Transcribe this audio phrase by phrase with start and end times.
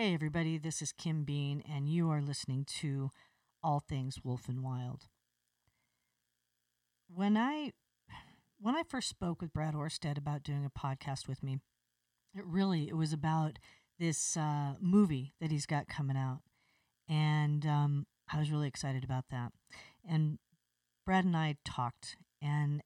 [0.00, 3.10] Hey, everybody, this is Kim Bean, and you are listening to
[3.64, 5.08] All Things Wolf and Wild.
[7.12, 7.72] When I
[8.60, 11.58] when I first spoke with Brad Orsted about doing a podcast with me,
[12.32, 13.58] it really it was about
[13.98, 16.42] this uh, movie that he's got coming out,
[17.08, 19.50] and um, I was really excited about that.
[20.08, 20.38] And
[21.04, 22.82] Brad and I talked, and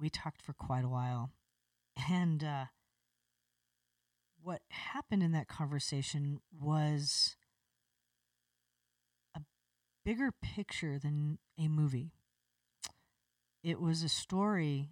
[0.00, 1.32] we talked for quite a while,
[2.08, 2.66] and uh,
[4.46, 7.34] what happened in that conversation was
[9.34, 9.40] a
[10.04, 12.12] bigger picture than a movie.
[13.64, 14.90] It was a story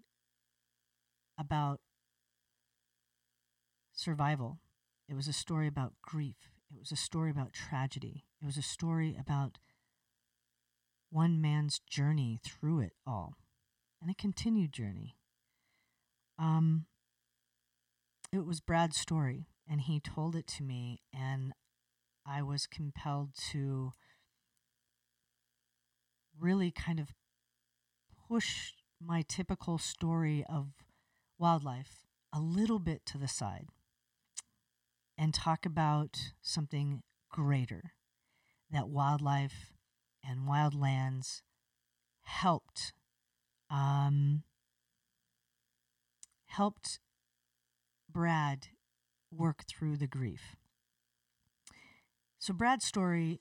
[1.38, 1.78] about
[3.92, 4.59] survival.
[5.09, 6.50] It was a story about grief.
[6.69, 8.25] It was a story about tragedy.
[8.42, 9.59] It was a story about
[11.11, 13.34] one man's journey through it all
[14.02, 15.14] and a continued journey.
[16.41, 16.86] Um,
[18.33, 21.52] it was Brad's story, and he told it to me, and
[22.27, 23.92] I was compelled to
[26.39, 27.12] really kind of
[28.28, 30.69] push my typical story of
[31.39, 33.69] wildlife a little bit to the side
[35.16, 37.92] and talk about something greater
[38.70, 39.72] that wildlife
[40.27, 41.42] and wildlands
[42.22, 42.92] helped
[43.70, 44.42] um,
[46.46, 46.98] helped
[48.11, 48.69] Brad
[49.36, 50.56] work through the grief.
[52.38, 53.40] So Brad's story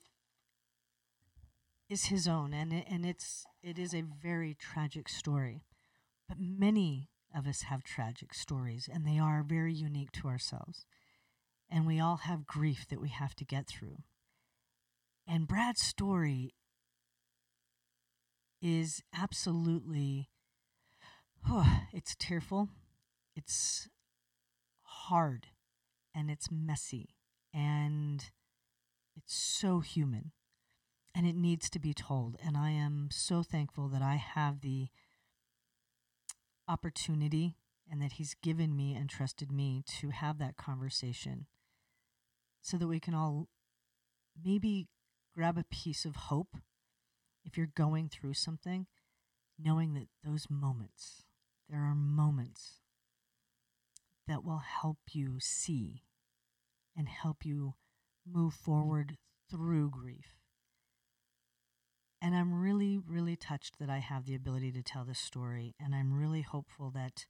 [1.88, 5.64] is his own, and it, and it's it is a very tragic story.
[6.28, 10.86] But many of us have tragic stories, and they are very unique to ourselves.
[11.70, 13.98] And we all have grief that we have to get through.
[15.26, 16.54] And Brad's story
[18.62, 20.30] is absolutely,
[21.48, 22.68] oh, it's tearful,
[23.34, 23.88] it's
[24.82, 25.48] hard,
[26.14, 27.16] and it's messy,
[27.52, 28.30] and
[29.16, 30.32] it's so human
[31.14, 32.36] and it needs to be told.
[32.44, 34.88] And I am so thankful that I have the
[36.68, 37.56] opportunity
[37.90, 41.46] and that He's given me and trusted me to have that conversation
[42.60, 43.48] so that we can all
[44.42, 44.88] maybe
[45.34, 46.56] grab a piece of hope
[47.44, 48.86] if you're going through something,
[49.58, 51.24] knowing that those moments,
[51.68, 52.80] there are moments
[54.26, 56.02] that will help you see
[56.96, 57.74] and help you
[58.26, 59.16] move forward
[59.50, 60.38] through grief.
[62.22, 65.74] And I'm really, really touched that I have the ability to tell this story.
[65.78, 67.26] And I'm really hopeful that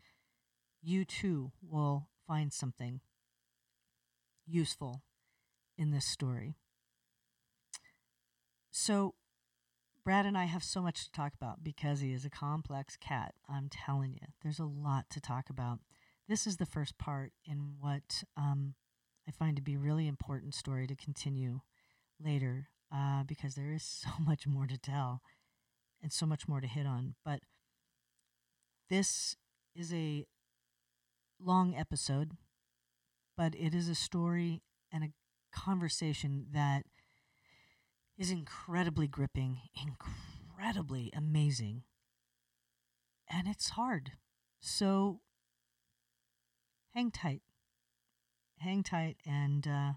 [0.82, 3.00] you too will find something
[4.46, 5.02] useful
[5.76, 6.54] in this story.
[8.70, 9.14] So,
[10.04, 13.34] Brad and I have so much to talk about because he is a complex cat.
[13.48, 15.80] I'm telling you, there's a lot to talk about.
[16.28, 18.74] This is the first part in what um,
[19.28, 21.60] I find to be a really important story to continue
[22.18, 25.20] later uh, because there is so much more to tell
[26.02, 27.14] and so much more to hit on.
[27.24, 27.40] But
[28.88, 29.36] this
[29.74, 30.26] is a
[31.38, 32.32] long episode,
[33.36, 35.12] but it is a story and a
[35.54, 36.84] conversation that
[38.16, 41.82] is incredibly gripping, incredibly amazing,
[43.28, 44.12] and it's hard.
[44.60, 45.20] So
[46.94, 47.42] hang tight.
[48.58, 49.92] Hang tight and uh,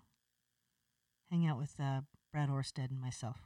[1.30, 3.38] hang out with uh, Brad Orsted and myself.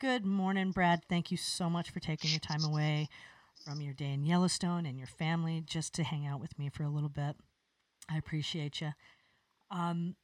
[0.00, 1.02] Good morning, Brad.
[1.08, 3.08] Thank you so much for taking your time away
[3.64, 6.82] from your day in Yellowstone and your family just to hang out with me for
[6.82, 7.36] a little bit.
[8.10, 8.92] I appreciate you.
[9.70, 10.16] Um,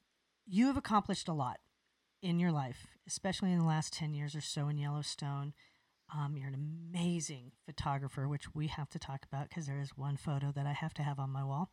[0.47, 1.61] you have accomplished a lot
[2.21, 5.55] in your life, especially in the last 10 years or so in Yellowstone.
[6.13, 6.55] Um, you're an
[6.93, 10.73] amazing photographer, which we have to talk about because there is one photo that I
[10.73, 11.71] have to have on my wall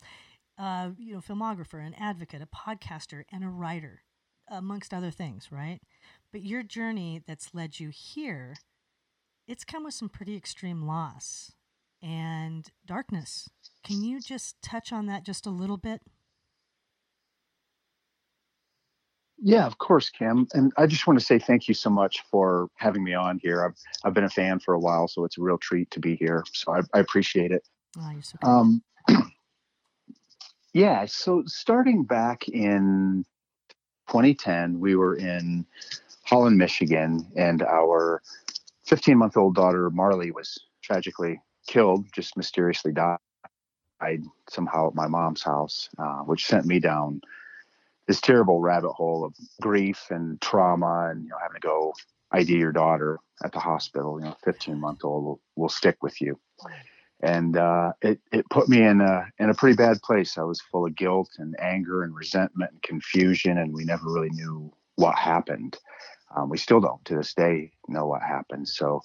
[0.58, 4.02] uh, you know, filmographer, an advocate, a podcaster, and a writer,
[4.48, 5.80] amongst other things, right?
[6.32, 8.56] But your journey that's led you here,
[9.48, 11.52] it's come with some pretty extreme loss
[12.02, 13.50] and darkness.
[13.84, 16.02] Can you just touch on that just a little bit?
[19.48, 20.46] Yeah, of course, Kim.
[20.52, 23.64] And I just want to say thank you so much for having me on here.
[23.64, 26.18] I've, I've been a fan for a while, so it's a real treat to be
[26.18, 26.44] here.
[26.52, 27.64] So I, I appreciate it.
[27.98, 28.84] Oh, you're so um,
[30.74, 31.06] Yeah.
[31.06, 33.24] So starting back in
[34.10, 35.66] 2010, we were in
[36.24, 38.22] Holland, Michigan, and our
[38.84, 43.18] 15 month old daughter, Marley, was tragically killed, just mysteriously died
[44.50, 47.22] somehow at my mom's house, uh, which sent me down
[48.08, 51.94] this terrible rabbit hole of grief and trauma and you know having to go
[52.32, 54.20] ID your daughter at the hospital.
[54.20, 56.40] You know, 15 month old will, will stick with you.
[57.22, 60.38] and uh, it it put me in a in a pretty bad place.
[60.38, 64.30] I was full of guilt and anger and resentment and confusion, and we never really
[64.30, 65.78] knew what happened.
[66.36, 68.68] Um, we still don't to this day know what happened.
[68.68, 69.02] So,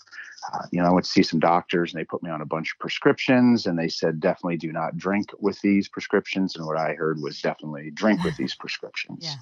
[0.52, 2.46] uh, you know, I went to see some doctors and they put me on a
[2.46, 6.56] bunch of prescriptions and they said, definitely do not drink with these prescriptions.
[6.56, 9.20] And what I heard was definitely drink with these prescriptions.
[9.22, 9.36] Yeah.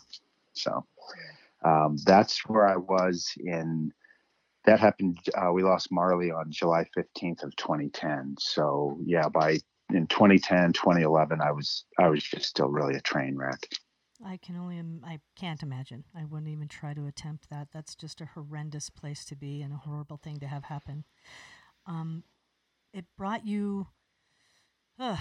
[0.53, 0.87] So
[1.65, 3.93] um, that's where I was in.
[4.67, 5.19] That happened.
[5.35, 8.37] Uh, we lost Marley on July 15th of 2010.
[8.38, 13.37] So yeah, by in 2010, 2011, I was I was just still really a train
[13.37, 13.67] wreck.
[14.25, 16.05] I can only, Im- I can't imagine.
[16.15, 17.69] I wouldn't even try to attempt that.
[17.73, 21.05] That's just a horrendous place to be and a horrible thing to have happen.
[21.87, 22.25] Um,
[22.93, 23.87] it brought you,
[24.99, 25.17] uh,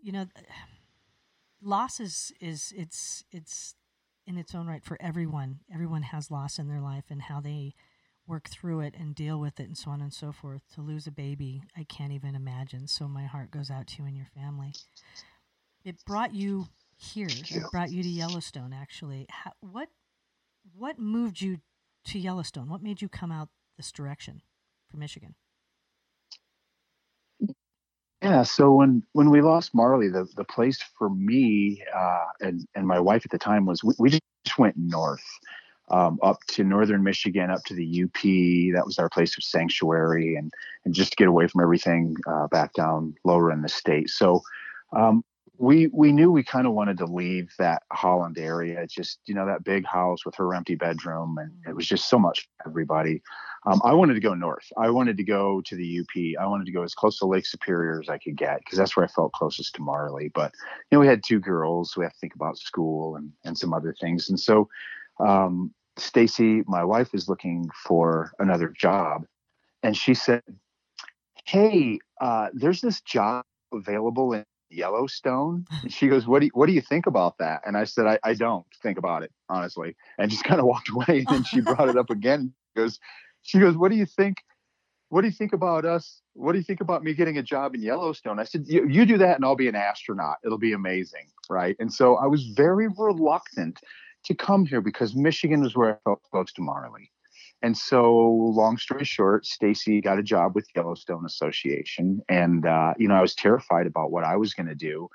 [0.00, 0.26] you know,
[1.60, 3.74] loss is, is it's it's
[4.26, 5.60] in its own right for everyone.
[5.72, 7.74] Everyone has loss in their life and how they
[8.26, 10.62] work through it and deal with it and so on and so forth.
[10.74, 12.86] To lose a baby, I can't even imagine.
[12.86, 14.72] So my heart goes out to you and your family.
[15.84, 17.28] It brought you here.
[17.28, 18.72] It brought you to Yellowstone.
[18.72, 19.88] Actually, How, what
[20.76, 21.58] what moved you
[22.06, 22.68] to Yellowstone?
[22.68, 24.42] What made you come out this direction
[24.90, 25.34] from Michigan?
[28.22, 32.86] Yeah, so when when we lost Marley, the the place for me uh, and and
[32.86, 35.24] my wife at the time was we, we just went north,
[35.90, 38.22] um, up to northern Michigan, up to the UP.
[38.74, 40.50] That was our place of sanctuary, and
[40.86, 44.08] and just to get away from everything uh, back down lower in the state.
[44.08, 44.40] So
[44.96, 45.22] um,
[45.58, 48.86] we we knew we kind of wanted to leave that Holland area.
[48.86, 52.18] Just you know that big house with her empty bedroom, and it was just so
[52.18, 53.22] much for everybody.
[53.66, 54.66] Um, I wanted to go north.
[54.76, 56.42] I wanted to go to the UP.
[56.42, 58.96] I wanted to go as close to Lake Superior as I could get because that's
[58.96, 60.30] where I felt closest to Marley.
[60.34, 60.52] But
[60.90, 63.56] you know we had two girls, so we have to think about school and and
[63.56, 64.28] some other things.
[64.28, 64.68] And so
[65.20, 69.24] um, Stacy, my wife, was looking for another job,
[69.84, 70.42] and she said,
[71.44, 75.66] "Hey, uh, there's this job available in Yellowstone.
[75.82, 77.62] And she goes, what do you, what do you think about that?
[77.64, 79.96] And I said, I, I don't think about it, honestly.
[80.18, 81.24] And just kind of walked away.
[81.26, 82.52] And then she brought it up again.
[82.74, 83.00] She goes,
[83.42, 84.38] she goes, what do you think?
[85.10, 86.20] What do you think about us?
[86.32, 88.40] What do you think about me getting a job in Yellowstone?
[88.40, 90.38] I said, you, do that and I'll be an astronaut.
[90.44, 91.26] It'll be amazing.
[91.48, 91.76] Right.
[91.78, 93.78] And so I was very reluctant
[94.24, 97.10] to come here because Michigan was where I felt close to Marley.
[97.64, 103.08] And so, long story short, Stacy got a job with Yellowstone Association, and uh, you
[103.08, 105.08] know I was terrified about what I was going to do.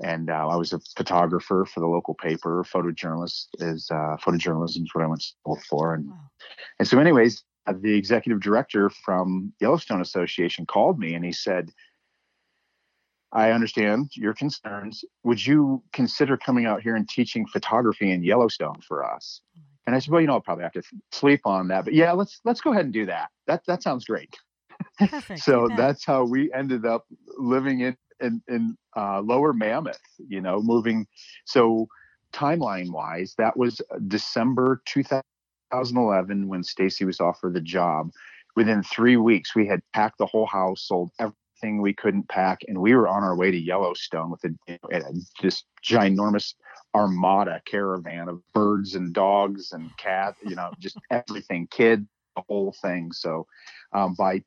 [0.00, 2.62] And uh, I was a photographer for the local paper.
[2.62, 5.94] Photojournalist is uh, photojournalism is what I went to school for.
[5.94, 6.30] And wow.
[6.78, 11.72] and so, anyways, uh, the executive director from Yellowstone Association called me, and he said,
[13.32, 15.04] I understand your concerns.
[15.24, 19.40] Would you consider coming out here and teaching photography in Yellowstone for us?
[19.86, 22.12] And I said, well, you know, I'll probably have to sleep on that, but yeah,
[22.12, 23.30] let's let's go ahead and do that.
[23.46, 24.34] That that sounds great.
[25.36, 27.06] So that's how we ended up
[27.38, 30.00] living in in, in uh, Lower Mammoth.
[30.28, 31.06] You know, moving.
[31.44, 31.88] So
[32.32, 38.10] timeline wise, that was December 2011 when Stacy was offered the job.
[38.56, 41.36] Within three weeks, we had packed the whole house, sold everything
[41.80, 45.02] we couldn't pack, and we were on our way to Yellowstone with a
[45.42, 46.54] this ginormous
[46.94, 52.74] armada caravan of birds and dogs and cats, you know, just everything, kid, the whole
[52.80, 53.12] thing.
[53.12, 53.46] So
[53.92, 54.42] um, by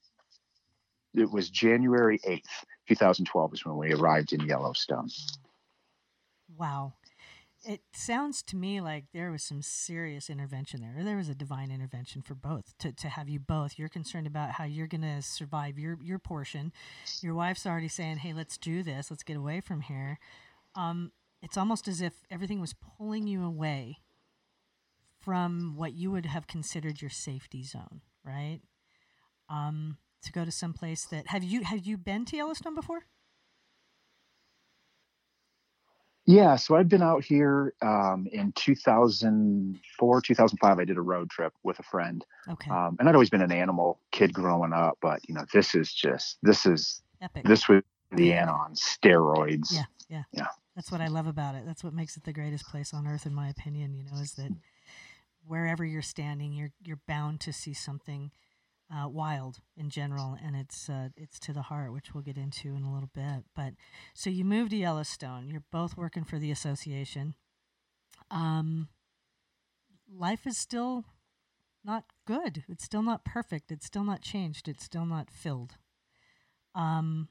[1.14, 5.10] it was January 8th, 2012 is when we arrived in Yellowstone.
[6.58, 6.94] Wow.
[7.66, 11.04] It sounds to me like there was some serious intervention there.
[11.04, 13.78] There was a divine intervention for both to, to have you both.
[13.78, 16.72] You're concerned about how you're going to survive your, your portion.
[17.22, 19.12] Your wife's already saying, hey, let's do this.
[19.12, 20.20] Let's get away from here.
[20.76, 23.98] Um, it's almost as if everything was pulling you away
[25.20, 28.62] from what you would have considered your safety zone, right?
[29.50, 33.06] Um, to go to some place that have you have you been to Yellowstone before?
[36.30, 40.80] Yeah, so I've been out here um, in 2004, 2005.
[40.80, 42.24] I did a road trip with a friend.
[42.48, 42.70] Okay.
[42.70, 45.92] Um, and I'd always been an animal kid growing up, but you know, this is
[45.92, 47.46] just this is epic.
[47.46, 47.82] This was
[48.12, 49.74] the on steroids.
[49.74, 50.48] Yeah, yeah, yeah.
[50.76, 51.64] That's what I love about it.
[51.66, 53.96] That's what makes it the greatest place on earth, in my opinion.
[53.96, 54.52] You know, is that
[55.48, 58.30] wherever you're standing, you're you're bound to see something
[58.94, 62.76] uh, wild in general, and it's uh, it's to the heart, which we'll get into
[62.76, 63.44] in a little bit.
[63.56, 63.74] But
[64.14, 65.50] so you moved to Yellowstone.
[65.50, 67.36] You're both working for the association.
[68.32, 68.90] Um,
[70.12, 71.06] life is still
[71.84, 72.64] not good.
[72.68, 73.72] It's still not perfect.
[73.72, 74.68] It's still not changed.
[74.68, 75.76] It's still not filled.
[76.76, 77.30] Um,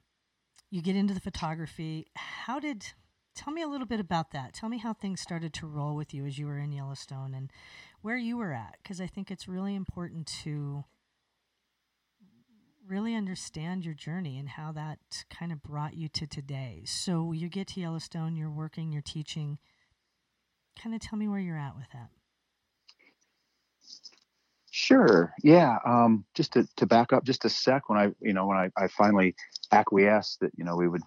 [0.70, 2.06] you get into the photography.
[2.16, 2.92] How did
[3.38, 4.52] tell me a little bit about that.
[4.52, 7.52] Tell me how things started to roll with you as you were in Yellowstone and
[8.02, 10.84] where you were at, because I think it's really important to
[12.88, 14.98] really understand your journey and how that
[15.30, 16.82] kind of brought you to today.
[16.86, 19.58] So you get to Yellowstone, you're working, you're teaching.
[20.80, 22.08] Kind of tell me where you're at with that.
[24.70, 25.34] Sure.
[25.42, 25.78] Yeah.
[25.84, 28.70] Um, just to, to back up just a sec, when I, you know, when I,
[28.76, 29.34] I finally
[29.72, 31.02] acquiesced that, you know, we would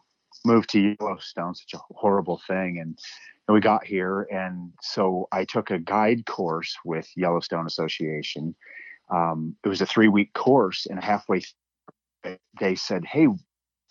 [0.46, 2.80] move to Yellowstone, such a horrible thing.
[2.80, 3.00] And,
[3.48, 4.28] and we got here.
[4.32, 8.56] And so I took a guide course with Yellowstone Association.
[9.10, 11.42] Um, it was a three week course and halfway
[12.60, 13.28] they said, Hey,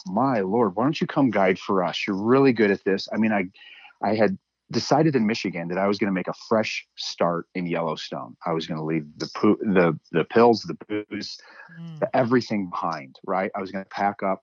[0.07, 2.07] my Lord, why don't you come guide for us?
[2.07, 3.09] You're really good at this.
[3.13, 3.47] I mean, I,
[4.03, 4.39] I had
[4.71, 8.37] decided in Michigan that I was going to make a fresh start in Yellowstone.
[8.47, 11.39] I was going to leave the poo- the the pills, the booze,
[11.81, 11.99] mm.
[12.01, 13.19] the everything behind.
[13.27, 13.51] Right.
[13.55, 14.43] I was going to pack up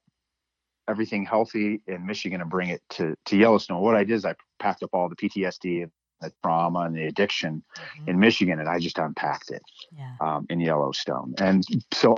[0.89, 3.81] everything healthy in Michigan and bring it to to Yellowstone.
[3.81, 5.91] What I did is I packed up all the PTSD and
[6.21, 8.09] the trauma and the addiction mm-hmm.
[8.09, 9.61] in Michigan, and I just unpacked it
[9.95, 10.15] yeah.
[10.19, 11.35] um, in Yellowstone.
[11.37, 11.63] And
[11.93, 12.17] so,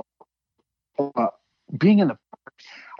[0.98, 1.26] uh,
[1.78, 2.16] being in the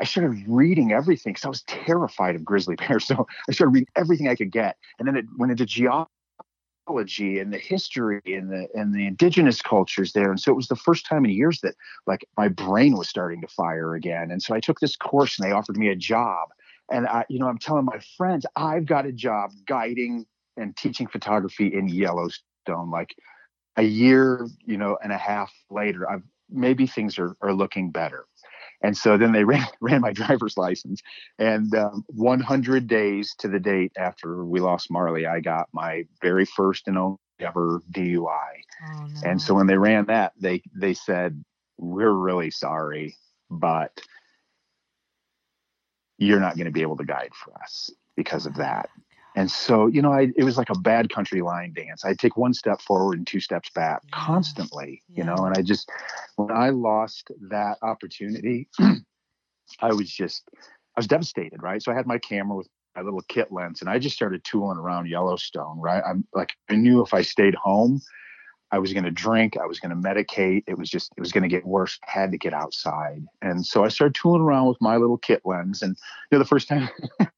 [0.01, 3.05] I started reading everything because I was terrified of grizzly bears.
[3.11, 6.09] So I started reading everything I could get, and then it went into geology
[7.39, 10.31] and the history and the and the indigenous cultures there.
[10.31, 11.75] And so it was the first time in years that
[12.07, 14.31] like my brain was starting to fire again.
[14.31, 16.49] And so I took this course, and they offered me a job.
[16.91, 21.07] And I, you know, I'm telling my friends, I've got a job guiding and teaching
[21.07, 22.91] photography in Yellowstone.
[22.91, 23.15] Like
[23.77, 28.25] a year, you know, and a half later, I've maybe things are, are looking better.
[28.83, 31.01] And so then they ran, ran my driver's license.
[31.39, 36.45] And um, 100 days to the date after we lost Marley, I got my very
[36.45, 38.27] first and only ever DUI.
[38.29, 39.21] Oh, no.
[39.25, 41.43] And so when they ran that, they they said,
[41.79, 43.17] "We're really sorry,
[43.51, 44.01] but
[46.19, 48.91] you're not going to be able to guide for us because of that."
[49.37, 52.05] And so, you know, I, it was like a bad country line dance.
[52.05, 54.11] I'd take one step forward and two steps back yeah.
[54.13, 55.19] constantly, yeah.
[55.19, 55.91] you know, and I just,
[56.37, 58.69] when I lost that opportunity,
[59.81, 61.83] I was just, I was devastated, right?
[61.83, 64.79] So I had my camera with my little kit lens and I just started tooling
[64.79, 66.03] around Yellowstone, right?
[66.05, 68.01] I'm like, I knew if I stayed home,
[68.73, 70.65] I was going to drink, I was going to medicate.
[70.67, 71.99] It was just, it was going to get worse.
[72.07, 73.25] I had to get outside.
[73.43, 75.83] And so I started tooling around with my little kit lens.
[75.83, 75.97] And,
[76.31, 76.89] you know, the first time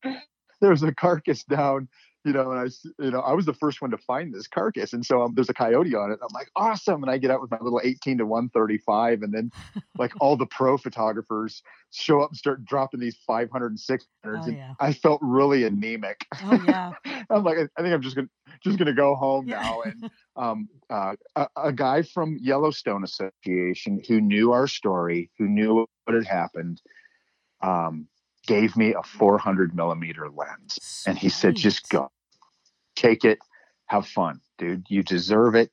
[0.63, 1.89] there was a carcass down
[2.25, 4.93] you know, and I, you know, I was the first one to find this carcass,
[4.93, 6.21] and so um, there's a coyote on it.
[6.23, 7.03] I'm like, awesome!
[7.03, 9.51] And I get out with my little 18 to 135, and then
[9.99, 14.43] like all the pro photographers show up and start dropping these 500 and 600s, oh,
[14.45, 14.75] and yeah.
[14.79, 16.25] I felt really anemic.
[16.45, 16.93] Oh yeah.
[17.31, 18.29] I'm like, I think I'm just gonna
[18.63, 19.61] just gonna go home yeah.
[19.61, 19.83] now.
[19.83, 25.87] And um, uh, a, a guy from Yellowstone Association who knew our story, who knew
[26.05, 26.81] what had happened,
[27.63, 28.07] um,
[28.47, 30.79] gave me a 400 millimeter lens.
[30.81, 31.11] Sweet.
[31.11, 32.11] And he said, just go,
[32.97, 33.39] take it,
[33.87, 34.87] have fun, dude.
[34.89, 35.71] You deserve it.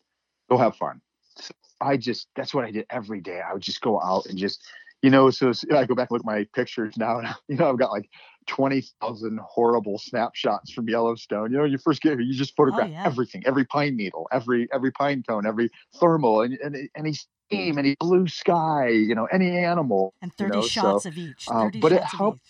[0.49, 1.01] Go have fun.
[1.35, 3.41] So I just, that's what I did every day.
[3.47, 4.61] I would just go out and just,
[5.01, 7.69] you know, so I go back and look at my pictures now, and, you know,
[7.69, 8.09] I've got like
[8.47, 11.51] 20,000 horrible snapshots from Yellowstone.
[11.51, 13.05] You know, you first get here, you just photograph oh, yeah.
[13.05, 17.95] everything, every pine needle, every, every pine cone, every thermal, and, and any steam, any
[17.99, 20.13] blue sky, you know, any animal.
[20.21, 21.47] And 30 you know, shots so, of each.
[21.47, 22.41] Um, but it helped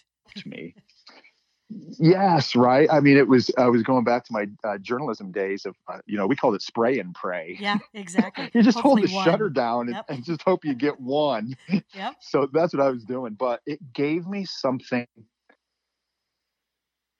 [0.45, 0.75] me.
[2.00, 2.89] Yes, right.
[2.91, 3.51] I mean, it was.
[3.57, 6.55] I was going back to my uh, journalism days of, uh, you know, we called
[6.55, 7.57] it spray and pray.
[7.59, 8.50] Yeah, exactly.
[8.55, 9.25] you just Hopefully hold the one.
[9.25, 10.05] shutter down and, yep.
[10.09, 11.55] and, just hope you get one.
[11.93, 12.15] Yep.
[12.21, 15.07] so that's what I was doing, but it gave me something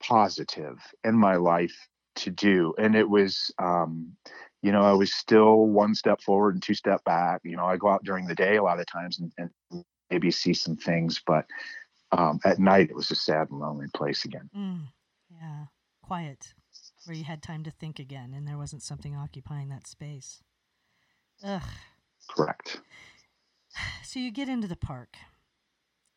[0.02, 4.16] positive in my life to do, and it was, um,
[4.62, 7.40] you know, I was still one step forward and two step back.
[7.44, 10.30] You know, I go out during the day a lot of times and, and maybe
[10.30, 11.46] see some things, but
[12.12, 14.50] um, at night it was a sad and lonely place again.
[14.56, 14.80] Mm,
[15.30, 15.66] yeah,
[16.02, 16.54] quiet,
[17.04, 20.42] where you had time to think again, and there wasn't something occupying that space.
[21.44, 21.62] Ugh.
[22.28, 22.80] Correct.
[24.02, 25.16] So you get into the park.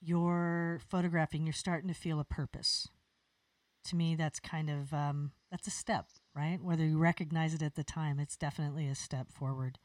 [0.01, 1.45] You're photographing.
[1.45, 2.87] You're starting to feel a purpose.
[3.85, 6.59] To me, that's kind of um, that's a step, right?
[6.59, 9.77] Whether you recognize it at the time, it's definitely a step forward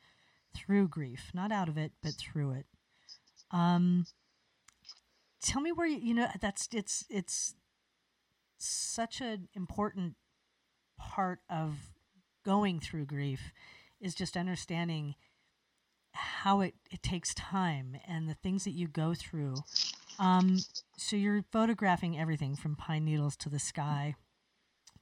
[0.54, 2.66] through grief, not out of it, but through it.
[3.50, 4.06] Um,
[5.42, 7.54] tell me where you, you know that's it's it's
[8.58, 10.14] such an important
[10.98, 11.92] part of
[12.44, 13.52] going through grief
[14.00, 15.14] is just understanding
[16.12, 19.54] how it, it takes time and the things that you go through.
[20.18, 20.58] Um,
[20.96, 24.16] so you're photographing everything from pine needles to the sky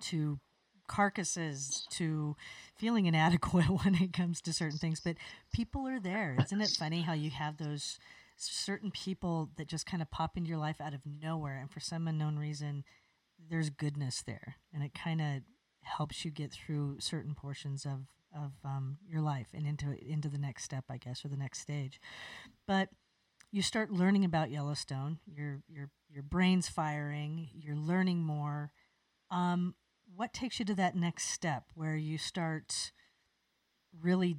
[0.03, 0.39] to
[0.89, 2.37] carcasses to
[2.77, 5.01] feeling inadequate when it comes to certain things.
[5.01, 5.17] But
[5.53, 6.37] people are there.
[6.41, 7.99] Isn't it funny how you have those
[8.37, 11.81] certain people that just kind of pop into your life out of nowhere and for
[11.81, 12.85] some unknown reason
[13.51, 15.43] there's goodness there and it kind of
[15.83, 20.39] helps you get through certain portions of of um, your life and into into the
[20.39, 22.01] next step i guess or the next stage
[22.67, 22.89] but
[23.57, 25.19] you start learning about Yellowstone.
[25.27, 27.49] Your your your brain's firing.
[27.55, 28.73] You're learning more.
[29.31, 29.75] Um,
[30.15, 32.93] what takes you to that next step where you start
[34.01, 34.37] really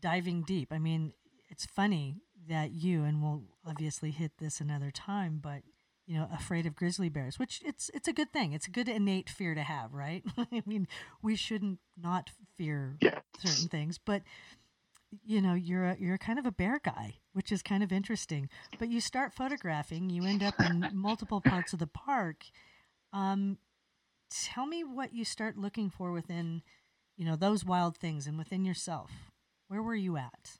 [0.00, 0.72] diving deep?
[0.72, 1.12] I mean,
[1.48, 2.16] it's funny
[2.50, 5.62] that you and we'll obviously hit this another time, but
[6.06, 8.52] you know, afraid of grizzly bears, which it's it's a good thing.
[8.52, 10.24] It's a good innate fear to have, right?
[10.38, 10.88] I mean,
[11.22, 13.20] we shouldn't not fear yeah.
[13.38, 14.22] certain things, but
[15.24, 18.48] you know, you're a, you're kind of a bear guy, which is kind of interesting.
[18.78, 22.44] But you start photographing, you end up in multiple parts of the park.
[23.12, 23.58] Um,
[24.30, 26.62] tell me what you start looking for within,
[27.16, 29.10] you know, those wild things and within yourself.
[29.68, 30.58] Where were you at?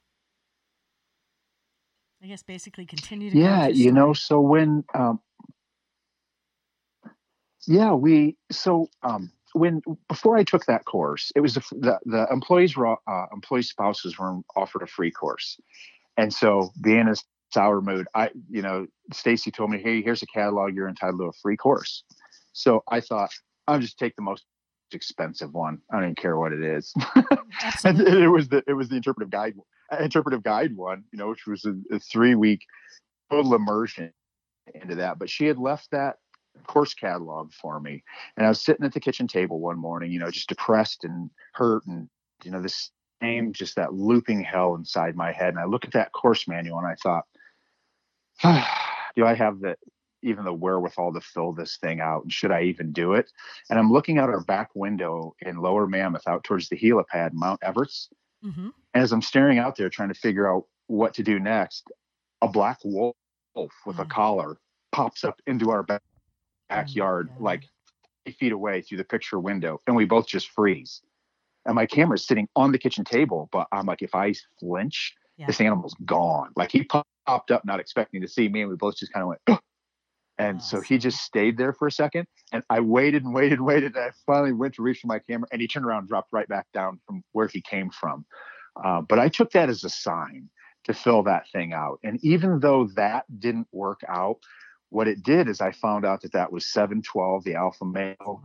[2.23, 3.39] I guess basically continue to.
[3.39, 5.21] Yeah, you know, so when, um,
[7.67, 12.27] yeah, we so um, when before I took that course, it was the the, the
[12.31, 15.59] employees were uh, employee spouses were offered a free course,
[16.17, 17.15] and so being in a
[17.53, 21.27] sour mood, I you know Stacy told me, hey, here's a catalog, you're entitled to
[21.27, 22.05] a free course.
[22.53, 23.31] So I thought
[23.67, 24.45] I'll just take the most
[24.93, 25.81] expensive one.
[25.91, 26.93] I don't even care what it is.
[27.85, 29.55] and it was the it was the interpretive guide
[29.99, 32.64] interpretive guide one, you know, which was a, a three week
[33.30, 34.12] total immersion
[34.75, 35.18] into that.
[35.18, 36.16] But she had left that
[36.66, 38.02] course catalog for me,
[38.37, 41.30] and I was sitting at the kitchen table one morning, you know, just depressed and
[41.54, 42.09] hurt, and
[42.44, 42.90] you know, this
[43.23, 45.50] same just that looping hell inside my head.
[45.50, 47.25] And I looked at that course manual, and I thought,
[48.44, 49.76] ah, do I have the
[50.23, 53.30] even the wherewithal to fill this thing out and should I even do it?
[53.70, 57.61] And I'm looking out our back window in Lower Mammoth out towards the helipad, Mount
[57.62, 58.11] Everts.
[58.44, 58.68] Mm-hmm.
[58.94, 61.90] And as I'm staring out there trying to figure out what to do next,
[62.42, 63.16] a black wolf
[63.87, 64.56] with a collar
[64.92, 66.02] pops up into our back-
[66.68, 67.64] backyard, oh like
[68.38, 71.02] feet away through the picture window, and we both just freeze.
[71.66, 75.47] And my camera's sitting on the kitchen table, but I'm like, if I flinch, yeah.
[75.47, 76.50] this animal's gone.
[76.56, 79.28] Like he popped up, not expecting to see me, and we both just kind of
[79.28, 79.61] went.
[80.40, 82.26] And so he just stayed there for a second.
[82.52, 83.94] And I waited and waited and waited.
[83.94, 86.32] And I finally went to reach for my camera and he turned around and dropped
[86.32, 88.25] right back down from where he came from.
[88.82, 90.49] Uh, but I took that as a sign
[90.84, 91.99] to fill that thing out.
[92.02, 94.38] And even though that didn't work out,
[94.88, 98.41] what it did is I found out that that was 712, the alpha male oh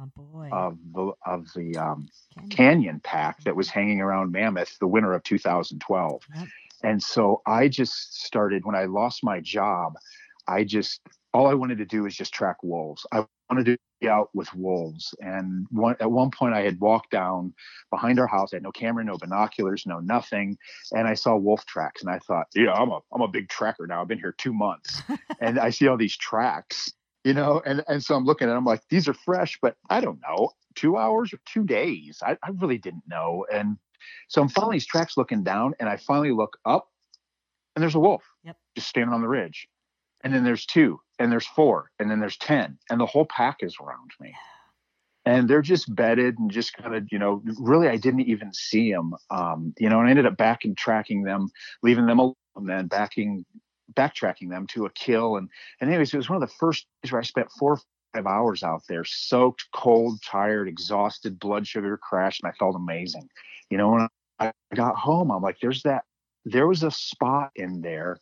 [0.52, 2.50] of the of the um, canyon.
[2.50, 3.02] canyon.
[3.04, 6.22] pack that was hanging around Mammoth the winter of 2012.
[6.36, 6.48] Yep.
[6.84, 9.96] And so I just started when I lost my job.
[10.48, 11.02] I just
[11.36, 13.06] all I wanted to do was just track wolves.
[13.12, 15.14] I wanted to be out with wolves.
[15.20, 17.54] And one, at one point, I had walked down
[17.92, 18.54] behind our house.
[18.54, 20.58] I had no camera, no binoculars, no nothing.
[20.94, 22.02] And I saw wolf tracks.
[22.02, 24.02] And I thought, yeah, I'm a, I'm a big tracker now.
[24.02, 25.02] I've been here two months.
[25.42, 26.94] and I see all these tracks,
[27.26, 30.00] you know, and, and so I'm looking at them like, these are fresh, but I
[30.00, 32.20] don't know, two hours or two days.
[32.26, 33.46] I, I really didn't know.
[33.52, 33.78] And
[34.30, 36.88] so I'm following these tracks looking down, and I finally look up,
[37.76, 38.56] and there's a wolf yep.
[38.76, 39.68] just standing on the ridge
[40.26, 43.58] and then there's two and there's four and then there's 10 and the whole pack
[43.62, 44.34] is around me.
[45.26, 48.92] And they're just bedded and just kind of you know really i didn't even see
[48.92, 51.50] them um, you know and i ended up back and tracking them
[51.82, 53.44] leaving them alone and then backing
[53.94, 55.50] backtracking them to a kill and
[55.82, 57.80] and anyways it was one of the first days where i spent four or
[58.14, 63.28] five hours out there soaked cold tired exhausted blood sugar crashed and i felt amazing.
[63.72, 64.08] You know when
[64.40, 66.04] i got home i'm like there's that
[66.46, 68.20] there was a spot in there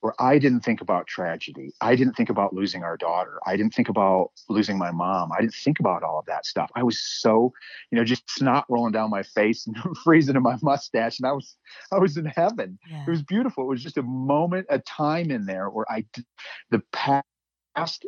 [0.00, 1.72] where I didn't think about tragedy.
[1.80, 3.38] I didn't think about losing our daughter.
[3.46, 5.32] I didn't think about losing my mom.
[5.32, 6.70] I didn't think about all of that stuff.
[6.74, 7.52] I was so,
[7.90, 11.18] you know, just snot rolling down my face and freezing in my mustache.
[11.18, 11.56] And I was,
[11.92, 12.78] I was in heaven.
[12.90, 13.04] Yeah.
[13.06, 13.64] It was beautiful.
[13.64, 16.04] It was just a moment, a time in there where I,
[16.70, 17.24] the past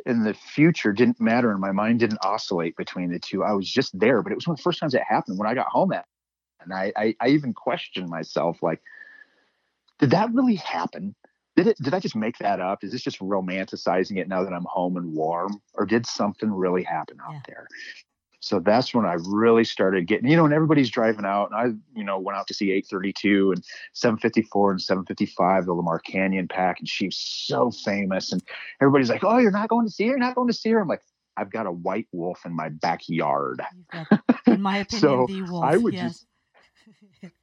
[0.05, 3.43] and the future didn't matter and my mind didn't oscillate between the two.
[3.43, 4.21] I was just there.
[4.21, 6.05] But it was one of the first times it happened when I got home that.
[6.61, 8.81] And I, I, I even questioned myself, like,
[9.99, 11.15] did that really happen?
[11.59, 14.53] Did it did i just make that up is this just romanticizing it now that
[14.53, 17.39] i'm home and warm or did something really happen out yeah.
[17.47, 17.67] there
[18.39, 21.97] so that's when i really started getting you know and everybody's driving out and i
[21.97, 26.79] you know went out to see 832 and 754 and 755 the lamar canyon pack
[26.79, 28.41] and she's so famous and
[28.81, 30.79] everybody's like oh you're not going to see her you're not going to see her
[30.79, 31.01] i'm like
[31.37, 33.61] I've got a white wolf in my backyard.
[34.45, 35.63] In my opinion, so the wolf.
[35.63, 36.25] I would yes.
[37.21, 37.31] just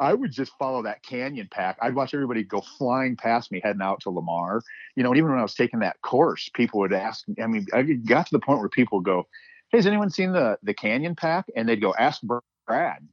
[0.00, 1.76] I would just follow that canyon pack.
[1.82, 4.62] I'd watch everybody go flying past me heading out to Lamar.
[4.96, 7.26] You know, and even when I was taking that course, people would ask.
[7.40, 9.28] I mean, I got to the point where people would go,
[9.68, 12.22] "Hey, has anyone seen the the canyon pack?" And they'd go, "Ask
[12.66, 13.06] Brad."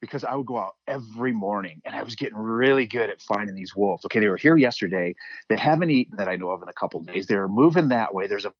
[0.00, 3.54] Because I would go out every morning and I was getting really good at finding
[3.54, 4.04] these wolves.
[4.04, 5.14] Okay, they were here yesterday.
[5.48, 7.26] They haven't eaten that I know of in a couple days.
[7.26, 8.26] They're moving that way.
[8.26, 8.52] There's a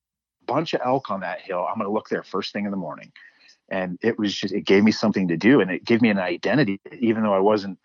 [0.47, 1.67] bunch of elk on that hill.
[1.69, 3.13] I'm going to look there first thing in the morning
[3.71, 6.19] and it was just it gave me something to do and it gave me an
[6.19, 7.79] identity even though i wasn't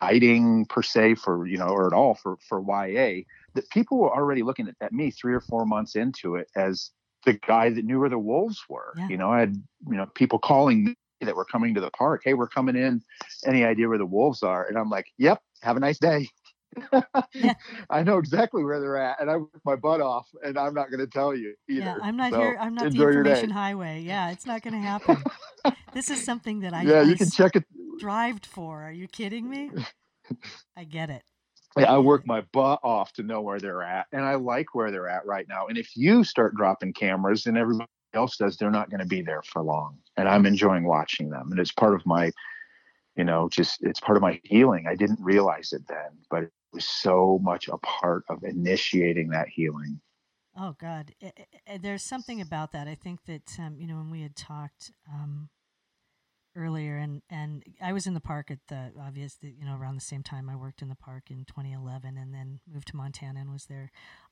[0.00, 3.22] hiding per se for you know or at all for for ya
[3.54, 6.90] that people were already looking at, at me three or four months into it as
[7.24, 8.94] the guy that knew where the wolves were.
[8.96, 9.08] Yeah.
[9.08, 9.54] You know, I had
[9.88, 12.22] you know people calling me that were coming to the park.
[12.24, 13.02] Hey, we're coming in.
[13.46, 14.66] Any idea where the wolves are?
[14.66, 15.40] And I'm like, Yep.
[15.62, 16.28] Have a nice day.
[17.90, 20.90] I know exactly where they're at, and I work my butt off, and I'm not
[20.90, 21.80] going to tell you either.
[21.80, 22.56] Yeah, I'm not So, here.
[22.60, 24.00] I'm not the information highway.
[24.00, 25.22] Yeah, it's not going to happen.
[25.92, 27.64] this is something that I, yeah, you can check it.
[27.98, 28.82] Drived for.
[28.82, 29.70] Are you kidding me?
[30.76, 31.22] I get it.
[31.78, 34.90] Yeah, I work my butt off to know where they're at, and I like where
[34.90, 35.68] they're at right now.
[35.68, 39.22] And if you start dropping cameras and everybody else does, they're not going to be
[39.22, 39.96] there for long.
[40.16, 42.30] And I'm enjoying watching them, and it's part of my,
[43.16, 44.86] you know, just it's part of my healing.
[44.86, 50.00] I didn't realize it then, but was so much a part of initiating that healing.
[50.56, 52.86] Oh God, I- I- I- there's something about that.
[52.88, 55.48] I think that um, you know when we had talked um,
[56.54, 60.00] earlier, and and I was in the park at the obvious, you know, around the
[60.00, 63.50] same time I worked in the park in 2011, and then moved to Montana and
[63.52, 63.90] was there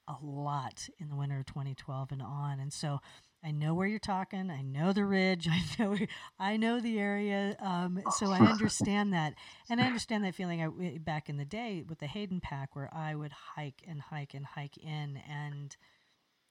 [0.09, 3.01] a lot in the winter of 2012 and on, and so.
[3.43, 4.51] I know where you're talking.
[4.51, 5.49] I know the ridge.
[5.51, 5.97] I know.
[6.39, 7.57] I know the area.
[7.61, 9.35] Um, so I understand that,
[9.69, 10.63] and I understand that feeling.
[10.63, 14.35] I, back in the day with the Hayden Pack, where I would hike and hike
[14.35, 15.77] and hike in, and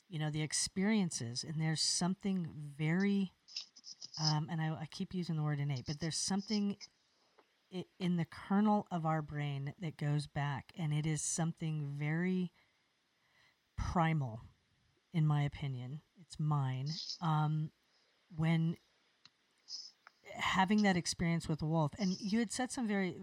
[0.10, 2.48] you know the experiences and there's something
[2.78, 3.32] very
[4.22, 6.76] um, and I, I keep using the word innate but there's something
[8.00, 12.52] in the kernel of our brain that goes back and it is something very
[13.78, 14.42] primal
[15.14, 16.88] in my opinion it's mine
[17.22, 17.72] um,
[18.36, 18.76] when
[20.36, 23.16] having that experience with a wolf and you had said some very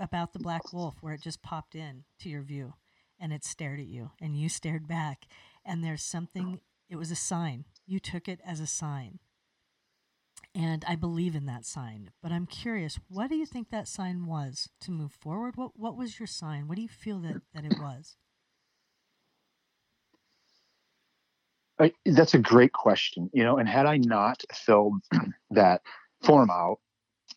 [0.00, 2.72] about the black wolf where it just popped in to your view
[3.20, 5.26] and it stared at you and you stared back
[5.64, 7.66] and there's something it was a sign.
[7.86, 9.18] You took it as a sign.
[10.54, 14.24] And i believe in that sign but i'm curious what do you think that sign
[14.24, 15.56] was to move forward?
[15.56, 16.66] What what was your sign?
[16.66, 18.16] What do you feel that that it was
[21.80, 23.58] I, that's a great question, you know.
[23.58, 24.94] And had I not filled
[25.50, 25.82] that
[26.22, 26.78] form out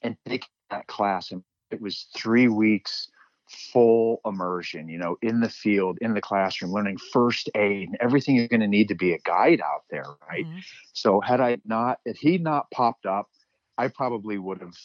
[0.02, 3.10] and taken that class, and it was three weeks
[3.52, 8.36] full immersion, you know, in the field, in the classroom, learning first aid and everything
[8.36, 10.46] you're going to need to be a guide out there, right?
[10.46, 10.64] Mhm.
[10.94, 13.30] So had I not, had he not popped up,
[13.78, 14.76] I probably would have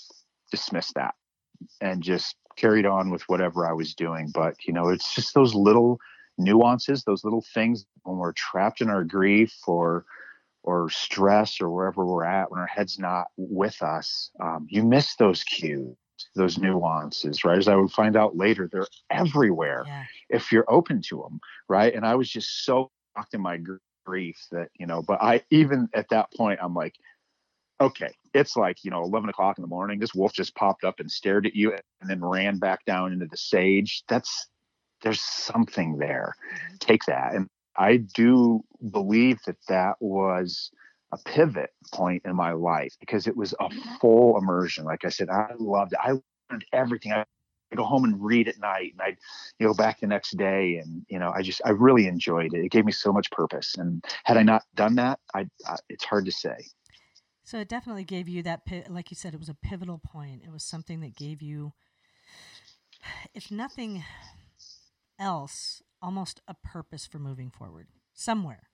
[0.51, 1.15] dismissed that
[1.81, 4.31] and just carried on with whatever I was doing.
[4.35, 6.01] But you know, it's just those little
[6.39, 10.05] nuances, those little things when we're trapped in our grief or
[10.63, 15.15] or stress or wherever we're at, when our head's not with us, um, you miss
[15.15, 15.95] those cues,
[16.35, 17.57] those nuances, right?
[17.57, 21.95] As I would find out later, they're everywhere yeah if you're open to them, right?
[21.95, 23.59] And I was just so locked in my
[24.05, 25.03] grief that you know.
[25.03, 26.95] But I even at that point, I'm like,
[27.81, 29.99] okay, it's like you know, 11 o'clock in the morning.
[29.99, 33.27] This wolf just popped up and stared at you, and then ran back down into
[33.27, 34.03] the sage.
[34.09, 34.49] That's
[35.03, 36.35] there's something there.
[36.55, 36.77] Mm-hmm.
[36.81, 40.71] Take that, and I do believe that that was
[41.13, 43.95] a pivot point in my life because it was a mm-hmm.
[44.01, 44.85] full immersion.
[44.85, 45.99] Like I said, I loved it.
[46.03, 46.13] I
[46.51, 47.13] learned everything.
[47.13, 47.25] I
[47.75, 49.19] go home and read at night and I'd
[49.59, 52.65] you know back the next day and you know I just I really enjoyed it.
[52.65, 56.05] It gave me so much purpose and had I not done that I, I it's
[56.05, 56.57] hard to say.
[57.47, 60.43] So it definitely gave you that, like you said, it was a pivotal point.
[60.45, 61.75] It was something that gave you,
[63.35, 64.03] if nothing
[65.19, 68.69] else, almost a purpose for moving forward somewhere,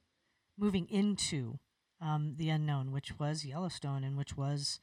[0.58, 1.58] moving into
[2.00, 4.80] um, the unknown, which was Yellowstone and which was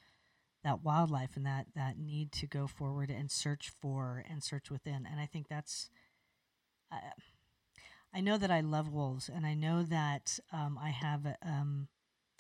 [0.64, 5.08] that wildlife and that that need to go forward and search for and search within.
[5.10, 5.90] And I think that's.
[6.92, 6.98] Uh,
[8.14, 11.90] I know that I love wolves, and I know that um, I have a, um,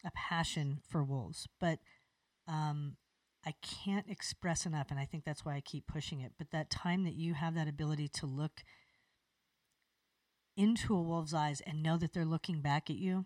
[0.03, 1.77] a passion for wolves, but
[2.47, 2.97] um,
[3.45, 6.33] I can't express enough, and I think that's why I keep pushing it.
[6.39, 8.63] But that time that you have that ability to look
[10.59, 13.25] into a wolf's eyes and know that they're looking back at you,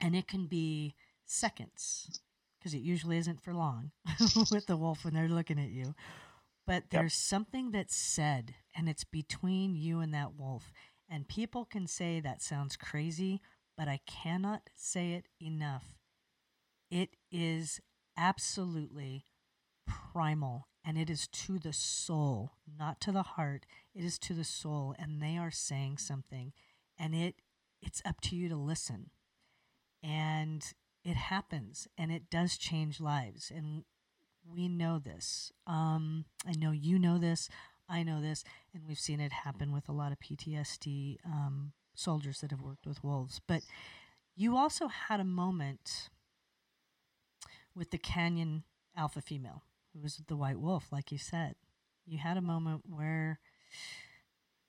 [0.00, 2.20] and it can be seconds,
[2.58, 3.92] because it usually isn't for long
[4.50, 5.94] with the wolf when they're looking at you.
[6.66, 10.72] But there's something that's said, and it's between you and that wolf.
[11.08, 13.40] And people can say that sounds crazy,
[13.76, 15.96] but I cannot say it enough.
[16.90, 17.80] It is
[18.16, 19.24] absolutely
[19.86, 23.66] primal and it is to the soul, not to the heart.
[23.94, 26.54] It is to the soul and they are saying something
[26.98, 27.34] and it
[27.82, 29.10] it's up to you to listen.
[30.02, 30.64] And
[31.04, 33.84] it happens and it does change lives and
[34.50, 35.52] we know this.
[35.66, 37.50] Um, I know you know this.
[37.86, 42.40] I know this, and we've seen it happen with a lot of PTSD um, soldiers
[42.40, 43.40] that have worked with wolves.
[43.46, 43.62] But
[44.36, 46.10] you also had a moment
[47.74, 49.62] with the Canyon alpha female,
[49.98, 51.54] who was the white wolf, like you said.
[52.06, 53.40] You had a moment where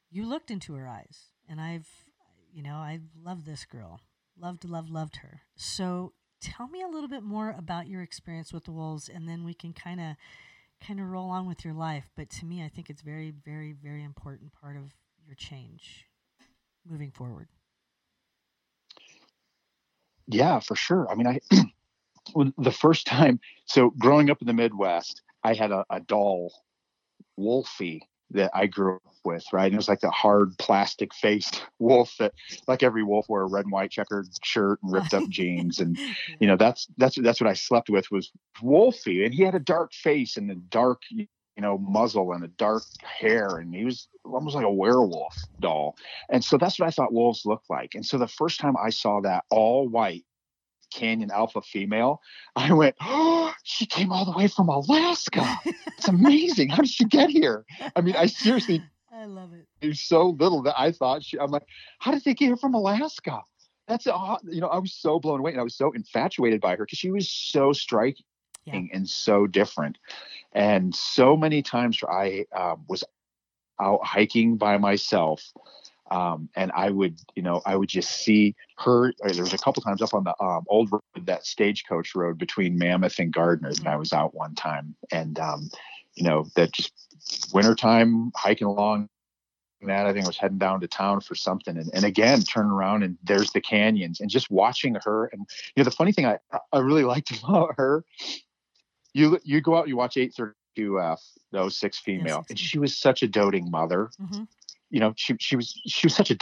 [0.10, 1.88] you looked into her eyes and I've,
[2.52, 4.02] you know, I love this girl,
[4.38, 5.42] loved, loved, loved her.
[5.56, 9.44] So tell me a little bit more about your experience with the wolves, and then
[9.44, 10.15] we can kind of,
[10.86, 12.10] kind of roll on with your life.
[12.15, 14.94] But to me, I think it's very, very, very important part of
[15.26, 16.08] your change
[16.89, 17.50] moving forward.
[20.28, 21.10] Yeah, for sure.
[21.10, 21.39] I mean, I
[22.58, 26.54] the first time, so growing up in the Midwest, I had a, a doll,
[27.38, 29.65] Wolfie, that I grew up with, right?
[29.65, 32.34] And it was like the hard plastic faced wolf that
[32.68, 35.80] like every wolf wore a red and white checkered shirt and ripped up jeans.
[35.80, 35.98] And
[36.39, 39.26] you know, that's that's that's what I slept with was Wolfie.
[39.26, 42.84] And he had a dark face and a dark, you know, muzzle and a dark
[43.04, 43.58] hair.
[43.58, 45.96] And he was almost like a werewolf doll.
[46.30, 47.96] And so that's what I thought wolves looked like.
[47.96, 50.26] And so the first time I saw that all white
[50.91, 52.21] Canyon alpha female,
[52.56, 55.60] I went, oh, she came all the way from Alaska.
[55.97, 56.69] It's amazing.
[56.69, 57.65] How did she get here?
[57.95, 59.65] I mean, I seriously, I love it.
[59.82, 61.65] There's so little that I thought she, I'm like,
[61.99, 63.41] how did they get here from Alaska?
[63.88, 66.86] That's, you know, I was so blown away and I was so infatuated by her
[66.86, 68.23] because she was so striking
[68.65, 68.82] yeah.
[68.93, 69.97] and so different.
[70.54, 73.04] And so many times I uh, was
[73.80, 75.52] out hiking by myself
[76.12, 79.13] um, and I would, you know, I would just see her.
[79.24, 82.78] There was a couple times up on the um, old road, that stagecoach road between
[82.78, 85.69] Mammoth and Gardiner, and I was out one time, and um,
[86.15, 86.93] you know, that just
[87.54, 89.10] wintertime hiking along
[89.82, 92.65] that I think I was heading down to town for something, and, and again turn
[92.65, 95.26] around and there's the canyons, and just watching her.
[95.28, 96.38] And you know, the funny thing I
[96.74, 98.04] I really liked about her,
[99.13, 102.98] you you go out, you watch 832 F, the 06 female, yes, and she was
[102.98, 104.10] such a doting mother.
[104.22, 104.43] Mm-hmm
[104.89, 106.38] you know, she she was she was such a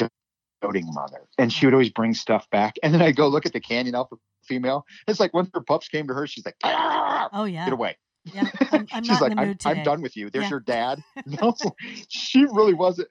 [0.62, 2.75] doting mother, and she would always bring stuff back.
[2.83, 4.86] And then I go look at the canyon alpha female.
[5.07, 7.97] It's like when her pups came to her, she's like, ah, "Oh yeah, get away."
[8.33, 10.29] Yeah, I'm, I'm she's like, I'm, I'm, done with you.
[10.29, 10.49] There's yeah.
[10.49, 11.03] your dad.
[11.25, 11.55] No,
[12.10, 13.07] she really wasn't.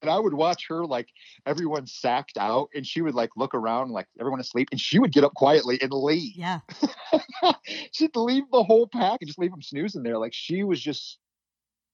[0.00, 1.08] And I would watch her like
[1.44, 5.12] everyone sacked out, and she would like look around like everyone asleep, and she would
[5.12, 6.36] get up quietly and leave.
[6.36, 6.60] Yeah,
[7.92, 10.18] she'd leave the whole pack and just leave them snoozing there.
[10.18, 11.18] Like she was just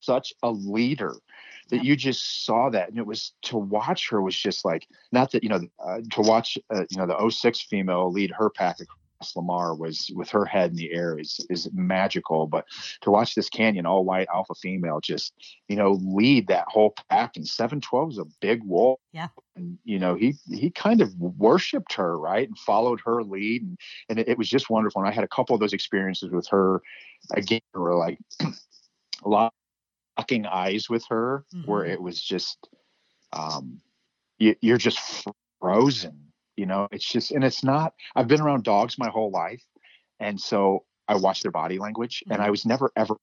[0.01, 1.15] such a leader
[1.71, 5.31] that you just saw that and it was to watch her was just like not
[5.33, 8.77] that you know uh, to watch uh, you know the 06 female lead her pack
[8.81, 12.67] across lamar was with her head in the air is is magical but
[13.01, 15.33] to watch this canyon all white alpha female just
[15.69, 19.29] you know lead that whole pack and 712 is a big wolf yeah.
[19.57, 23.79] and you know he he kind of worshiped her right and followed her lead and
[24.09, 26.47] and it, it was just wonderful and i had a couple of those experiences with
[26.49, 26.83] her
[27.35, 29.55] again were like a lot
[30.19, 31.71] locking eyes with her mm-hmm.
[31.71, 32.69] where it was just
[33.33, 33.81] um
[34.39, 35.27] you, you're just
[35.61, 39.65] frozen you know it's just and it's not i've been around dogs my whole life
[40.21, 42.33] and so i watch their body language mm-hmm.
[42.33, 43.15] and i was never ever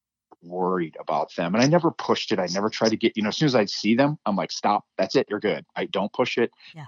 [0.44, 3.30] worried about them and i never pushed it i never tried to get you know
[3.30, 6.12] as soon as i see them i'm like stop that's it you're good i don't
[6.14, 6.86] push it yeah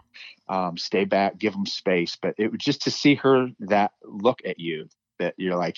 [0.50, 4.40] um, stay back give them space but it was just to see her that look
[4.44, 4.90] at you
[5.20, 5.78] that you're like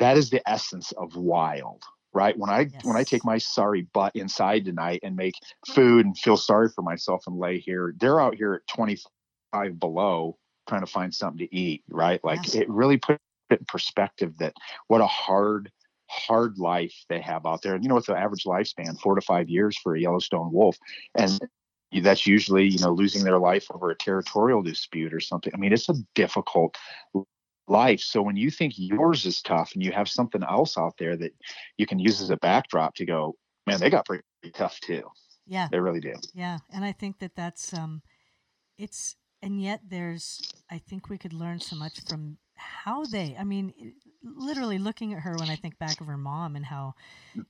[0.00, 2.84] that is the essence of wild right when i yes.
[2.84, 5.34] when i take my sorry butt inside tonight and make
[5.66, 10.36] food and feel sorry for myself and lay here they're out here at 25 below
[10.68, 12.54] trying to find something to eat right like yes.
[12.54, 13.18] it really put
[13.50, 14.54] it in perspective that
[14.88, 15.70] what a hard
[16.10, 19.20] hard life they have out there and you know with the average lifespan four to
[19.20, 20.76] five years for a yellowstone wolf
[21.14, 21.38] and
[22.02, 25.72] that's usually you know losing their life over a territorial dispute or something i mean
[25.72, 26.76] it's a difficult
[27.70, 28.00] life.
[28.00, 31.32] So when you think yours is tough and you have something else out there that
[31.76, 34.22] you can use as a backdrop to go, man, they got pretty
[34.54, 35.02] tough too.
[35.46, 36.14] Yeah, they really do.
[36.34, 38.02] Yeah, and I think that that's um,
[38.76, 43.36] it's and yet there's I think we could learn so much from how they.
[43.38, 43.72] I mean,
[44.22, 46.94] literally looking at her when I think back of her mom and how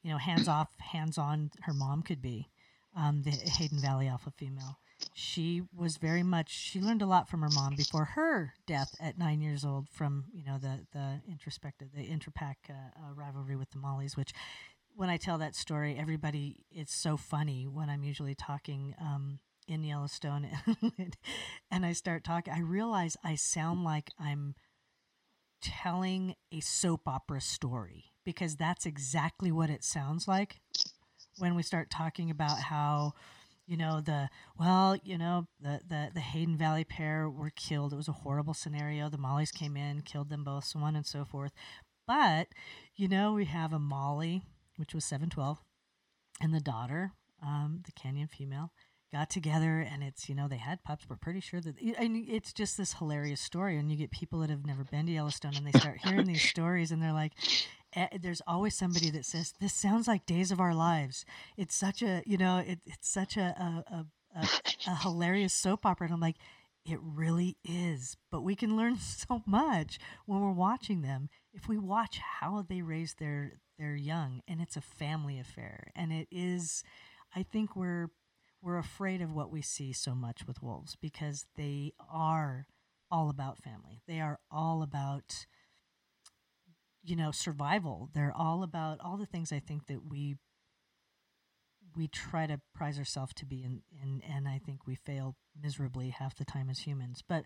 [0.02, 2.48] you know hands off, hands on her mom could be.
[2.96, 4.78] Um, the Hayden Valley Alpha female
[5.12, 9.18] she was very much she learned a lot from her mom before her death at
[9.18, 13.70] nine years old from you know the the introspective the interpack uh, uh, rivalry with
[13.70, 14.32] the mollies which
[14.94, 19.84] when i tell that story everybody it's so funny when i'm usually talking um, in
[19.84, 20.48] yellowstone
[21.70, 24.54] and i start talking i realize i sound like i'm
[25.60, 30.60] telling a soap opera story because that's exactly what it sounds like
[31.38, 33.12] when we start talking about how
[33.68, 37.92] you know the well you know the, the the hayden valley pair were killed.
[37.92, 39.08] It was a horrible scenario.
[39.10, 41.52] The mollies came in killed them both so on and so forth.
[42.06, 42.48] But
[42.96, 44.42] you know we have a molly
[44.76, 45.58] which was 712
[46.40, 48.72] and the daughter um, the canyon female
[49.12, 51.06] got together and it's you know they had pups.
[51.08, 54.50] We're pretty sure that and it's just this hilarious story and you get people that
[54.50, 57.32] have never been to yellowstone and they start hearing these stories and they're like
[57.94, 61.24] Eh, there's always somebody that says this sounds like days of our lives
[61.56, 64.04] it's such a you know it, it's such a, a,
[64.36, 64.48] a,
[64.86, 66.06] a hilarious soap opera.
[66.06, 66.36] And I'm like,
[66.84, 68.16] it really is.
[68.30, 72.82] But we can learn so much when we're watching them if we watch how they
[72.82, 75.92] raise their their young, and it's a family affair.
[75.94, 76.82] And it is,
[77.34, 78.10] I think we're
[78.60, 82.66] we're afraid of what we see so much with wolves because they are
[83.10, 84.02] all about family.
[84.08, 85.46] They are all about
[87.08, 88.10] you know survival.
[88.14, 90.36] They're all about all the things I think that we
[91.96, 96.10] we try to prize ourselves to be and, and and I think we fail miserably
[96.10, 97.22] half the time as humans.
[97.26, 97.44] But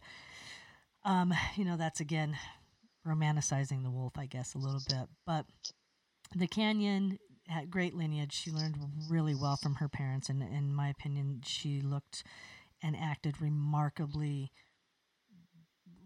[1.04, 2.36] um, you know, that's again
[3.06, 5.08] romanticizing the wolf, I guess, a little bit.
[5.26, 5.46] But
[6.34, 8.32] the canyon had great lineage.
[8.32, 8.76] She learned
[9.08, 12.24] really well from her parents, and in my opinion, she looked
[12.82, 14.50] and acted remarkably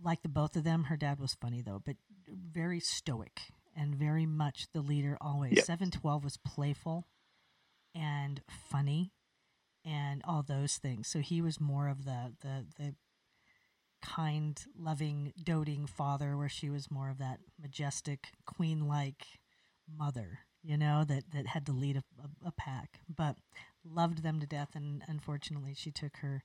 [0.03, 0.85] like the both of them.
[0.85, 1.97] Her dad was funny though, but
[2.29, 3.41] very stoic
[3.77, 5.65] and very much the leader always.
[5.65, 7.07] Seven twelve was playful
[7.95, 9.13] and funny
[9.85, 11.09] and all those things.
[11.09, 12.95] So he was more of the the the
[14.07, 19.27] kind, loving, doting father, where she was more of that majestic, queen like
[19.93, 23.37] mother, you know, that, that had to lead a, a, a, pack, but
[23.85, 24.71] loved them to death.
[24.75, 26.43] And unfortunately, she took her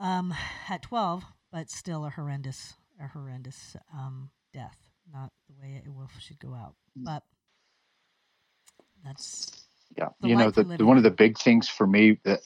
[0.00, 0.34] um,
[0.68, 4.76] at 12, but still a horrendous, a horrendous um, death.
[5.12, 6.74] Not the way a wolf should go out.
[6.98, 7.04] Mm.
[7.04, 7.22] But
[9.04, 9.66] that's.
[9.96, 10.08] Yeah.
[10.22, 12.40] You know, the, the, one of the big things for me that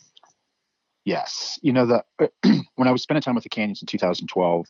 [1.07, 1.59] Yes.
[1.63, 2.05] You know, the
[2.75, 4.67] when I was spending time with the Canyons in 2012,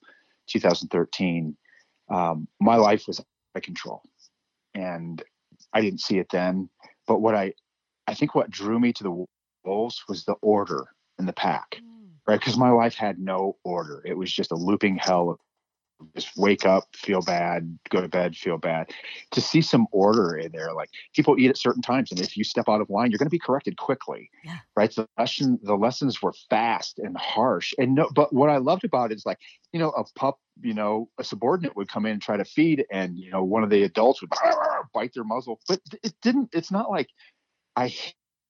[0.49, 1.57] 2013,
[2.11, 4.03] um, my life was out of control.
[4.75, 5.21] And
[5.73, 6.69] I didn't see it then.
[7.07, 7.55] But what I,
[8.07, 9.25] I think what drew me to the
[9.65, 10.87] wolves was the order
[11.19, 12.11] in the pack, mm.
[12.29, 12.39] right?
[12.39, 14.03] Because my life had no order.
[14.05, 15.39] It was just a looping hell of
[16.15, 18.91] just wake up, feel bad, go to bed, feel bad.
[19.33, 22.45] To see some order in there, like people eat at certain times, and if you
[22.45, 24.31] step out of line, you're going to be corrected quickly.
[24.45, 24.59] Yeah.
[24.77, 24.95] Right.
[24.95, 28.09] The lesson, the lessons were fast and harsh, and no.
[28.15, 29.39] But what I loved about it is like,
[29.73, 32.85] you know, a pup, you know, a subordinate would come in and try to feed,
[32.91, 34.31] and you know, one of the adults would
[34.95, 36.51] bite their muzzle, but it didn't.
[36.53, 37.09] It's not like
[37.75, 37.95] I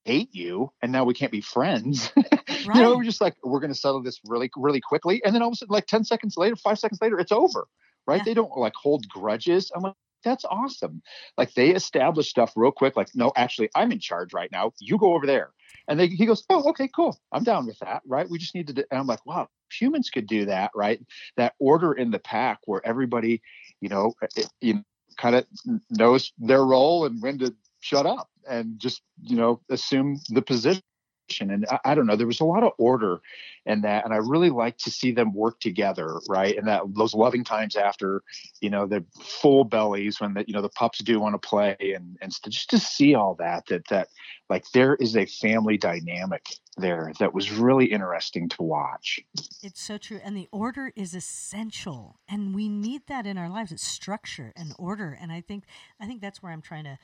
[0.07, 2.11] hate you and now we can't be friends.
[2.15, 2.47] Right.
[2.75, 5.21] you know, we're just like, we're going to settle this really, really quickly.
[5.23, 7.67] And then all of a sudden, like 10 seconds later, five seconds later, it's over.
[8.07, 8.19] Right.
[8.19, 8.23] Yeah.
[8.23, 9.69] They don't like hold grudges.
[9.75, 11.01] I'm like, that's awesome.
[11.37, 12.95] Like they establish stuff real quick.
[12.95, 14.71] Like, no, actually, I'm in charge right now.
[14.79, 15.51] You go over there.
[15.89, 17.19] And they, he goes, oh, okay, cool.
[17.33, 18.01] I'm down with that.
[18.05, 18.29] Right.
[18.29, 20.71] We just need to, do, and I'm like, wow, humans could do that.
[20.73, 20.99] Right.
[21.35, 23.41] That order in the pack where everybody,
[23.81, 24.83] you know, it, eh, you know,
[25.17, 25.45] kind of
[25.89, 30.81] knows their role and when to shut up and just you know assume the position
[31.41, 33.19] and I, I, don't know there was a lot of order
[33.65, 37.13] in that and i really like to see them work together right and that those
[37.13, 38.23] loving times after
[38.61, 41.75] you know the full bellies when the you know the pups do want to play
[41.79, 44.07] and and just to see all that that that
[44.49, 46.45] like there is a family dynamic
[46.77, 49.19] there that was really interesting to watch.
[49.63, 53.71] It's so true and the order is essential and we need that in our lives
[53.71, 55.63] it's structure and order and i think
[55.99, 56.97] i think that's where i'm trying to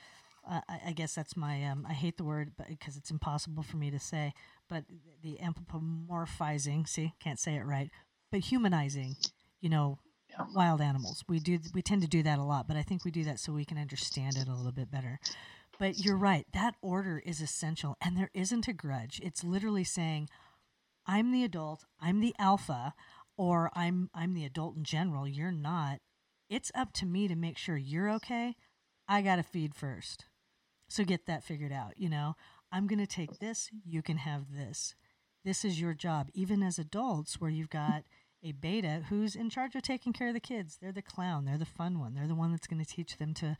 [0.48, 3.76] uh, I, I, guess that's my um, I hate the word because it's impossible for
[3.76, 4.32] me to say,
[4.68, 4.84] but
[5.22, 7.90] the anthropomorphizing, see, can't say it right,
[8.30, 9.16] but humanizing,
[9.60, 9.98] you know,
[10.30, 10.46] yeah.
[10.54, 11.24] wild animals.
[11.28, 13.40] We do we tend to do that a lot, but I think we do that
[13.40, 15.18] so we can understand it a little bit better.
[15.78, 19.20] But you're right, that order is essential and there isn't a grudge.
[19.22, 20.28] It's literally saying
[21.06, 22.94] I'm the adult, I'm the alpha,
[23.36, 25.98] or I'm I'm the adult in general, you're not.
[26.50, 28.56] It's up to me to make sure you're okay.
[29.08, 30.26] I got to feed first.
[30.94, 31.94] So get that figured out.
[31.96, 32.36] You know,
[32.70, 34.94] I'm going to take this, you can have this.
[35.44, 38.04] This is your job, even as adults, where you've got
[38.44, 40.78] a beta who's in charge of taking care of the kids.
[40.80, 43.34] They're the clown, they're the fun one, they're the one that's going to teach them
[43.34, 43.56] to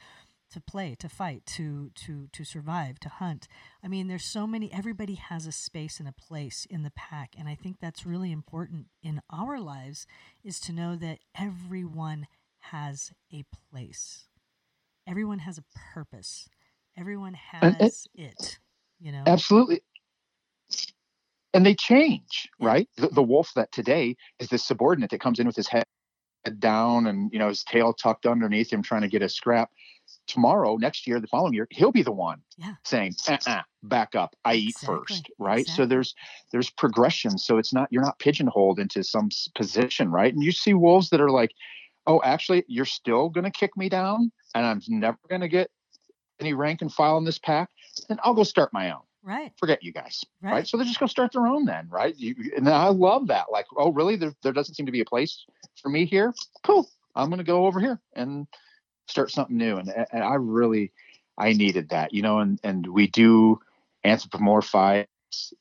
[0.53, 3.49] to play, to fight, to to to survive, to hunt.
[3.83, 7.35] I mean, there's so many everybody has a space and a place in the pack,
[7.37, 10.07] and I think that's really important in our lives
[10.45, 12.29] is to know that everyone
[12.71, 13.43] has a
[13.73, 14.29] place.
[15.05, 16.49] Everyone has a purpose.
[16.97, 18.59] Everyone has and, it,
[19.01, 19.23] you know.
[19.27, 19.81] Absolutely.
[21.53, 22.67] And they change, yeah.
[22.67, 22.89] right?
[22.97, 25.85] The, the wolf that today is this subordinate that comes in with his head
[26.59, 29.71] down and you know his tail tucked underneath him trying to get a scrap
[30.27, 32.75] tomorrow next year the following year he'll be the one yeah.
[32.85, 35.85] saying uh-uh, back up i eat first right exactly.
[35.85, 36.15] so there's
[36.53, 40.75] there's progression so it's not you're not pigeonholed into some position right and you see
[40.75, 41.53] wolves that are like
[42.07, 45.71] oh actually you're still going to kick me down and i'm never going to get
[46.41, 47.71] any rank and file in this pack,
[48.09, 49.03] then I'll go start my own.
[49.23, 49.53] Right.
[49.59, 50.23] Forget you guys.
[50.43, 50.53] Right.
[50.53, 50.67] right?
[50.67, 52.15] So they're just going to start their own then, right?
[52.17, 53.47] You, and I love that.
[53.51, 54.17] Like, oh, really?
[54.17, 55.47] There, there doesn't seem to be a place
[55.81, 56.35] for me here.
[56.63, 56.89] Cool.
[57.15, 58.47] I'm going to go over here and
[59.09, 59.77] start something new.
[59.77, 60.93] And, and I really,
[61.39, 63.61] I needed that, you know, and, and we do
[64.05, 65.07] anthropomorphize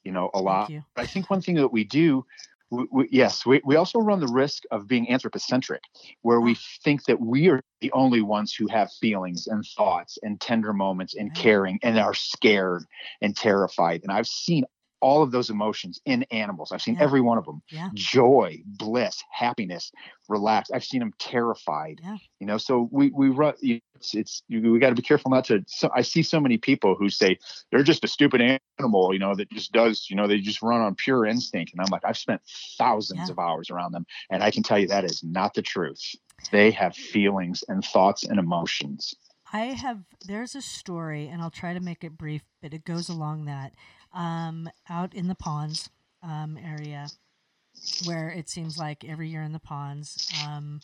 [0.03, 0.71] you know, a lot.
[0.95, 2.25] I think one thing that we do
[2.73, 5.81] we, we, yes, we, we also run the risk of being anthropocentric,
[6.23, 6.81] where we mm.
[6.83, 11.15] think that we are the only ones who have feelings and thoughts and tender moments
[11.15, 11.35] and mm.
[11.35, 12.83] caring and are scared
[13.21, 14.01] and terrified.
[14.03, 14.65] And I've seen
[15.03, 16.71] all of those emotions in animals.
[16.71, 17.03] I've seen yeah.
[17.03, 17.61] every one of them.
[17.69, 17.89] Yeah.
[17.93, 19.91] Joy, bliss, happiness,
[20.29, 20.71] relax.
[20.71, 21.99] I've seen them terrified.
[22.01, 22.17] Yeah.
[22.39, 23.53] You know, so we we run.
[23.61, 25.63] It's it's we got to be careful not to.
[25.67, 27.37] So I see so many people who say
[27.69, 29.13] they're just a stupid animal.
[29.13, 30.07] You know, that just does.
[30.09, 31.73] You know, they just run on pure instinct.
[31.73, 32.41] And I'm like, I've spent
[32.77, 36.15] thousands of hours around them, and I can tell you that is not the truth.
[36.51, 39.13] They have feelings and thoughts and emotions.
[39.51, 39.99] I have.
[40.25, 43.73] There's a story, and I'll try to make it brief, but it goes along that
[44.13, 45.89] um, out in the ponds
[46.21, 47.07] um, area
[48.05, 50.79] where it seems like every year in the ponds, um,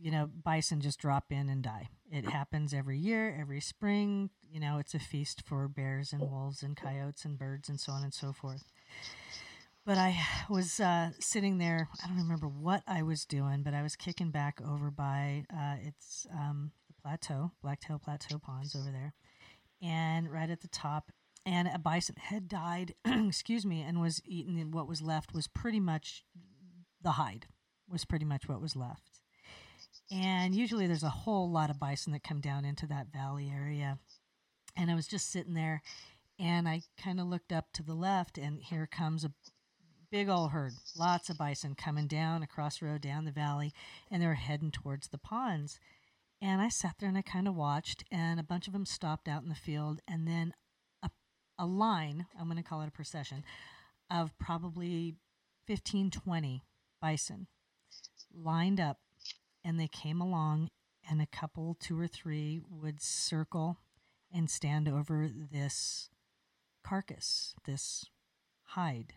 [0.00, 1.88] you know, bison just drop in and die.
[2.10, 4.30] It happens every year, every spring.
[4.50, 7.92] You know, it's a feast for bears and wolves and coyotes and birds and so
[7.92, 8.64] on and so forth.
[9.84, 10.18] But I
[10.50, 11.88] was uh, sitting there.
[12.02, 15.76] I don't remember what I was doing, but I was kicking back over by uh,
[15.80, 19.14] it's um, the plateau, Blacktail Plateau Ponds over there,
[19.80, 21.12] and right at the top
[21.46, 24.58] and a bison had died, excuse me, and was eaten.
[24.58, 26.24] And what was left was pretty much
[27.00, 27.46] the hide,
[27.88, 29.20] was pretty much what was left.
[30.10, 33.98] And usually there's a whole lot of bison that come down into that valley area.
[34.76, 35.82] And I was just sitting there
[36.38, 39.32] and I kind of looked up to the left, and here comes a
[40.10, 43.72] big old herd, lots of bison coming down across the road, down the valley,
[44.10, 45.80] and they were heading towards the ponds.
[46.42, 49.28] And I sat there and I kind of watched, and a bunch of them stopped
[49.28, 50.00] out in the field.
[50.06, 50.52] And then
[51.58, 53.44] a line, I'm going to call it a procession,
[54.10, 55.14] of probably
[55.66, 56.62] 15, 20
[57.00, 57.46] bison
[58.34, 58.98] lined up
[59.64, 60.68] and they came along
[61.08, 63.78] and a couple, two or three, would circle
[64.32, 66.10] and stand over this
[66.84, 68.06] carcass, this
[68.64, 69.14] hide.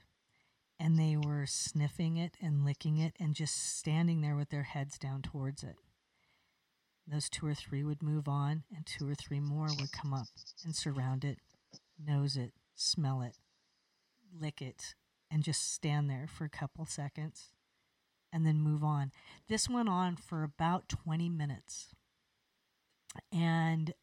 [0.80, 4.98] And they were sniffing it and licking it and just standing there with their heads
[4.98, 5.76] down towards it.
[7.08, 10.28] Those two or three would move on, and two or three more would come up
[10.64, 11.40] and surround it
[12.04, 13.38] nose it, smell it,
[14.38, 14.96] lick it,
[15.32, 17.50] and just stand there for a couple seconds
[18.32, 19.12] and then move on.
[19.48, 21.88] This went on for about 20 minutes.
[23.32, 23.94] And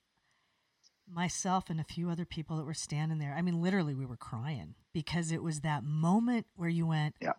[1.08, 4.16] myself and a few other people that were standing there, I mean, literally, we were
[4.16, 7.32] crying because it was that moment where you went, yeah.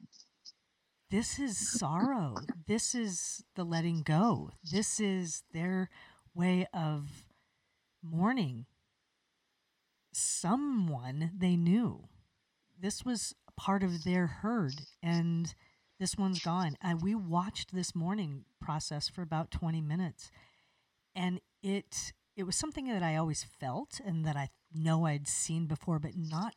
[1.10, 2.36] This is sorrow.
[2.68, 4.51] this is the letting go.
[4.70, 5.89] This is their
[6.36, 7.26] way of
[8.03, 8.66] mourning
[10.18, 12.07] someone they knew.
[12.80, 15.53] This was part of their herd, and
[15.99, 16.78] this one's gone.
[16.82, 20.32] And we watched this mourning process for about 20 minutes,
[21.15, 25.65] and it it was something that I always felt and that I know I'd seen
[25.65, 26.53] before, but not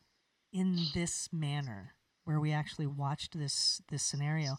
[0.53, 4.57] in this manner where we actually watched this this scenario.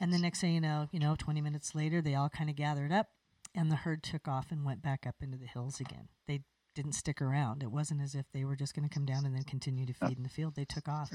[0.00, 2.56] And the next thing you know, you know, 20 minutes later, they all kind of
[2.56, 3.08] gathered up
[3.54, 6.08] and the herd took off and went back up into the hills again.
[6.26, 6.40] They
[6.74, 7.62] didn't stick around.
[7.62, 9.92] It wasn't as if they were just going to come down and then continue to
[9.92, 10.54] feed in the field.
[10.54, 11.10] They took off.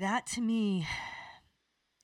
[0.00, 0.86] that to me,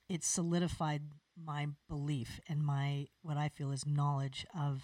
[0.09, 1.01] it solidified
[1.35, 4.81] my belief and my what I feel is knowledge of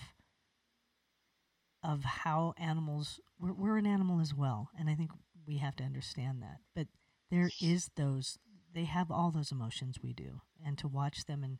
[1.83, 5.11] of how animals we're, we're an animal as well, and I think
[5.45, 6.59] we have to understand that.
[6.75, 6.87] But
[7.29, 8.37] there is those
[8.73, 11.57] they have all those emotions we do, and to watch them and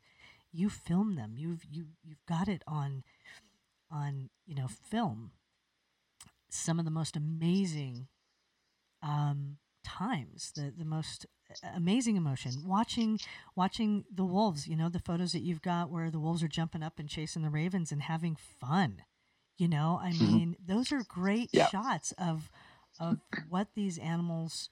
[0.52, 3.02] you film them, you've you you've got it on
[3.90, 5.32] on you know film
[6.54, 8.08] some of the most amazing
[9.02, 11.26] um, times, the the most
[11.74, 12.52] amazing emotion.
[12.66, 13.18] Watching
[13.54, 16.82] watching the wolves, you know, the photos that you've got where the wolves are jumping
[16.82, 19.02] up and chasing the ravens and having fun.
[19.56, 20.26] You know, I mm-hmm.
[20.26, 21.68] mean, those are great yeah.
[21.68, 22.50] shots of
[22.98, 24.70] of what these animals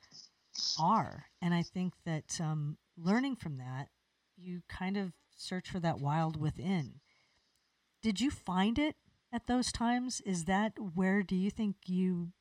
[0.81, 3.89] are, and I think that um, learning from that,
[4.37, 7.01] you kind of search for that wild within.
[8.03, 8.97] Did you find it
[9.33, 10.21] at those times?
[10.27, 12.33] Is that where do you think you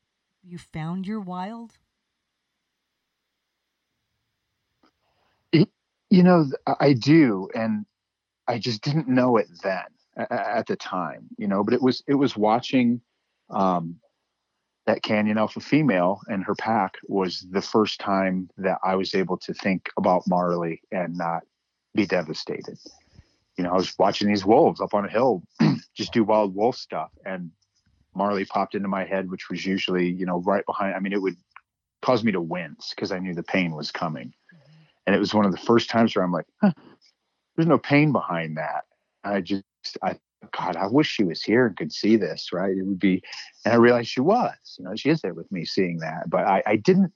[0.42, 1.78] you found your wild?
[6.12, 6.44] you know,
[6.78, 7.86] I do, and
[8.46, 9.84] I just didn't know it then
[10.30, 11.28] at the time.
[11.38, 13.00] You know, but it was it was watching
[13.48, 13.96] um,
[14.86, 19.38] that canyon alpha female and her pack was the first time that I was able
[19.38, 21.42] to think about Marley and not
[21.94, 22.78] be devastated.
[23.56, 25.42] You know, I was watching these wolves up on a hill
[25.96, 27.10] just do wild wolf stuff.
[27.24, 27.50] And
[28.14, 30.94] Marley popped into my head, which was usually, you know, right behind.
[30.94, 31.36] I mean, it would
[32.00, 34.32] cause me to wince because I knew the pain was coming.
[35.06, 36.72] And it was one of the first times where I'm like, huh,
[37.56, 38.84] there's no pain behind that.
[39.24, 39.64] And I just,
[40.02, 40.16] I,
[40.56, 42.70] God, I wish she was here and could see this, right?
[42.76, 43.22] It would be,
[43.64, 46.28] and I realized she was, you know, she is there with me seeing that.
[46.28, 47.12] But I, I didn't,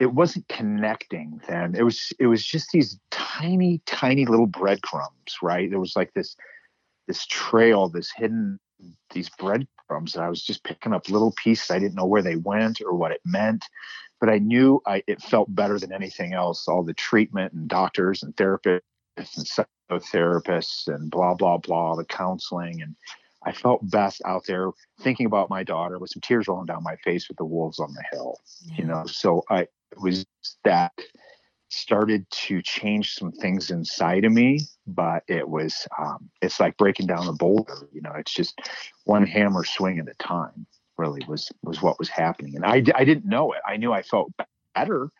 [0.00, 1.74] it wasn't connecting then.
[1.74, 5.68] It was it was just these tiny, tiny little breadcrumbs, right?
[5.68, 6.36] There was like this
[7.06, 8.60] this trail, this hidden
[9.12, 11.70] these breadcrumbs and I was just picking up little pieces.
[11.70, 13.64] I didn't know where they went or what it meant,
[14.20, 16.68] but I knew I it felt better than anything else.
[16.68, 18.82] All the treatment and doctors and therapists
[19.16, 22.94] and psychotherapists and blah blah blah, the counseling and
[23.44, 24.70] I felt best out there
[25.00, 27.94] thinking about my daughter with some tears rolling down my face with the wolves on
[27.94, 28.40] the hill.
[28.66, 28.74] Yeah.
[28.78, 30.26] You know, so I was
[30.64, 30.92] that
[31.70, 37.06] started to change some things inside of me, but it was um, it's like breaking
[37.06, 37.88] down a boulder.
[37.92, 38.58] You know, it's just
[39.04, 40.66] one hammer swing at a time.
[40.96, 43.60] Really was was what was happening, and I I didn't know it.
[43.66, 44.32] I knew I felt
[44.74, 45.10] better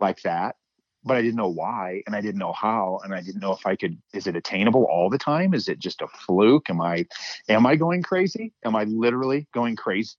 [0.00, 0.56] like that,
[1.04, 3.66] but I didn't know why and I didn't know how and I didn't know if
[3.66, 7.06] I could is it attainable all the time is it just a fluke am I
[7.48, 10.16] am I going crazy am I literally going crazy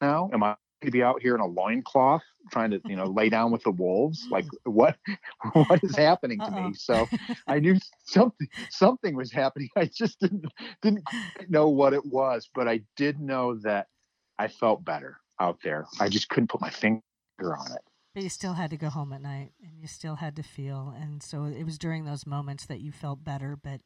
[0.00, 3.28] now am I to be out here in a loincloth trying to you know lay
[3.28, 4.26] down with the wolves.
[4.30, 4.96] Like what
[5.52, 6.54] what is happening to Uh-oh.
[6.54, 6.72] me uh-uh.
[6.74, 7.08] so
[7.46, 9.68] I knew something something was happening.
[9.76, 10.46] I just didn't
[10.82, 11.04] didn't
[11.48, 13.86] know what it was but I did know that
[14.38, 15.86] I felt better out there.
[16.00, 17.02] I just couldn't put my finger
[17.40, 17.82] on it.
[18.14, 20.94] But you still had to go home at night and you still had to feel.
[20.96, 23.80] And so it was during those moments that you felt better, but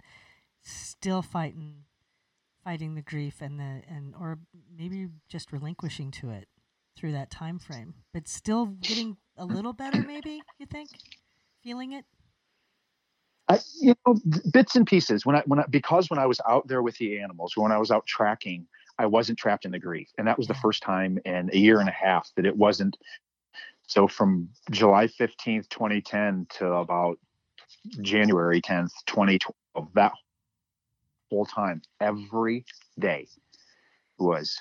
[0.62, 1.84] still fighting
[2.64, 4.38] fighting the grief and the and or
[4.76, 6.48] maybe just relinquishing to it
[6.98, 10.88] through that time frame but still getting a little better maybe you think?
[11.62, 12.04] Feeling it?
[13.48, 14.18] I, you know
[14.52, 15.24] bits and pieces.
[15.24, 17.78] When I when I because when I was out there with the animals when I
[17.78, 18.66] was out tracking
[18.98, 20.08] I wasn't trapped in the grief.
[20.18, 22.96] And that was the first time in a year and a half that it wasn't.
[23.86, 27.18] So from July 15th, 2010 to about
[28.02, 30.12] January 10th, 2012, that
[31.30, 32.64] whole time, every
[32.98, 33.28] day
[34.18, 34.58] was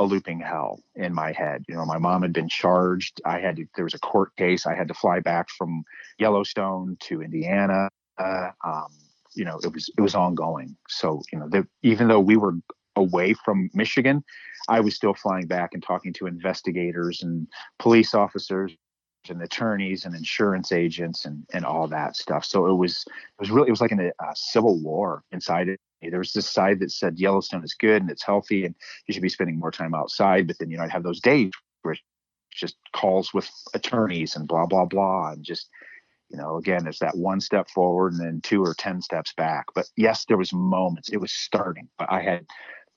[0.00, 1.62] a looping hell in my head.
[1.68, 3.20] You know, my mom had been charged.
[3.26, 4.66] I had to, there was a court case.
[4.66, 5.84] I had to fly back from
[6.18, 7.90] Yellowstone to Indiana.
[8.18, 8.88] Uh, um,
[9.34, 10.76] you know, it was it was ongoing.
[10.88, 12.54] So you know, the, even though we were
[12.96, 14.24] away from Michigan,
[14.68, 17.46] I was still flying back and talking to investigators and
[17.78, 18.74] police officers
[19.28, 22.44] and attorneys and insurance agents and and all that stuff.
[22.44, 25.80] So it was it was really it was like a, civil war inside it.
[26.02, 28.74] There was this side that said Yellowstone is good and it's healthy and
[29.06, 30.46] you should be spending more time outside.
[30.46, 31.50] But then you know I'd have those days
[31.82, 31.96] where
[32.54, 35.68] just calls with attorneys and blah blah blah and just
[36.30, 39.66] you know again it's that one step forward and then two or ten steps back
[39.72, 42.44] but yes there was moments it was starting but i had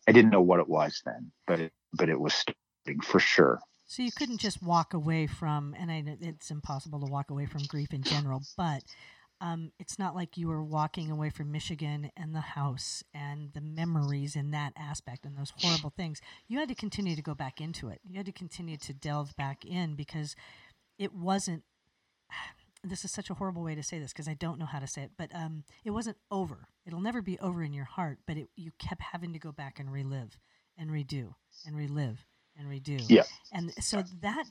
[0.08, 3.60] I didn't know what it was then, but it, but it was starting for sure.
[3.94, 7.62] So you couldn't just walk away from, and I, it's impossible to walk away from
[7.68, 8.82] grief in general, but
[9.40, 13.62] um, it's not like you were walking away from Michigan and the house and the
[13.62, 16.22] memories in that aspect and those horrible things.
[16.48, 18.00] You had to continue to go back into it.
[18.04, 20.36] You had to continue to delve back in because
[20.98, 21.62] it wasn't
[22.84, 24.88] this is such a horrible way to say this because I don't know how to
[24.88, 26.68] say it, but um, it wasn't over.
[26.84, 29.80] It'll never be over in your heart, but it, you kept having to go back
[29.80, 30.40] and relive
[30.80, 31.36] and redo
[31.68, 32.26] and relive
[32.58, 33.04] and redo.
[33.10, 33.24] Yeah.
[33.52, 34.46] And so that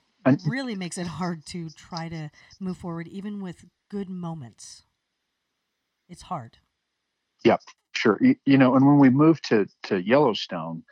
[0.46, 2.30] really makes it hard to try to
[2.60, 4.84] move forward, even with good moments.
[6.08, 6.58] It's hard.
[7.44, 7.60] Yep,
[7.94, 8.18] sure.
[8.20, 10.84] You, you know, and when we moved to to Yellowstone,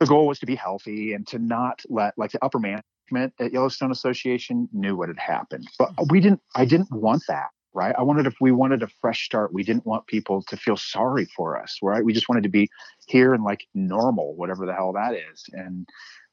[0.00, 3.52] the goal was to be healthy and to not let like the upper management at
[3.52, 6.04] Yellowstone Association knew what had happened, but mm-hmm.
[6.10, 6.40] we didn't.
[6.54, 7.48] I didn't want that.
[7.78, 7.94] Right.
[7.96, 9.52] I wanted if we wanted a fresh start.
[9.52, 11.78] We didn't want people to feel sorry for us.
[11.80, 12.04] Right.
[12.04, 12.68] We just wanted to be
[13.06, 15.44] here and like normal, whatever the hell that is.
[15.52, 15.88] And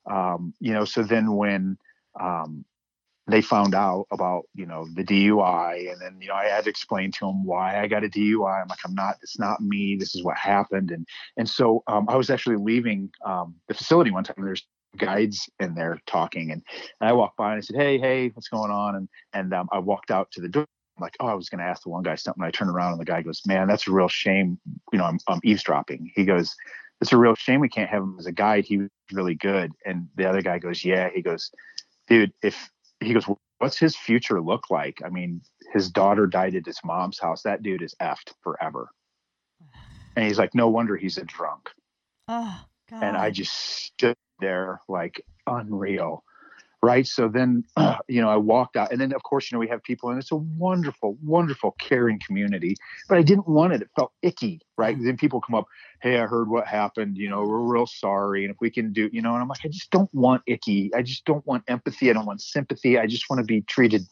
[0.09, 1.77] um, you know, so then when
[2.19, 2.65] um,
[3.27, 6.69] they found out about you know the DUI, and then you know I had to
[6.71, 8.63] explain to them why I got a DUI.
[8.63, 9.17] I'm like, I'm not.
[9.21, 9.97] It's not me.
[9.99, 10.89] This is what happened.
[10.89, 11.05] And
[11.37, 14.43] and so um, I was actually leaving um, the facility one time.
[14.43, 14.65] There's
[14.97, 16.63] guides in there talking and,
[17.01, 18.95] and I walked by and I said, Hey, hey, what's going on?
[18.95, 20.65] And, and um, I walked out to the door.
[20.97, 22.43] I'm like, oh, I was going to ask the one guy something.
[22.43, 24.59] I turn around and the guy goes, man, that's a real shame.
[24.93, 26.11] You know, I'm, I'm eavesdropping.
[26.15, 26.55] He goes,
[27.01, 28.65] it's a real shame we can't have him as a guide.
[28.65, 29.73] He was really good.
[29.85, 31.09] And the other guy goes, yeah.
[31.13, 31.51] He goes,
[32.07, 32.69] dude, if
[33.01, 33.25] he goes,
[33.59, 35.01] what's his future look like?
[35.05, 35.41] I mean,
[35.73, 37.43] his daughter died at his mom's house.
[37.43, 38.89] That dude is effed forever.
[40.15, 41.69] And he's like, no wonder he's a drunk.
[42.29, 43.03] Oh, God.
[43.03, 46.23] And I just stood there like unreal
[46.81, 47.07] right?
[47.07, 47.63] So then
[48.07, 50.19] you know i walked out and then of course you know we have people and
[50.19, 52.75] it's a wonderful wonderful caring community
[53.09, 53.81] but i didn't want it.
[53.81, 54.95] It felt icky right?
[54.95, 55.05] Mm-hmm.
[55.05, 55.65] Then people come up
[56.01, 59.09] hey i heard what happened you know we're real sorry and if we can do
[59.11, 60.91] you know and i'm like i just don't want icky.
[60.93, 62.09] I just don't want empathy.
[62.09, 62.97] I don't want sympathy.
[62.99, 64.03] I just want to be treated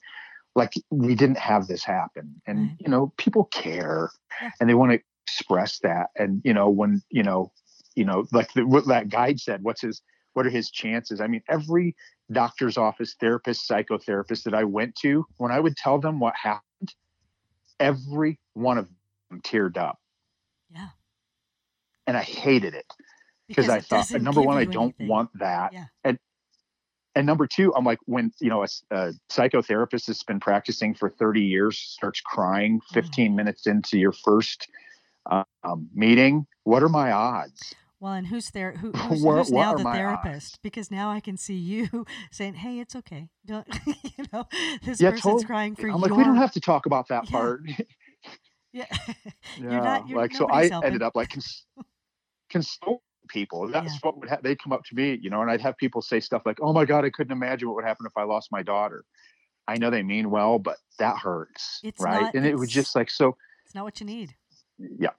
[0.56, 2.42] like we didn't have this happen.
[2.46, 4.12] And you know people care
[4.60, 6.10] and they want to express that.
[6.18, 7.52] And you know when you know
[7.96, 10.02] you know like the, what that guide said what's his
[10.34, 11.22] what are his chances?
[11.22, 11.96] I mean, every
[12.32, 16.94] doctor's office, therapist, psychotherapist that I went to, when I would tell them what happened,
[17.80, 18.88] every one of
[19.30, 20.00] them teared up.
[20.74, 20.88] Yeah.
[22.08, 22.86] And I hated it
[23.48, 25.08] because I thought, number one, I don't anything.
[25.08, 25.74] want that.
[25.74, 25.86] Yeah.
[26.04, 26.18] And
[27.16, 31.42] and number two, I'm like, when you know a psychotherapist that's been practicing for 30
[31.42, 33.36] years starts crying 15 Mhm.
[33.36, 34.68] minutes into your first
[35.64, 37.74] um, meeting, what are my odds?
[38.04, 38.74] Well, and who's there?
[38.74, 40.60] Who, who's, Where- who's now the therapist?
[40.62, 43.30] Because now I can see you saying, "Hey, it's okay.
[43.46, 44.46] Don't you know
[44.84, 45.46] this Yeah, person's totally.
[45.46, 47.32] crying for you." I'm your." like, we don't have to talk about that Yeah.
[47.32, 47.62] part.
[48.74, 49.26] Yeah, Yeah,
[49.58, 50.10] you're not.
[50.10, 50.88] You're, like so I helping.
[50.88, 51.66] ended up like cons-
[52.50, 53.00] consoling
[53.30, 53.70] people.
[53.70, 54.00] That's Yeah.
[54.02, 56.20] what would ha- they come up to me, you know, and I'd have people say
[56.20, 58.64] stuff like, "Oh my god, I couldn't imagine what would happen if I lost my
[58.64, 59.06] daughter."
[59.66, 62.24] I know they mean well, but that hurts, It's right?
[62.24, 63.38] not- and it was just like so.
[63.66, 64.36] It's not what you need.
[64.78, 65.12] Yeah,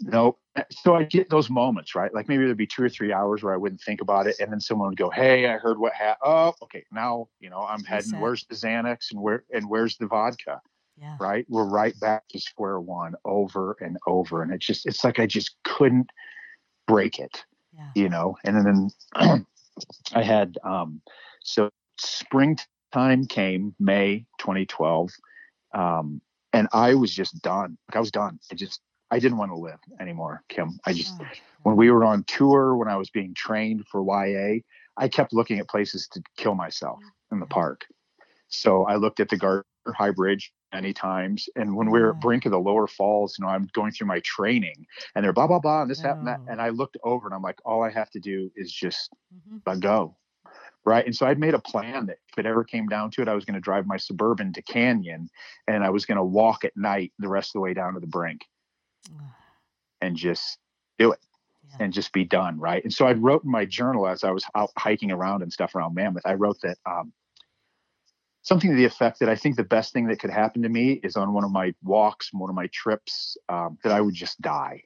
[0.00, 0.38] no.
[0.70, 2.12] So I get those moments, right?
[2.12, 4.52] Like maybe there'd be two or three hours where I wouldn't think about it, and
[4.52, 6.18] then someone would go, "Hey, I heard what happened.
[6.24, 8.20] Oh, okay, now you know I'm heading.
[8.20, 10.60] Where's the Xanax and where and where's the vodka?"
[11.00, 11.16] Yeah.
[11.18, 11.46] right?
[11.48, 14.42] We're right back to square one over and over.
[14.42, 16.10] And it just, it's like I just couldn't
[16.86, 17.88] break it, Yeah.
[17.94, 18.36] you know?
[18.44, 18.90] And then
[20.14, 21.00] I had, um,
[21.42, 25.10] so springtime came May 2012.
[25.74, 26.20] Um,
[26.52, 27.78] and I was just done.
[27.88, 28.38] Like I was done.
[28.50, 28.80] I just,
[29.12, 30.80] I didn't want to live anymore, Kim.
[30.86, 31.26] I just, Oh,
[31.64, 34.60] when we were on tour, when I was being trained for YA,
[34.96, 36.98] I kept looking at places to kill myself
[37.30, 37.86] in the park.
[38.48, 41.46] So I looked at the Gardner High Bridge many times.
[41.56, 42.16] And when we were Yeah.
[42.16, 45.34] at brink of the lower falls, you know, I'm going through my training and they're
[45.34, 46.40] blah, blah, blah, and this happened, that.
[46.40, 46.50] Oh.
[46.50, 49.60] And I looked over and I'm like, all I have to do is just mhm.
[49.66, 50.16] uh, go.
[50.84, 51.04] Right.
[51.04, 53.34] And so I'd made a plan that if it ever came down to it, I
[53.34, 55.28] was going to drive my Suburban to Canyon
[55.68, 58.00] and I was going to walk at night the rest of the way down to
[58.00, 58.40] the brink
[60.00, 60.58] and just
[60.98, 61.20] do it
[61.70, 61.76] Yeah.
[61.80, 62.58] and just be done.
[62.58, 62.82] Right.
[62.84, 65.74] And so I wrote in my journal as I was out hiking around and stuff
[65.74, 67.12] around Mammoth, I wrote that um,
[68.42, 71.00] something to the effect that I think the best thing that could happen to me
[71.04, 74.40] is on one of my walks, one of my trips, um, that I would just
[74.40, 74.82] die.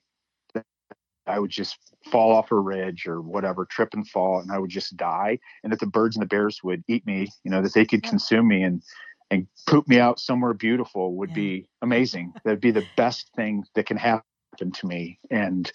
[1.28, 4.70] I would just fall off a ridge or whatever, trip and fall, and I would
[4.70, 5.40] just die.
[5.64, 8.04] And that the birds and the bears would eat me, you know, that they could
[8.04, 8.10] Yeah.
[8.10, 8.80] consume me and
[9.30, 11.34] and poop me out somewhere beautiful would Yeah.
[11.34, 12.32] be amazing.
[12.44, 14.24] That'd be the best thing that can happen
[14.72, 15.18] to me.
[15.30, 15.70] And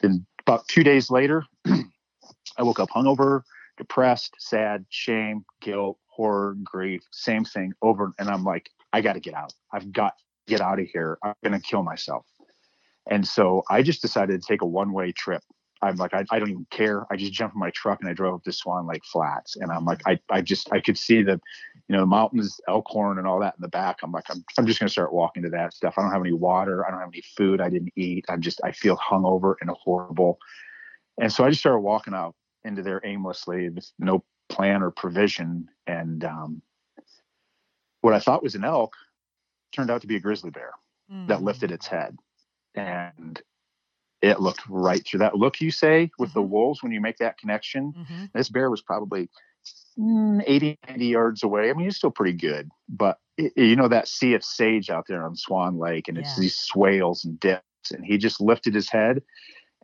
[0.00, 3.42] then about two days later, I woke up hungover,
[3.76, 8.12] depressed, sad, shame, guilt, horror, grief, same thing over.
[8.18, 9.52] And I'm like, I got to get out.
[9.72, 11.18] I've got to get out of here.
[11.22, 12.26] I'm going to kill myself.
[13.10, 15.42] And so I just decided to take a one way trip.
[15.84, 17.06] I'm like, I, I don't even care.
[17.10, 19.56] I just jumped in my truck and I drove up to Swan Lake Flats.
[19.56, 21.40] And I'm like, I, I just, I could see the,
[21.88, 23.98] you know, the mountains, Elkhorn and all that in the back.
[24.02, 25.94] I'm like, I'm, I'm just going to start walking to that stuff.
[25.96, 26.86] I don't have any water.
[26.86, 27.60] I don't have any food.
[27.60, 28.24] I didn't eat.
[28.28, 30.38] I'm just, I feel hungover and horrible.
[31.20, 35.68] And so I just started walking out into there aimlessly with no plan or provision.
[35.86, 36.62] And um,
[38.00, 38.94] what I thought was an elk
[39.72, 40.72] turned out to be a grizzly bear
[41.26, 41.44] that Mm.
[41.44, 42.16] lifted its head.
[42.74, 43.40] And
[44.24, 46.48] it looked right through that look you say with the Mhm.
[46.48, 47.92] wolves when you make that connection.
[47.92, 48.32] Mhm.
[48.32, 49.28] This bear was probably
[49.98, 51.70] mm, 80, 90 yards away.
[51.70, 55.06] I mean, it's still pretty good, but it, you know that sea of sage out
[55.06, 56.42] there on Swan Lake, and it's Yeah.
[56.42, 59.22] these swales and dips, and he just lifted his head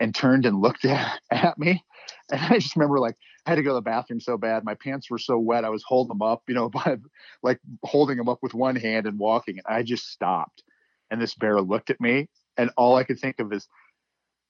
[0.01, 1.85] and turned and looked at, at me,
[2.33, 3.17] and I just remember like
[3.47, 5.71] I had to go to the bathroom so bad, my pants were so wet, I
[5.71, 6.97] was holding them up, you know, by
[7.43, 10.63] like holding them up with one hand and walking, and I just stopped,
[11.11, 13.69] and this bear looked at me, and all I could think of is.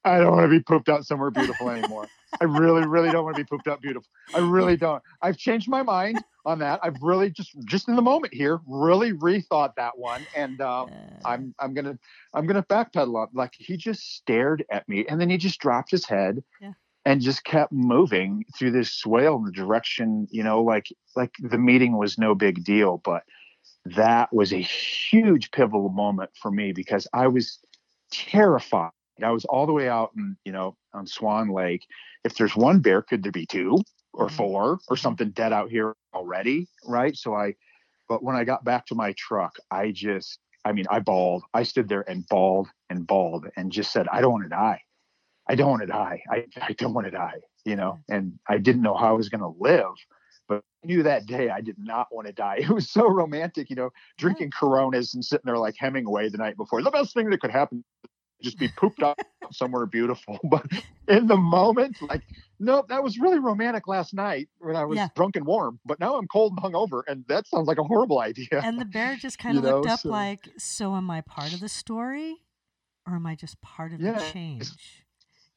[0.04, 2.06] I don't want to be pooped out somewhere beautiful anymore.
[2.40, 4.08] I really, really don't want to be pooped out beautiful.
[4.34, 5.02] I really don't.
[5.20, 6.80] I've changed my mind on that.
[6.82, 10.86] I've really just just in the moment here, really rethought that one, and Uh,
[11.24, 11.98] I'm I'm gonna
[12.32, 13.28] I'm gonna backpedal on.
[13.34, 16.72] Like he just stared at me, and then he just dropped his head, Yeah.
[17.04, 20.86] and just kept moving through this swale in the direction, you know, like
[21.16, 23.24] like the meeting was no big deal, but
[23.84, 27.58] that was a huge pivotal moment for me because I was
[28.10, 28.92] terrified.
[29.24, 31.86] I was all the way out in, you know, on Swan Lake.
[32.24, 33.78] If there's one bear, could there be two
[34.12, 34.32] or Mhm.
[34.32, 34.98] four or Mhm.
[34.98, 36.68] something dead out here already?
[36.86, 37.16] Right.
[37.16, 37.54] So I,
[38.08, 41.44] but when I got back to my truck, I just, I mean, I bawled.
[41.54, 44.80] I stood there and bawled and bawled and just said, I don't want to die.
[45.48, 46.22] I don't want to die.
[46.30, 49.28] I, I don't want to die, you know, and I didn't know how I was
[49.28, 49.94] going to live.
[50.48, 52.58] But I knew that day I did not want to die.
[52.60, 56.56] It was so romantic, you know, drinking Coronas and sitting there like Hemingway the night
[56.56, 56.82] before.
[56.82, 57.84] The best thing that could happen
[58.42, 59.18] just be pooped out
[59.52, 60.38] somewhere beautiful.
[60.50, 60.66] But
[61.08, 62.22] in the moment, like,
[62.58, 65.08] no, that was really romantic last night when I was Yeah.
[65.16, 65.80] drunk and warm.
[65.84, 68.48] But now I'm cold and hungover, and that sounds like a horrible idea.
[68.62, 71.20] and the bear just kind You of looked know, up so- like, "So am I
[71.22, 72.36] part of the story,
[73.06, 75.04] or am I just part of Yeah, the change?"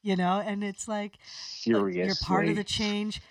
[0.02, 1.16] you know, and it's like
[1.62, 2.04] Seriously.
[2.04, 3.22] you're part of the change.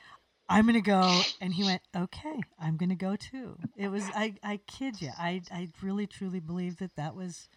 [0.49, 3.57] I'm gonna go, and he went, okay, I'm gonna go too.
[3.77, 7.47] It was, I, I kid you, I, I really truly believe that that was.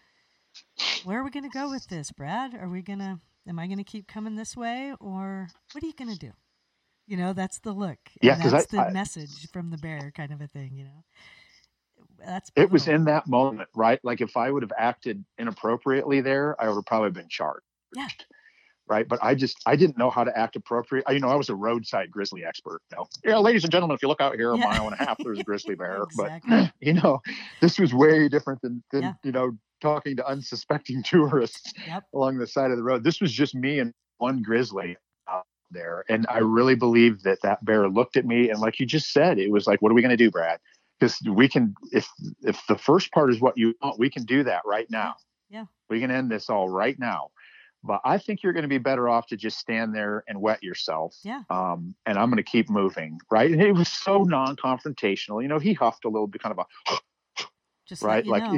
[1.04, 2.54] Where are we gonna go with this, Brad?
[2.54, 3.20] Are we gonna?
[3.48, 6.32] Am I gonna keep coming this way, or what are you gonna do?
[7.06, 7.98] You know, that's the look.
[8.20, 10.74] Yeah, that's I- the I- message from the bear, kind of a thing.
[10.74, 11.04] You know,
[12.18, 14.00] that's it was in that moment, right?
[14.02, 17.64] Like if I would have acted inappropriately there, I would have probably been charged.
[17.94, 18.08] Yeah.
[18.88, 19.06] Right.
[19.08, 21.04] But I just I didn't know how to act appropriate.
[21.08, 22.80] I, you know, I was a roadside grizzly expert.
[22.92, 24.64] You know, yeah, ladies and gentlemen, if you look out here a Yeah.
[24.64, 26.02] mile and a half, there's a grizzly bear.
[26.04, 26.50] Exactly.
[26.50, 27.20] But you know,
[27.60, 29.12] this was way different than, than Yeah.
[29.24, 32.04] you know, talking to unsuspecting tourists Yep.
[32.14, 33.04] along the side of the road.
[33.04, 34.96] This was just me and one grizzly
[35.28, 36.04] out there.
[36.08, 39.38] And I really believe that that bear looked at me and like you just said,
[39.38, 40.58] it was like, what are we going to do, Brad?
[40.98, 42.08] Because we can, if
[42.42, 45.14] if the first part is what you want, we can do that right now.
[45.50, 45.66] Yeah.
[45.90, 47.28] We can end this all right now.
[47.84, 50.62] But I think you're going to be better off to just stand there and wet
[50.62, 51.14] yourself.
[51.22, 51.42] Yeah.
[51.50, 53.20] Um, and I'm going to keep moving.
[53.30, 53.50] Right.
[53.50, 55.42] And it was so non-confrontational.
[55.42, 57.42] You know, he huffed a little bit, kind of a
[57.86, 58.24] Just right?
[58.24, 58.54] you like know.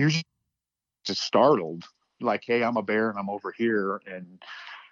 [1.08, 1.84] Just- startled,
[2.20, 4.42] like, "Hey, I'm a bear and I'm over here." And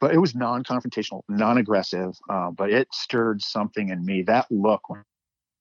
[0.01, 4.23] but it was non-confrontational, non-aggressive, uh, but it stirred something in me.
[4.23, 5.03] That look when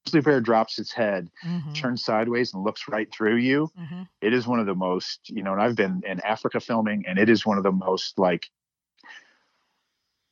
[0.06, 3.72] grizzly bear drops its head, Mhm, turns sideways, and looks right through you.
[3.78, 4.08] mhm.
[4.22, 5.53] It is one of the most, you know.
[5.53, 8.49] And I've been in Africa filming, and it is one of the most like,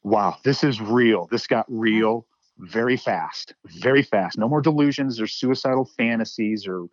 [0.04, 1.28] wow, this is real.
[1.28, 2.28] This got real
[2.60, 4.38] very fast, very fast.
[4.38, 6.88] No more delusions or suicidal fantasies or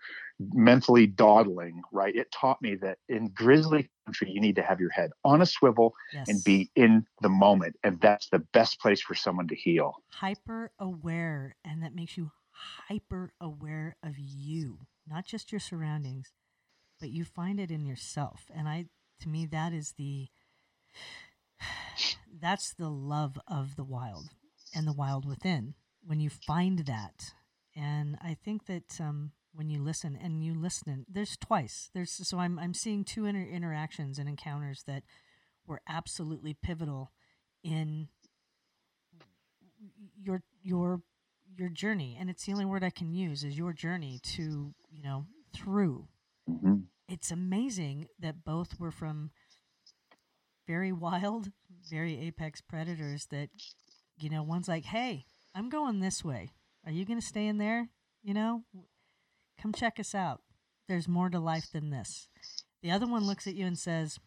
[0.53, 2.15] mentally dawdling, right?
[2.17, 5.47] It taught me that in grizzly country, you need to have your head on a
[5.47, 6.29] swivel Yes.
[6.29, 7.77] and be in the moment.
[7.85, 9.95] And that's the best place for someone to heal.
[10.15, 12.33] hyper aware, and that makes you
[12.89, 16.33] hyper aware of you, not just your surroundings,
[16.99, 18.47] but you find it in yourself.
[18.55, 18.87] And I,
[19.21, 20.29] to me, that is the
[22.41, 24.31] that's the love of the wild
[24.75, 25.75] and the wild within.
[26.03, 27.33] When you find that,
[27.77, 31.91] and I think that um, when you listen and you listen, there's twice.
[31.93, 35.03] There's so I'm I'm seeing two inter- interactions and encounters that
[35.67, 37.13] were absolutely pivotal
[37.63, 38.09] in
[40.19, 41.03] your your
[41.59, 42.17] your journey.
[42.19, 46.09] And it's the only word i can use is your journey to you know through.
[46.49, 46.85] Mhm.
[47.07, 49.31] it's amazing that both were from
[50.67, 51.53] very wild
[51.91, 53.51] very apex predators that
[54.19, 56.49] you know one's like hey i'm going this way.
[56.87, 57.91] Are you going to stay in there?
[58.23, 58.65] You know
[59.61, 60.41] come check us out.
[60.89, 62.29] There's more to life than this.
[62.83, 64.19] The other one looks at you and says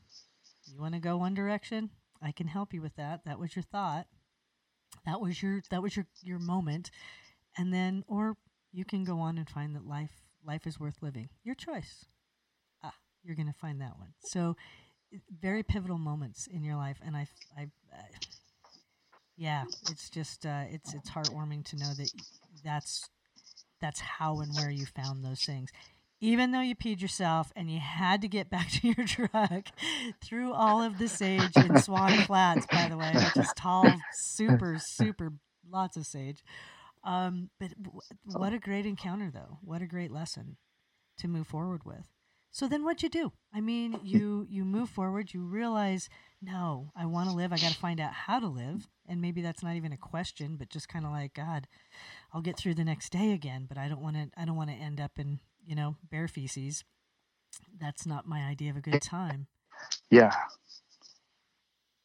[0.66, 1.90] you want to go one direction?
[2.22, 3.22] I can help you with that.
[3.26, 4.08] That was your thought.
[5.06, 6.90] That was your that was your your moment.
[7.58, 8.38] And then or
[8.72, 11.30] you can go on and find that life life is worth living.
[11.44, 12.06] Your choice.
[12.84, 14.14] Ah you're going to find that one.
[14.24, 14.56] So
[15.42, 17.28] very pivotal moments in your life and i
[17.58, 18.02] i uh,
[19.38, 22.10] yeah it's just uh, it's it's heartwarming to know that
[22.64, 23.10] that's
[23.84, 25.70] that's how and where you found those things
[26.22, 29.68] even though you peed yourself and you had to get back to your truck
[30.24, 34.78] through all of the sage in Swan Flats, by the way, which is tall, super,
[34.80, 35.34] super,
[35.70, 36.42] lots of sage.
[37.04, 39.58] Um, but w- what a great encounter, though.
[39.62, 40.56] What a great lesson
[41.18, 42.08] to move forward with.
[42.52, 43.34] So then, what'd you do?
[43.54, 45.34] I mean, you you move forward.
[45.34, 46.08] You realize,
[46.44, 47.54] no, I want to live.
[47.54, 50.56] I got to find out how to live, and maybe that's not even a question,
[50.58, 51.68] but just kind of like, God,
[52.34, 53.66] I'll get through the next day again.
[53.68, 54.30] But I don't want to.
[54.38, 56.84] I don't want to end up in you know bear feces.
[57.80, 59.48] That's not my idea of a good time.
[60.10, 60.34] Yeah.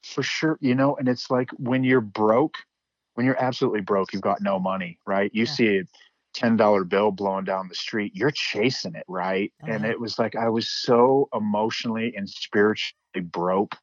[0.05, 0.59] For sure.
[0.61, 2.57] You know, and it's like when you're broke,
[3.15, 5.31] when you're absolutely broke, you've got no money, right?
[5.35, 5.53] You Yeah.
[5.53, 5.83] see a
[6.33, 9.53] ten dollar bill blowing down the street, you're chasing it, right?
[9.63, 13.75] Oh, and it was like I was so emotionally and spiritually broke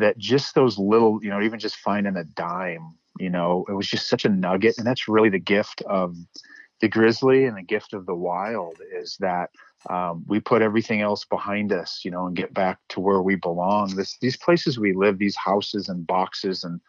[0.00, 3.88] that just those little, you know, even just finding a dime, you know, it was
[3.88, 4.78] just such a nugget.
[4.78, 6.16] And that's really the gift of
[6.80, 9.50] the grizzly and the gift of the wild is that
[9.90, 13.36] um, we put everything else behind us, you know, and get back to where we
[13.36, 13.94] belong.
[13.94, 16.80] This, these places we live, these houses and boxes and,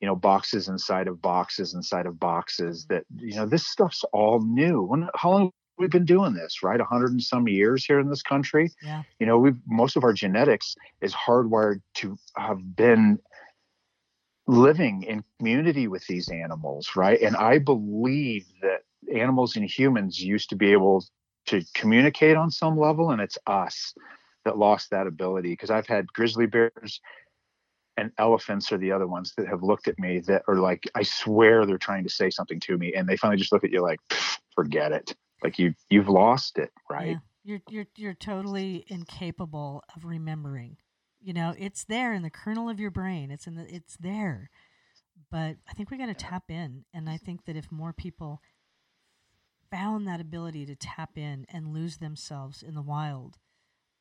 [0.00, 4.40] you know, boxes inside of boxes inside of boxes that, you know, this stuff's all
[4.40, 4.82] new.
[4.82, 5.52] When, how long
[5.82, 6.80] have been doing this, right?
[6.80, 8.70] A hundred and some years here in this country.
[8.82, 9.02] Yeah.
[9.18, 13.18] You know, we've, most of our genetics is hardwired to have been
[14.46, 17.20] living in community with these animals, right?
[17.20, 18.82] And I believe that
[19.14, 21.04] animals and humans used to be able
[21.46, 23.94] to communicate on some level, and it's us
[24.44, 25.50] that lost that ability.
[25.50, 27.00] Because I've had grizzly bears
[27.96, 31.02] and elephants are the other ones that have looked at me that are like, I
[31.02, 33.82] swear they're trying to say something to me, and they finally just look at you
[33.82, 34.00] like,
[34.54, 35.14] forget it.
[35.42, 37.08] Like you, you've lost it, right?
[37.08, 37.16] Yeah.
[37.44, 40.76] You're you're you're totally incapable of remembering.
[41.20, 43.32] You know, it's there in the kernel of your brain.
[43.32, 44.50] It's in the it's there.
[45.30, 48.40] But I think we got to tap in and I think that if more people
[49.70, 53.38] found that ability to tap in and lose themselves in the wild,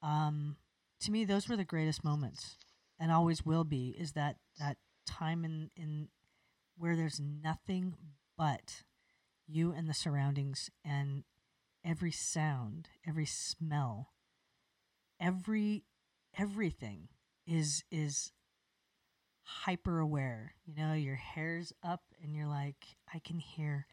[0.04, 0.58] um,
[1.00, 2.58] to me those were the greatest moments
[3.00, 4.78] and always will be is that that
[5.08, 6.10] time in in
[6.78, 7.96] where there's nothing
[8.38, 8.84] but
[9.48, 11.24] you and the surroundings and
[11.86, 14.12] every sound, every smell,
[15.20, 15.84] every
[16.38, 17.10] everything
[17.46, 18.32] is is
[19.44, 20.56] hyper aware.
[20.66, 23.88] You know, your hair's up and you're like, I can hear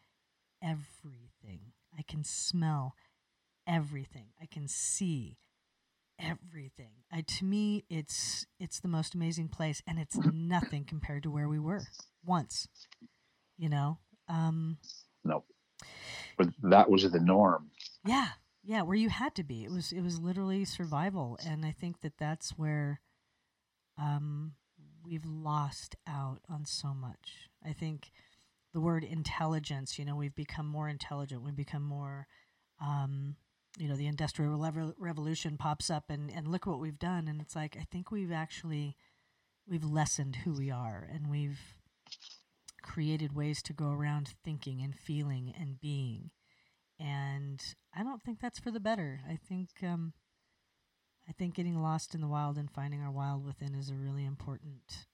[0.62, 1.72] everything.
[1.96, 2.94] I can smell
[3.66, 4.28] everything.
[4.40, 5.38] I can see
[6.18, 6.90] everything.
[7.12, 11.48] I, to me, it's it's the most amazing place, and it's nothing compared to where
[11.48, 11.82] we were
[12.24, 12.68] once.
[13.56, 13.98] You know.
[14.28, 14.78] Um,
[15.24, 15.44] no,
[16.36, 17.70] but that was the norm.
[18.04, 18.28] Yeah,
[18.62, 19.64] yeah, where you had to be.
[19.64, 23.00] It was it was literally survival, and I think that that's where
[23.96, 24.52] um,
[25.04, 27.48] we've lost out on so much.
[27.64, 28.10] I think
[28.72, 29.98] the word intelligence.
[29.98, 31.42] You know, we've become more intelligent.
[31.42, 32.26] We've become more.
[32.80, 33.36] Um,
[33.78, 37.28] you know, the industrial revolution pops up, and and look what we've done.
[37.28, 38.96] And it's like I think we've actually
[39.68, 41.60] we've lessened who we are, and we've
[42.82, 46.30] created ways to go around thinking and feeling and being
[46.98, 47.62] and
[47.94, 49.20] I don't think that's for the better.
[49.28, 50.12] I think um,
[51.28, 54.24] I think getting lost in the wild and finding our wild within is a really
[54.24, 55.06] important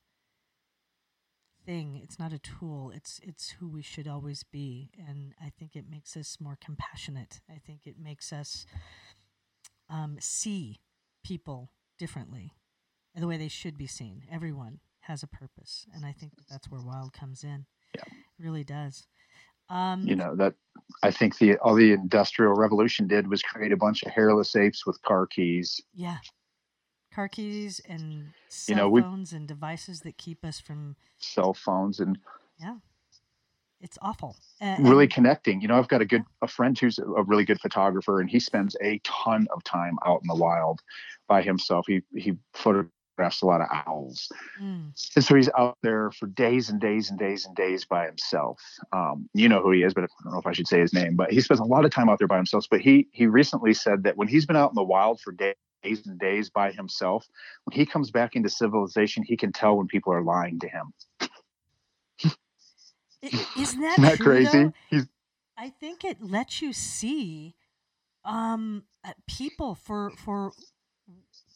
[1.67, 2.01] thing.
[2.03, 2.93] It's not a tool.
[2.95, 7.41] It's it's who we should always be, and I think it makes us more compassionate.
[7.51, 8.67] I think it makes us
[9.91, 10.81] um, see
[11.25, 12.53] people differently,
[13.15, 14.23] the way they should be seen.
[14.31, 17.67] Everyone has a purpose, and I think that that's where wild comes in.
[17.95, 18.03] Yeah.
[18.07, 19.07] It really does.
[19.71, 20.55] Um, you know that
[21.03, 24.87] I think the all the industrial revolution did was create a bunch of hairless apes
[24.87, 25.81] with car keys.
[25.95, 26.19] Yeah,
[27.13, 32.01] car keys and cell you know, phones and devices that keep us from cell phones
[32.01, 32.19] and
[32.59, 32.77] yeah,
[33.81, 34.37] it's awful.
[34.63, 35.61] Uh, really connecting.
[35.61, 38.41] You know, I've got a good a friend who's a really good photographer, and he
[38.41, 40.81] spends a ton of time out in the wild
[41.29, 41.87] by himself.
[41.87, 44.31] He he photo photographs a lot of owls.
[44.61, 44.93] Mm.
[45.17, 48.61] And so he's out there for days and days and days and days by himself.
[48.93, 50.93] Um, you know who he is, but I don't know if I should say his
[50.93, 51.17] name.
[51.17, 52.67] But he spends a lot of time out there by himself.
[52.71, 55.55] But he he recently said that when he's been out in the wild for days
[55.85, 57.27] and days by himself,
[57.65, 60.93] when he comes back into civilization, he can tell when people are lying to him.
[63.23, 64.73] Isn't that, Isn't that crazy?
[65.57, 67.55] I think it lets you see
[68.25, 70.53] um, uh, people for for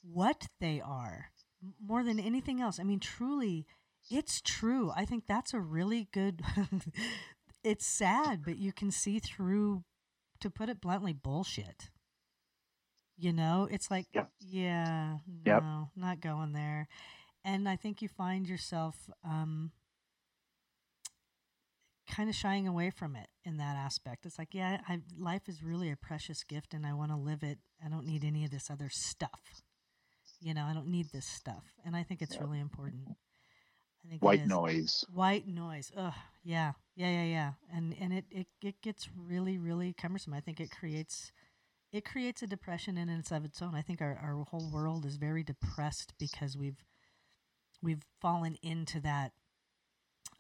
[0.03, 1.31] what they are
[1.85, 2.79] more than anything else.
[2.79, 3.67] I mean, truly,
[4.11, 4.93] it's true.
[4.95, 6.43] I think that's a really good.
[7.65, 9.85] it's sad, but you can see through,
[10.41, 11.91] to put it bluntly, bullshit.
[13.17, 14.31] You know, it's like, yep.
[14.39, 15.63] yeah, no, yep.
[15.97, 16.87] not going there.
[17.45, 19.73] And I think you find yourself um,
[22.09, 24.25] kind of shying away from it in that aspect.
[24.25, 27.43] It's like, yeah, I, life is really a precious gift and I want to live
[27.43, 27.59] it.
[27.85, 29.63] I don't need any of this other stuff.
[30.41, 32.43] You know, I don't need this stuff, and I think it's yeah.
[32.43, 33.17] really important.
[34.05, 35.05] I think white noise.
[35.13, 35.91] White noise.
[35.97, 36.13] Ugh.
[36.45, 36.73] Yeah.
[36.95, 37.11] Yeah.
[37.11, 37.25] Yeah.
[37.25, 37.53] Yeah.
[37.75, 40.35] And and it, it it gets really really cumbersome.
[40.35, 41.33] I think it creates
[41.93, 43.75] it creates a depression in and of its own.
[43.75, 46.85] I think our, our whole world is very depressed because we've
[47.83, 49.33] we've fallen into that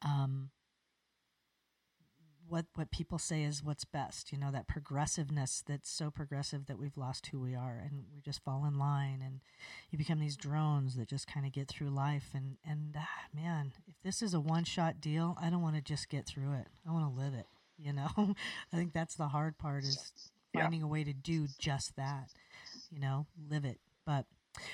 [0.04, 0.50] um,
[2.48, 6.78] what what people say is what's best you know that progressiveness that's so progressive that
[6.78, 9.40] we've lost who we are and we just fall in line and
[9.90, 13.72] you become these drones that just kind of get through life and and ah, man
[13.86, 16.66] if this is a one shot deal i don't want to just get through it.
[16.88, 17.46] I want to live it
[17.78, 18.08] you know?
[18.72, 20.12] I think that's the hard part is
[20.52, 20.86] finding yeah.
[20.86, 22.30] a way to do just that
[22.90, 23.78] you know live it.
[24.04, 24.26] But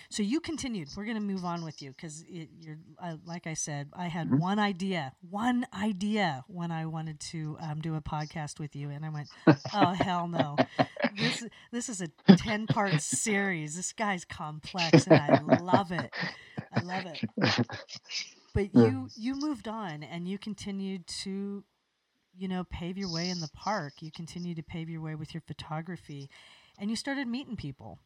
[0.08, 0.88] so you continued.
[0.96, 4.28] We're going to move on with you because you're, uh, like I said, I had
[4.28, 4.38] mm-hmm.
[4.38, 9.04] one idea, one idea when I wanted to um, do a podcast with you, and
[9.04, 9.28] I went,
[9.74, 10.56] "Oh hell no!
[11.16, 13.76] This this is a ten part series.
[13.76, 16.10] This guy's complex, and I love it.
[16.72, 17.66] I love it."
[18.54, 21.64] But you you moved on, and you continued to,
[22.36, 23.94] you know, pave your way in the park.
[24.00, 26.30] You continued to pave your way with your photography,
[26.78, 27.98] and you started meeting people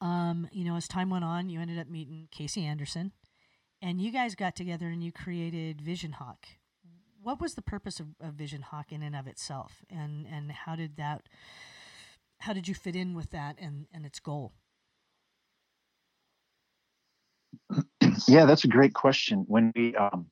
[0.00, 3.12] um, you know, as time went on, you ended up meeting Casey Anderson,
[3.82, 6.46] and you guys got together and you created Vision Hawk.
[7.22, 10.74] What was the purpose of, of Vision Hawk in and of itself, and and how
[10.74, 11.28] did that,
[12.38, 14.52] how did you fit in with that and and its goal?
[18.26, 19.44] Yeah, that's a great question.
[19.48, 20.30] When we um,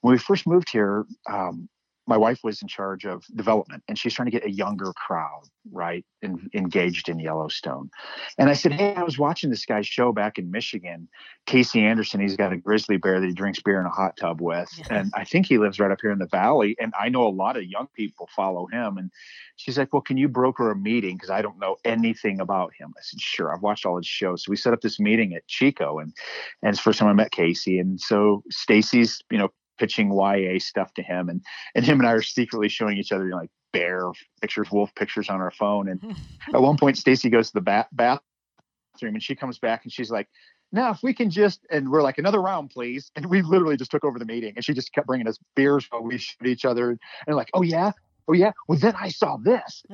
[0.00, 1.68] when we first moved here, um,
[2.06, 5.42] my wife was in charge of development and she's trying to get a younger crowd
[5.70, 7.90] right and engaged in yellowstone.
[8.38, 11.08] And i said hey i was watching this guy's show back in michigan
[11.46, 14.40] casey anderson he's got a grizzly bear that he drinks beer in a hot tub
[14.40, 17.26] with and i think he lives right up here in the valley and i know
[17.26, 18.98] a lot of young people follow him.
[18.98, 19.10] And
[19.56, 21.16] she's like well can you broker a meeting?
[21.16, 22.92] Because i don't know anything about him.
[22.96, 24.44] I said sure i've watched all his shows.
[24.44, 26.12] So we set up this meeting at chico and
[26.62, 29.50] and it's the first time i met casey and so stacy's you know
[29.82, 31.42] pitching YA stuff to him, and
[31.74, 34.94] and him and I are secretly showing each other you know, like bear pictures, wolf
[34.94, 35.88] pictures on our phone.
[35.88, 36.16] And
[36.54, 38.22] at one point, Stacy goes to the bath bathroom,
[39.02, 40.28] and she comes back and she's like,
[40.70, 43.90] "Now, if we can just," and we're like, "Another round, please." And we literally just
[43.90, 46.64] took over the meeting, and she just kept bringing us beers while we shoot each
[46.64, 47.90] other, and like, "Oh yeah."
[48.28, 48.52] Oh yeah.
[48.68, 49.82] Well, then I saw this.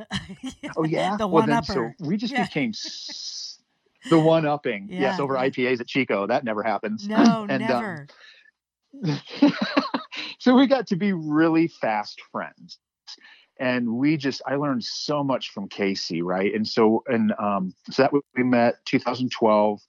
[0.77, 1.17] Oh yeah.
[1.17, 1.73] The well, then, upper.
[1.73, 2.45] So we just yeah.
[2.45, 2.73] became
[4.11, 4.89] the one upping.
[4.91, 5.01] Yeah.
[5.01, 6.27] Yes, over IPAs at Chico.
[6.27, 7.09] That never happens.
[7.09, 7.93] No, and, um, never.
[8.03, 8.07] Um,
[10.39, 12.79] so we got to be really fast friends.
[13.61, 16.55] And we just i learned so much from casey right?
[16.55, 19.81] And so and um so that we met 2012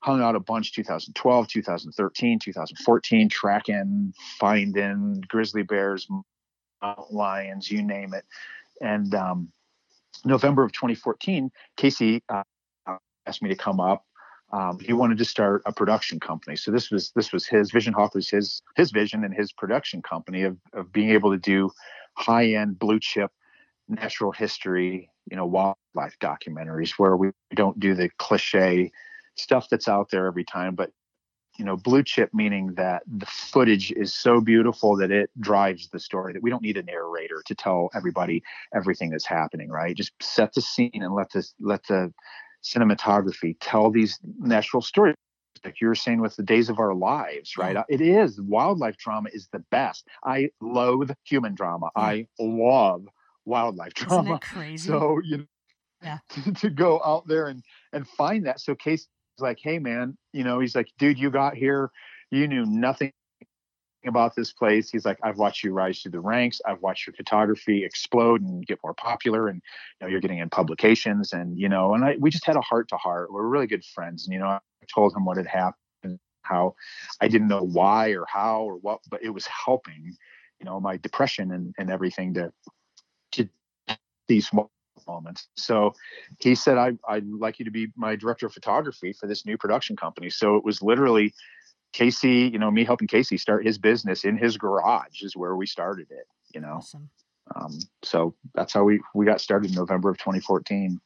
[0.00, 6.06] hung out a bunch 2012 2013 2014 tracking finding grizzly bears
[7.10, 8.24] lions you name it.
[8.80, 9.48] And um
[10.24, 12.42] november of 2014 casey uh,
[13.26, 14.04] asked me to come up
[14.52, 16.56] um, he wanted to start a production company.
[16.56, 17.92] So this was this was his vision.
[17.92, 21.70] Hawk was his his vision and his production company of of being able to do
[22.14, 23.30] high end blue chip
[23.88, 28.90] natural history, you know, wildlife documentaries where we don't do the cliche
[29.36, 30.90] stuff that's out there every time, but
[31.58, 35.98] you know, blue chip meaning that the footage is so beautiful that it drives the
[35.98, 38.42] story that we don't need a narrator to tell everybody
[38.74, 39.96] everything that's happening, right?
[39.96, 42.12] Just set the scene and let the let the
[42.66, 45.14] cinematography tell these natural stories
[45.64, 47.76] like you were saying with the days of our lives right?
[47.76, 47.92] Mm-hmm.
[47.92, 50.06] Uh, it is wildlife drama is the best.
[50.24, 51.90] I loathe human drama.
[51.96, 52.02] Yeah.
[52.02, 53.06] i love
[53.44, 54.38] wildlife drama.
[54.42, 54.86] crazy?
[54.88, 55.44] So you know
[56.02, 56.18] yeah.
[56.30, 57.62] to, to go out there and
[57.92, 58.60] and find that.
[58.60, 59.08] So case is
[59.40, 61.90] like hey man you know he's like dude you got here
[62.30, 63.12] you knew nothing
[64.08, 64.90] about this place.
[64.90, 66.60] He's like, I've watched you rise through the ranks.
[66.66, 69.62] I've watched your photography explode and get more popular, and
[70.00, 72.60] you know, you're getting in publications, and you know, and I we just had a
[72.60, 73.32] heart to heart.
[73.32, 74.60] We're really good friends, and you know, I
[74.92, 76.74] told him what had happened, how
[77.20, 80.16] I didn't know why or how or what, but it was helping,
[80.60, 82.52] you know, my depression and and everything to
[83.32, 83.48] to
[84.28, 84.50] these
[85.06, 85.48] moments.
[85.56, 85.94] So
[86.38, 89.56] he said, I, I'd like you to be my director of photography for this new
[89.56, 90.30] production company.
[90.30, 91.34] So it was literally
[91.92, 95.66] Casey, you know, me helping Casey start his business in his garage is where we
[95.66, 96.76] started it, you know.
[96.76, 97.10] Awesome.
[97.54, 101.00] Um, so that's how we we got started in November of 2014.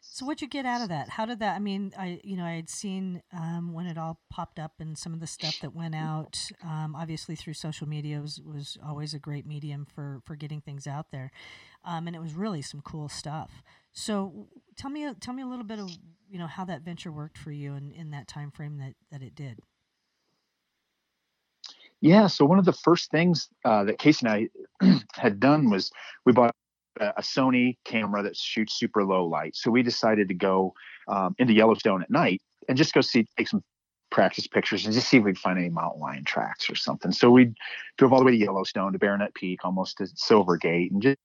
[0.00, 1.08] So what'd you get out of that?
[1.08, 1.56] How did that?
[1.56, 4.96] I mean, I you know I had seen um, when it all popped up and
[4.96, 6.38] some of the stuff that went out.
[6.62, 10.86] Um, obviously, through social media was, was always a great medium for for getting things
[10.86, 11.32] out there,
[11.84, 13.64] um, and it was really some cool stuff.
[13.92, 14.46] So
[14.76, 15.90] tell me tell me a little bit of
[16.30, 19.20] you know how that venture worked for you in, in that time frame that that
[19.20, 19.58] it did.
[22.04, 22.26] Yeah.
[22.26, 24.50] So one of the first things uh, that Casey and
[24.82, 25.90] I had done was
[26.26, 26.54] we bought
[27.00, 29.56] a Sony camera that shoots super low light.
[29.56, 30.74] So we decided to go
[31.08, 33.64] um, into Yellowstone at night and just go see, take some
[34.10, 37.10] practice pictures and just see if we could find any mountain lion tracks or something.
[37.10, 37.54] So we
[37.96, 41.16] drove all the way to Yellowstone to Barronette Peak, almost to Silver Gate, and just,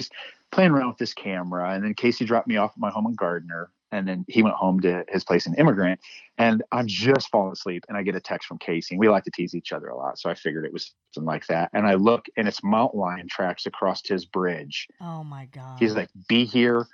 [0.00, 0.12] just
[0.50, 1.72] playing around with this camera.
[1.72, 4.56] And then Casey dropped me off at my home in Gardiner and then he went
[4.56, 6.00] home to his place in Emigrant.
[6.36, 8.94] And I'm just falling asleep, and I get a text from Casey.
[8.94, 11.26] And we like to tease each other a lot, so I figured it was something
[11.26, 11.70] like that.
[11.72, 14.88] And I look, and it's mountain lion tracks across his bridge.
[15.00, 15.78] Oh my god!
[15.78, 16.86] He's like, "Be here,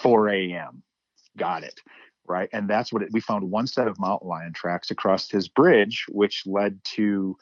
[0.00, 0.82] 4 a.m."
[1.38, 1.80] Got it,
[2.26, 2.50] right?
[2.52, 3.50] And that's what it, we found.
[3.50, 7.36] One set of mountain lion tracks across his bridge, which led to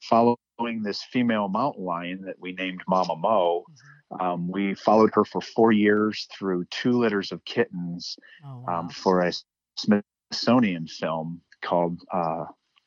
[0.00, 3.64] following this female mountain lion that we named Mama Mo.
[3.70, 8.64] Mm-hmm um, we followed her for four years through two litters of kittens oh, um,
[8.64, 8.80] wow.
[8.80, 9.32] um, for a
[9.76, 12.44] Smithsonian film called uh,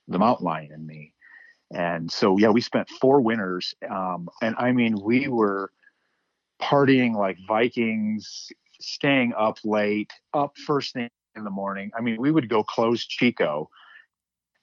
[0.07, 1.13] The Mountain Lion and Me.
[1.73, 3.73] And so, yeah, we spent four winters.
[3.89, 5.71] Um, and I mean, we were
[6.61, 8.49] partying like Vikings,
[8.79, 11.91] staying up late, up first thing in the morning.
[11.97, 13.69] I mean, we would go close Chico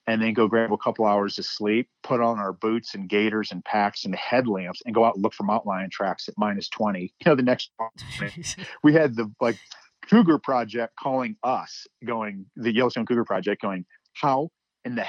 [0.07, 3.51] and then go grab a couple hours of sleep, put on our boots and gaiters
[3.51, 6.69] and packs and headlamps and go out and look for mountain lion tracks at minus
[6.69, 7.01] 20.
[7.01, 7.71] You know, the next
[8.83, 9.57] we had the like
[10.09, 14.49] Cougar Project calling us, going, the Yellowstone Cougar Project going, how
[14.83, 15.05] in the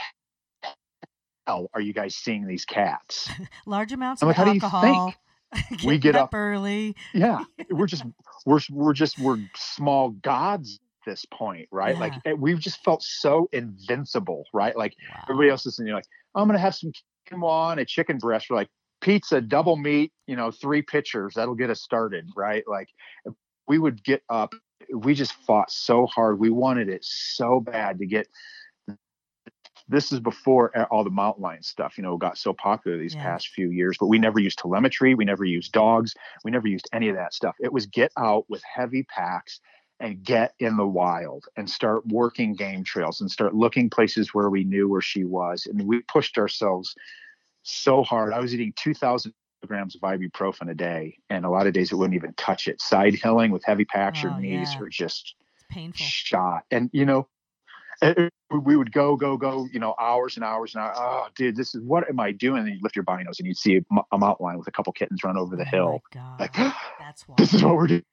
[1.47, 3.31] hell are you guys seeing these cats?
[3.67, 4.81] Large amounts I'm of like, alcohol.
[4.81, 5.17] How do you think?
[5.85, 6.97] we get up, up early.
[7.15, 8.05] yeah, we're just
[8.45, 11.95] we're we're just we're small gods this point, right?
[11.95, 12.01] Yeah.
[12.01, 14.77] Like eh, we've just felt so invincible, right?
[14.77, 15.23] Like wow.
[15.23, 16.93] everybody else is, and you know, like I'm gonna have some
[17.31, 18.49] quinoa and a chicken breast.
[18.51, 18.69] We're like
[19.01, 21.35] pizza, double meat, you know, three pitchers.
[21.35, 22.65] That'll get us started, right?
[22.67, 22.89] Like
[23.67, 24.55] we would get up.
[24.95, 26.39] We just fought so hard.
[26.39, 28.29] We wanted it so bad to get.
[29.89, 33.23] This is before all the mountain lion stuff, you know, got so popular these yeah.
[33.23, 33.97] past few years.
[34.01, 35.15] But we never used telemetry.
[35.15, 36.13] We never used dogs.
[36.43, 37.55] We never used any of that stuff.
[37.61, 39.61] It was get out with heavy packs
[40.01, 44.51] and get in the wild and start working game trails and start looking places where
[44.51, 45.67] we knew where she was.
[45.67, 46.95] And we pushed ourselves
[47.63, 48.33] so hard.
[48.33, 49.33] I was eating 2,000
[49.67, 52.81] grams of ibuprofen a day, and a lot of days it wouldn't even touch it.
[52.81, 54.81] Side hilling with heavy packs, oh, your knees yeah.
[54.81, 55.35] are just
[55.71, 56.65] painful, shot.
[56.71, 57.27] And you know,
[58.03, 58.29] eh, eh,
[58.63, 60.97] we would go, go, go, you know, hours and hours and hours.
[60.99, 62.61] Oh, dude, this is what am I doing?
[62.61, 64.93] And you lift your binos and you'd see a, a mountain lion with a couple
[64.93, 66.03] kittens run over the oh hill.
[66.39, 66.53] Like,
[66.99, 67.35] that's why.
[67.39, 68.05] This is what we're doing.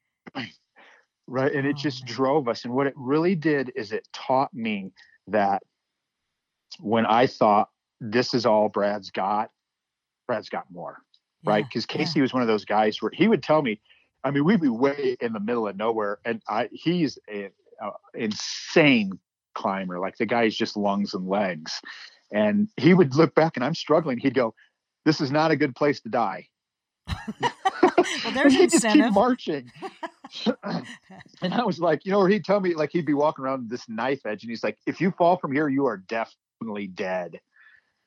[1.26, 1.52] Right.
[1.52, 2.14] And it oh, just man.
[2.14, 2.64] drove us.
[2.64, 4.92] And what it really did is it taught me
[5.28, 5.62] that
[6.80, 7.70] when I thought
[8.00, 9.50] this is all Brad's got,
[10.26, 10.98] Brad's got more.
[11.42, 11.64] Yeah, right.
[11.66, 12.22] Because Casey yeah.
[12.22, 13.80] was one of those guys where he would tell me,
[14.22, 16.18] I mean, we'd be way in the middle of nowhere.
[16.24, 17.50] And I he's an
[18.14, 19.18] insane
[19.54, 19.98] climber.
[19.98, 21.80] Like the guy's just lungs and legs.
[22.32, 24.18] And he would look back and I'm struggling.
[24.18, 24.54] He'd go,
[25.04, 26.48] This is not a good place to die.
[27.40, 28.80] well, there's he'd incentive.
[28.80, 29.70] just keep marching.
[31.42, 33.88] and I was like, you know, he'd tell me like he'd be walking around this
[33.88, 37.40] knife edge and he's like, if you fall from here, you are definitely dead.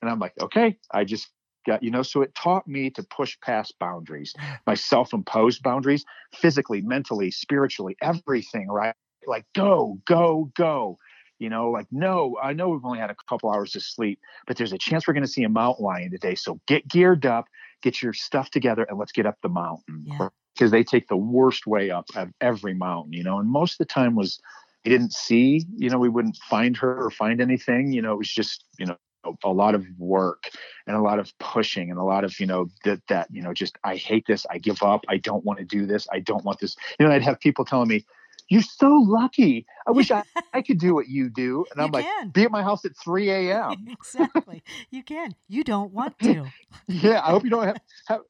[0.01, 1.29] And I'm like, okay, I just
[1.65, 4.33] got, you know, so it taught me to push past boundaries,
[4.65, 8.95] my self imposed boundaries, physically, mentally, spiritually, everything, right?
[9.25, 10.97] Like, go, go, go.
[11.39, 14.57] You know, like, no, I know we've only had a couple hours of sleep, but
[14.57, 16.33] there's a chance we're going to see a mountain lion today.
[16.33, 17.45] So get geared up,
[17.83, 20.03] get your stuff together, and let's get up the mountain.
[20.05, 23.73] Yeah because they take the worst way up of every mountain, you know, and most
[23.73, 24.39] of the time was
[24.83, 28.17] we didn't see, you know, we wouldn't find her or find anything, you know, it
[28.17, 28.97] was just, you know,
[29.43, 30.49] a lot of work
[30.85, 33.53] and a lot of pushing and a lot of you know that that you know
[33.53, 36.45] just i hate this i give up i don't want to do this i don't
[36.45, 38.05] want this you know i'd have people telling me
[38.49, 41.91] you're so lucky i wish i, I could do what you do and i'm you
[41.93, 42.29] like can.
[42.29, 46.45] be at my house at 3 a.m exactly you can you don't want to
[46.87, 48.21] yeah i hope you don't have, have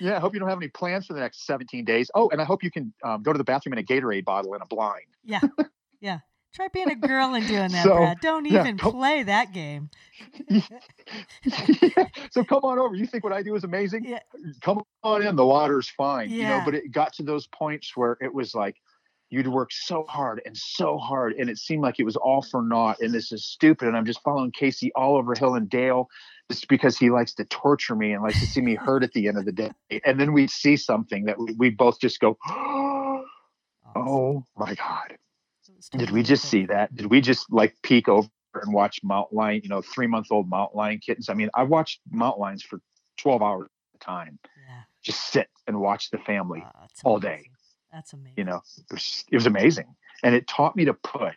[0.00, 2.10] yeah, I hope you don't have any plans for the next 17 days.
[2.14, 4.54] Oh, and I hope you can um, go to the bathroom in a Gatorade bottle
[4.54, 5.06] and a blind.
[5.24, 5.40] Yeah,
[6.00, 6.18] yeah.
[6.54, 8.20] Try being a girl and doing that, so, Brad.
[8.20, 9.88] Don't even yeah, play that game.
[10.48, 10.60] yeah.
[12.30, 12.94] So come on over.
[12.94, 14.04] You think what I do is amazing?
[14.04, 14.20] Yeah.
[14.62, 15.36] Come on in.
[15.36, 16.30] The water's fine.
[16.30, 16.36] Yeah.
[16.36, 18.76] You know, but it got to those points where it was like
[19.30, 22.62] you'd work so hard and so hard, and it seemed like it was all for
[22.62, 23.00] naught.
[23.00, 23.88] And this is stupid.
[23.88, 26.08] And I'm just following Casey all over hill and dale
[26.52, 29.26] just because he likes to torture me and likes to see me hurt at the
[29.28, 29.70] end of the day.
[30.04, 32.36] And then we'd see something that we, we both just go,
[33.96, 35.16] oh my God.
[35.92, 36.94] Did we just see that?
[36.94, 40.48] Did we just like peek over and watch mountain lion, you know, three month old
[40.48, 41.28] mountain lion kittens?
[41.28, 42.80] I mean, I watched mountain lions for
[43.18, 44.38] 12 hours at a time.
[44.44, 44.82] Yeah.
[45.02, 47.48] Just sit and watch the family uh, all day.
[47.90, 48.34] That's amazing.
[48.36, 49.94] You know, it was, it was amazing.
[50.22, 51.34] And it taught me to put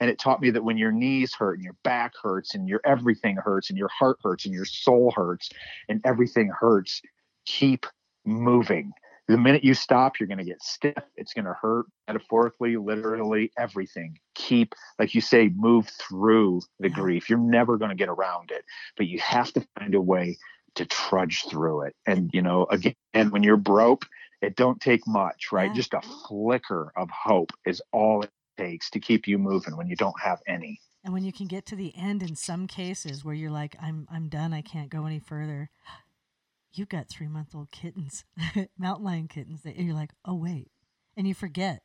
[0.00, 2.80] and it taught me that when your knees hurt and your back hurts and your
[2.84, 5.50] everything hurts and your heart hurts and your soul hurts
[5.88, 7.02] and everything hurts,
[7.46, 7.86] keep
[8.24, 8.92] moving.
[9.28, 11.04] The minute you stop, you're going to get stiff.
[11.16, 14.18] It's going to hurt metaphorically, literally, everything.
[14.34, 17.30] Keep, like you say, move through the grief.
[17.30, 18.64] You're never going to get around it,
[18.96, 20.36] but you have to find a way
[20.74, 21.96] to trudge through it.
[22.06, 24.06] And, you know, again, when you're broke,
[24.42, 25.68] it don't take much, right?
[25.68, 25.74] Yeah.
[25.74, 28.30] Just a flicker of hope is all it
[28.60, 30.80] takes to keep you moving when you don't have any.
[31.02, 34.06] And when you can get to the end in some cases where you're like, I'm
[34.10, 35.70] I'm done, I can't go any further.
[36.72, 38.24] You've got three month old kittens,
[38.78, 40.70] mountain lion kittens that you're like, oh wait.
[41.16, 41.82] And you forget.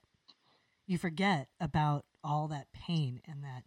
[0.86, 3.64] You forget about all that pain and that,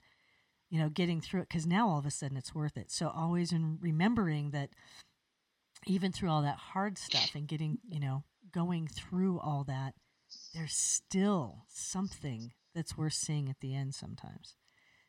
[0.70, 2.92] you know, getting through it because now all of a sudden it's worth it.
[2.92, 4.70] So always in remembering that
[5.86, 8.22] even through all that hard stuff and getting, you know,
[8.52, 9.94] going through all that,
[10.54, 14.54] there's still something that's worth seeing at the end sometimes.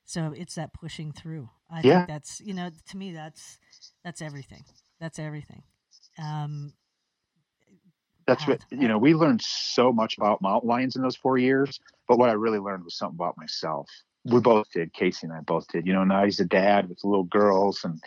[0.03, 1.49] So it's that pushing through.
[1.69, 1.97] I yeah.
[1.97, 3.59] think that's you know to me that's
[4.03, 4.63] that's everything.
[4.99, 5.61] That's everything.
[6.17, 6.73] Um,
[8.25, 8.97] that's what you know.
[8.97, 12.57] We learned so much about mountain lions in those four years, but what I really
[12.57, 13.87] learned was something about myself.
[14.25, 14.93] We both did.
[14.93, 15.85] Casey and I both did.
[15.85, 18.01] You know, now he's a dad with little girls and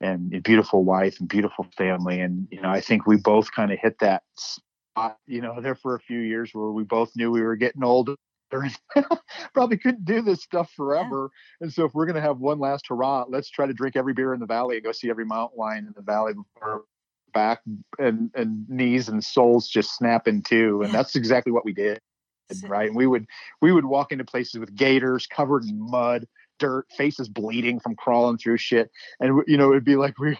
[0.00, 2.20] and a beautiful wife and beautiful family.
[2.20, 5.18] And you know, I think we both kind of hit that spot.
[5.26, 8.14] You know, there for a few years where we both knew we were getting older
[9.54, 11.30] probably couldn't do this stuff forever.
[11.60, 11.64] Yeah.
[11.64, 14.12] And so if we're going to have one last hurrah, let's try to drink every
[14.12, 16.84] beer in the valley and go see every mountain lion in the valley before
[17.32, 17.60] back
[17.98, 20.82] and, and knees and soles just snap in two.
[20.82, 20.98] And yeah.
[20.98, 22.00] that's exactly what we did.
[22.62, 22.88] Right.
[22.88, 23.26] And we would,
[23.60, 26.26] we would walk into places with gaiters covered in mud,
[26.58, 28.90] dirt, faces bleeding from crawling through shit.
[29.18, 30.38] And, you know, it'd be like, we,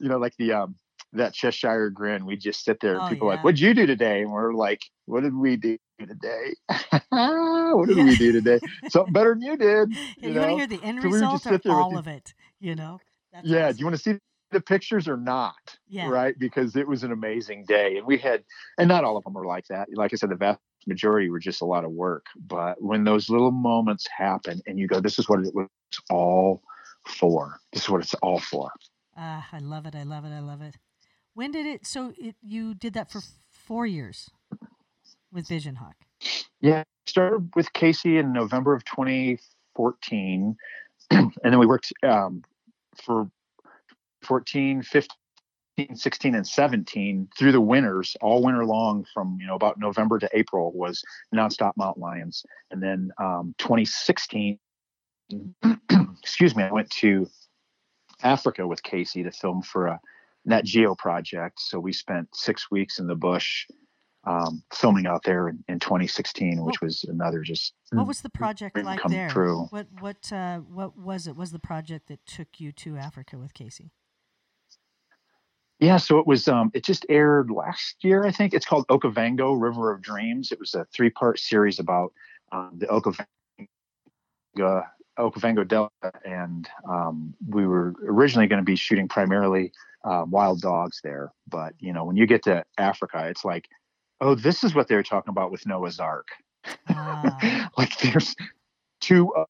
[0.00, 0.74] you know, like the, um,
[1.14, 2.26] that Cheshire grin.
[2.26, 4.22] We just sit there and Oh, people are like, What'd you do today?
[4.22, 6.54] And we're like, What did we do today?
[7.10, 8.04] what did Yeah.
[8.04, 8.60] we do today?
[8.88, 9.90] Something better than you did.
[10.18, 12.06] Yeah, you you, want to hear the end So we result sit there all of
[12.06, 12.34] it?
[12.60, 13.00] You know?
[13.32, 13.66] That's yeah.
[13.66, 13.76] awesome.
[13.76, 14.18] Do you want to see
[14.50, 15.76] the pictures or not?
[15.88, 16.08] Yeah.
[16.08, 16.38] Right.
[16.38, 17.96] Because it was an amazing day.
[17.98, 18.44] And we had,
[18.78, 19.88] and not all of them were like that.
[19.94, 22.26] Like I said, the vast majority were just a lot of work.
[22.36, 25.68] But when those little moments happen and you go, This is what it was
[26.10, 26.62] all
[27.06, 27.58] for.
[27.72, 28.70] This is what it's all for.
[29.16, 29.94] Ah, I love it.
[29.94, 30.30] I love it.
[30.32, 30.76] I love it.
[31.34, 31.86] When did it?
[31.86, 34.30] So it, you did that for four years
[35.32, 35.96] with Vision Hawk.
[36.60, 40.56] Yeah, started with Casey in November of 2014,
[41.10, 42.42] and then we worked um,
[43.02, 43.28] for
[44.22, 49.78] 14, 15, 16, and 17 through the winters, all winter long, from you know about
[49.78, 51.02] November to April was
[51.34, 54.58] nonstop mountain lions, and then um, 2016,
[56.22, 57.26] excuse me, I went to
[58.22, 60.00] Africa with Casey to film for a
[60.44, 61.60] Net Geo project.
[61.60, 63.66] So we spent six weeks in the bush
[64.24, 68.76] um, filming out there in, in 2016, which was another just What was the project
[68.76, 69.28] like come there?
[69.28, 69.66] true.
[69.70, 71.36] What what uh, what was it?
[71.36, 73.90] Was the project that took you to Africa with Casey?
[75.80, 75.96] yeah.
[75.96, 78.54] So it was um, it just aired last year, I think.
[78.54, 80.52] It's called Okavango River of Dreams.
[80.52, 82.12] It was a three part series about
[82.52, 84.84] um, the Okavango
[85.18, 89.72] Okavango Delta, and um, we were originally going to be shooting primarily
[90.04, 91.32] uh, wild dogs there.
[91.48, 93.68] But you know, when you get to Africa, it's like,
[94.20, 96.28] oh, this is what they were talking about with Noah's Ark.
[96.88, 98.34] Ah, like there's
[99.00, 99.46] two of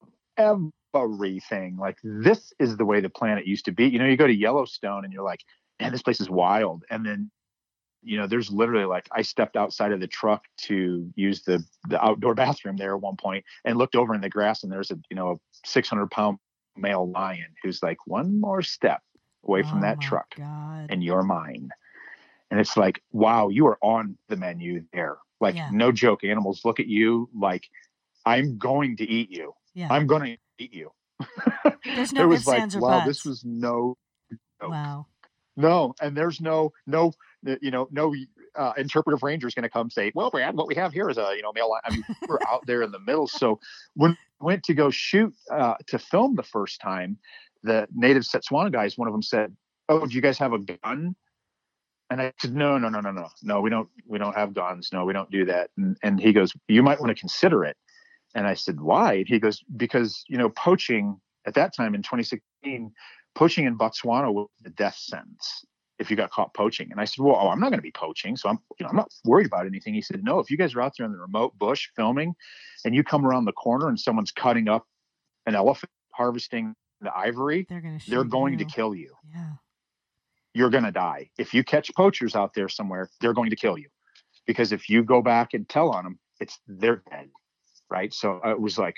[0.93, 1.77] everything.
[1.77, 3.87] Like this is the way the planet used to be.
[3.87, 5.41] You know, you go to Yellowstone and you're like,
[5.79, 6.83] man, this place is wild.
[6.89, 7.31] And then,
[8.03, 12.03] you know, there's literally like I stepped outside of the truck to use the the
[12.03, 14.97] outdoor bathroom there at one point and looked over in the grass and there's a
[15.09, 15.35] you know a
[15.65, 16.37] 600 pound
[16.75, 19.01] male lion who's like one more step
[19.45, 20.87] away from oh that truck God.
[20.89, 21.69] and you're mine.
[22.51, 25.17] And it's like, wow, you are on the menu there.
[25.41, 25.69] Like, Yeah.
[25.71, 26.23] no joke.
[26.23, 27.67] Animals look at you like,
[28.25, 29.53] I'm going to eat you.
[29.73, 29.87] yeah.
[29.91, 30.91] I'm going to eat you.
[31.83, 33.07] There's no it was ifs, like, wow, buts.
[33.07, 33.97] this was no,
[34.61, 34.69] joke.
[34.71, 35.07] wow.
[35.57, 37.11] no, and there's no, no,
[37.61, 38.13] you know, no
[38.55, 41.17] uh, interpretive ranger is going to come say, well, Brad, what we have here is
[41.17, 41.75] a, you know, male.
[41.83, 43.27] I mean, we're out there in the middle.
[43.27, 43.59] So
[43.95, 47.17] when we went to go shoot uh, to film the first time,
[47.63, 49.55] the native Setswana guys, one of them said,
[49.87, 51.15] "Oh, do you guys have a gun?"
[52.09, 53.61] And I said, "No, no, no, no, no, no.
[53.61, 53.89] We don't.
[54.05, 54.89] We don't have guns.
[54.91, 57.77] No, we don't do that." And, and he goes, "You might want to consider it."
[58.35, 62.01] And I said, "Why?" And he goes, "Because you know, poaching at that time in
[62.01, 62.91] 2016,
[63.33, 65.65] poaching in Botswana was the death sentence
[66.03, 67.91] if you got caught poaching." And I said, "Well, oh, I'm not going to be
[67.91, 70.57] poaching, so I'm, you know, I'm not worried about anything." He said, "No, if you
[70.57, 72.35] guys are out there in the remote bush filming,
[72.85, 74.85] and you come around the corner and someone's cutting up
[75.45, 78.09] an elephant, harvesting the ivory, They're going to.
[78.09, 79.53] they're going to kill you." Yeah.
[80.53, 81.29] you're going to die.
[81.39, 83.89] If you catch poachers out there somewhere, they're going to kill you.
[84.45, 87.29] Because if you go back and tell on them, it's they're dead.
[87.89, 88.13] Right.
[88.13, 88.97] So it was like,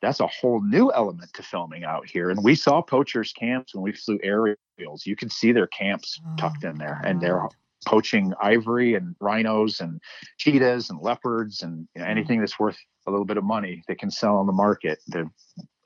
[0.00, 2.30] that's a whole new element to filming out here.
[2.30, 5.04] And we saw poachers' camps when we flew aerials.
[5.04, 7.48] You could see their camps tucked Oh, in there, and they're
[7.86, 10.00] poaching ivory and rhinos and
[10.38, 13.94] cheetahs and leopards and you know, anything that's worth a little bit of money they
[13.94, 14.98] can sell on the market.
[15.08, 15.30] They're,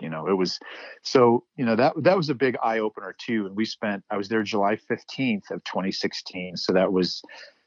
[0.00, 0.58] you know, it was
[1.02, 3.46] so you know that that was a big eye opener too.
[3.46, 7.22] And we spent I was there July fifteenth of 2016, so that was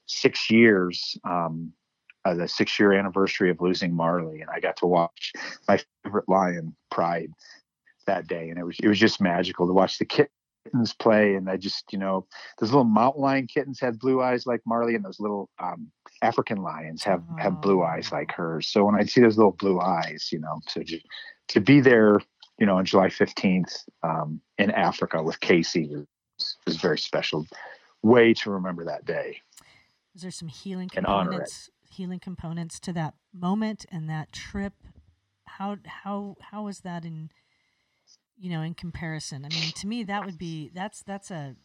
[0.07, 1.17] six years.
[1.23, 1.73] Um,
[2.27, 5.31] uh, the six year anniversary of losing Marley, and I got to watch
[5.67, 7.31] my favorite lion, Pride,
[8.05, 11.49] that day, and it was it was just magical to watch the kittens play, and
[11.49, 12.27] I just you know
[12.59, 15.89] those little mountain lion kittens had blue eyes like Marley, and those little um,
[16.21, 18.67] African lions have have blue eyes like hers.
[18.67, 21.05] So when I see those little blue eyes, you know, so just,
[21.49, 22.19] to be there,
[22.59, 23.73] you know, on July fifteenth
[24.03, 27.45] um, in Africa with Casey was, was very special.
[28.03, 29.41] Way to remember that day.
[30.17, 31.33] Is there some healing and honor it.
[31.33, 31.69] components?
[31.97, 34.73] Healing components to that moment and that trip.
[35.45, 37.31] How how how was that in
[38.37, 39.43] you know in comparison?
[39.45, 41.55] I mean, to me, that would be that's that's a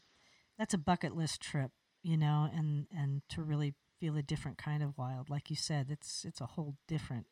[0.58, 1.70] that's a bucket list trip,
[2.02, 5.88] you know, and and to really feel a different kind of wild, like you said,
[5.90, 7.26] it's it's a whole different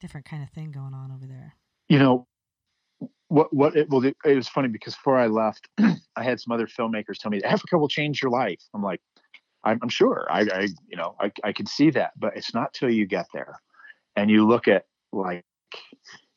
[0.00, 1.54] different kind of thing going on over there.
[1.88, 2.26] you know
[3.28, 5.68] what what it well it, it was funny because before i left
[6.16, 9.00] i had some other filmmakers tell me africa will change your life i'm like
[9.64, 10.26] i'm, I'm sure.
[10.30, 13.26] I, I you know I, I could see that but it's not till you get
[13.32, 13.60] there
[14.16, 15.44] and you look at like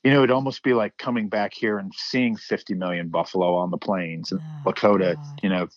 [0.04, 3.72] you know it'd almost be like coming back here and seeing 50 million buffalo on
[3.72, 5.20] the plains and Oh, lakota God.
[5.44, 5.68] you know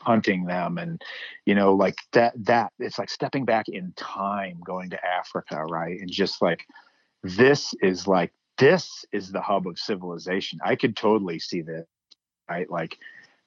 [0.00, 1.00] hunting them and
[1.46, 5.98] you know like that that it's like stepping back in time going to africa right?
[5.98, 6.66] And just like
[7.22, 10.60] this is like this is the hub of civilization.
[10.64, 11.86] I could totally see this
[12.50, 12.70] right?
[12.70, 12.98] Like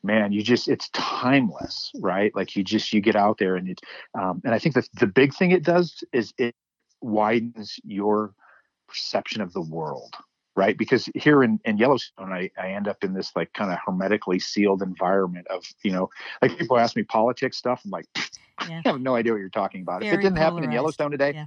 [0.07, 2.35] man, you just it's timeless, right?
[2.35, 3.81] Like you just you get out there and it
[4.19, 6.55] um, and I think that the big thing it does is it
[7.01, 8.33] widens your
[8.87, 10.15] perception of the world,
[10.55, 10.77] right?
[10.77, 14.39] Because here in, in Yellowstone, I, I end up in this like kind of hermetically
[14.39, 16.09] sealed environment of, you know,
[16.41, 17.81] like people ask me politics stuff.
[17.85, 18.05] I'm like,
[18.67, 18.81] yeah.
[18.85, 20.01] I have no idea what you're talking about.
[20.01, 20.53] Very if it didn't polarized.
[20.53, 21.45] happen in Yellowstone today, yeah.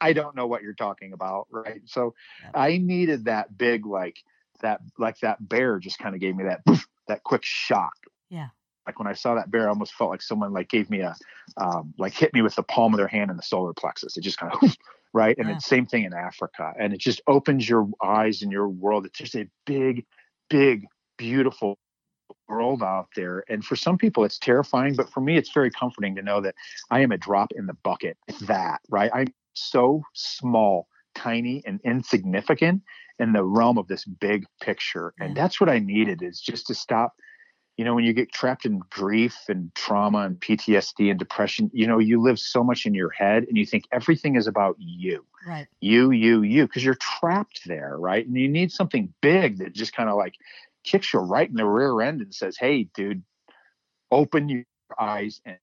[0.00, 1.82] I don't know what you're talking about, right?
[1.86, 2.50] So yeah.
[2.54, 4.18] I needed that big, like
[4.60, 6.60] that, like that bear just kind of gave me that,
[7.08, 7.94] that quick shock.
[8.28, 8.48] Yeah.
[8.86, 11.14] Like when I saw that bear, I almost felt like someone like gave me a,
[11.56, 14.16] um, like hit me with the palm of their hand in the solar plexus.
[14.16, 14.76] It just kind of,
[15.12, 15.36] right?
[15.38, 15.56] And yeah.
[15.56, 19.06] it's same thing in Africa, and it just opens your eyes and your world.
[19.06, 20.06] It's just a big,
[20.48, 20.86] big,
[21.18, 21.78] beautiful
[22.48, 23.44] world out there.
[23.48, 26.54] And for some people, it's terrifying, but for me, it's very comforting to know that
[26.90, 28.16] I am a drop in the bucket.
[28.42, 29.10] That, right?
[29.14, 32.82] I'm so small, tiny, and insignificant
[33.20, 35.12] in the realm of this big picture.
[35.20, 37.14] And that's what I needed is just to stop
[37.76, 41.86] you know when you get trapped in grief and trauma and ptsd and depression you
[41.86, 45.24] know you live so much in your head and you think everything is about you.
[45.46, 45.66] Right.
[45.80, 48.26] You you you because you're trapped there right?
[48.26, 50.34] And you need something big that just kind of like
[50.84, 53.22] kicks you right in the rear end and says hey dude
[54.10, 54.64] open your
[54.98, 55.56] eyes and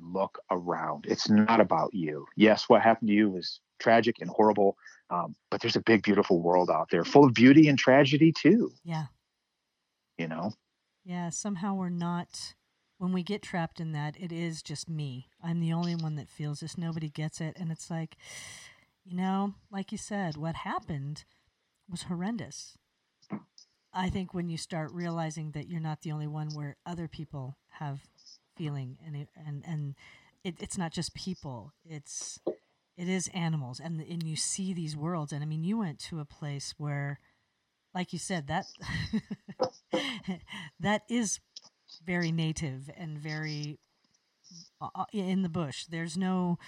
[0.00, 1.04] look around.
[1.06, 2.26] It's not about you.
[2.36, 4.76] Yes what happened to you was tragic and horrible
[5.12, 8.72] um, but there's a big beautiful world out there full of beauty and tragedy too
[8.84, 9.04] yeah
[10.18, 10.52] you know
[11.04, 12.54] yeah, somehow we're not
[12.98, 15.28] when we get trapped in that, it is just me.
[15.42, 16.78] I'm the only one that feels this.
[16.78, 17.56] Nobody gets it.
[17.58, 18.16] And it's like,
[19.04, 21.24] you know, like you said, what happened
[21.90, 22.78] was horrendous.
[23.92, 27.56] I think when you start realizing that you're not the only one where other people
[27.70, 28.02] have
[28.56, 29.94] feeling and it, and and
[30.44, 32.38] it, it's not just people it's
[32.96, 36.20] it is animals and and you see these worlds and I mean you went to
[36.20, 37.18] a place where
[37.94, 38.66] like you said, that
[40.80, 41.40] that is
[42.04, 43.78] very native and very
[44.80, 45.84] uh, uh, in the bush.
[45.84, 46.58] There's no,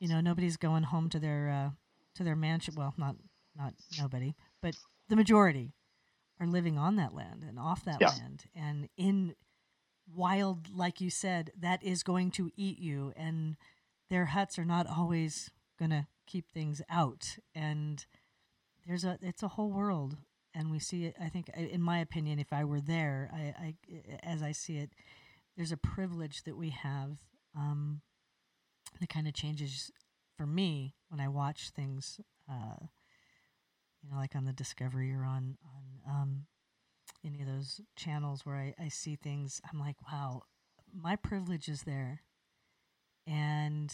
[0.00, 1.70] you know, nobody's going home to their uh,
[2.16, 2.74] to their mansion.
[2.76, 3.16] Well, not
[3.56, 4.74] not nobody, but
[5.08, 5.74] the majority
[6.40, 8.08] are living on that land and off that yeah.
[8.08, 9.34] land and in
[10.12, 13.12] wild, like you said, that is going to eat you.
[13.16, 13.56] And
[14.10, 15.50] their huts are not always
[15.82, 17.38] gonna keep things out.
[17.54, 18.04] And
[18.86, 20.16] there's a it's a whole world
[20.54, 21.16] and we see it.
[21.20, 23.74] I think, in my opinion, if I were there, I, I
[24.22, 24.90] as I see it,
[25.56, 27.18] there's a privilege that we have
[27.56, 28.00] um,
[29.00, 29.90] that kind of changes
[30.36, 32.20] for me when I watch things.
[32.50, 32.86] Uh,
[34.02, 36.46] you know, like on the Discovery or on on um,
[37.24, 40.42] any of those channels where I, I see things, I'm like, wow,
[40.92, 42.22] my privilege is there,
[43.26, 43.92] and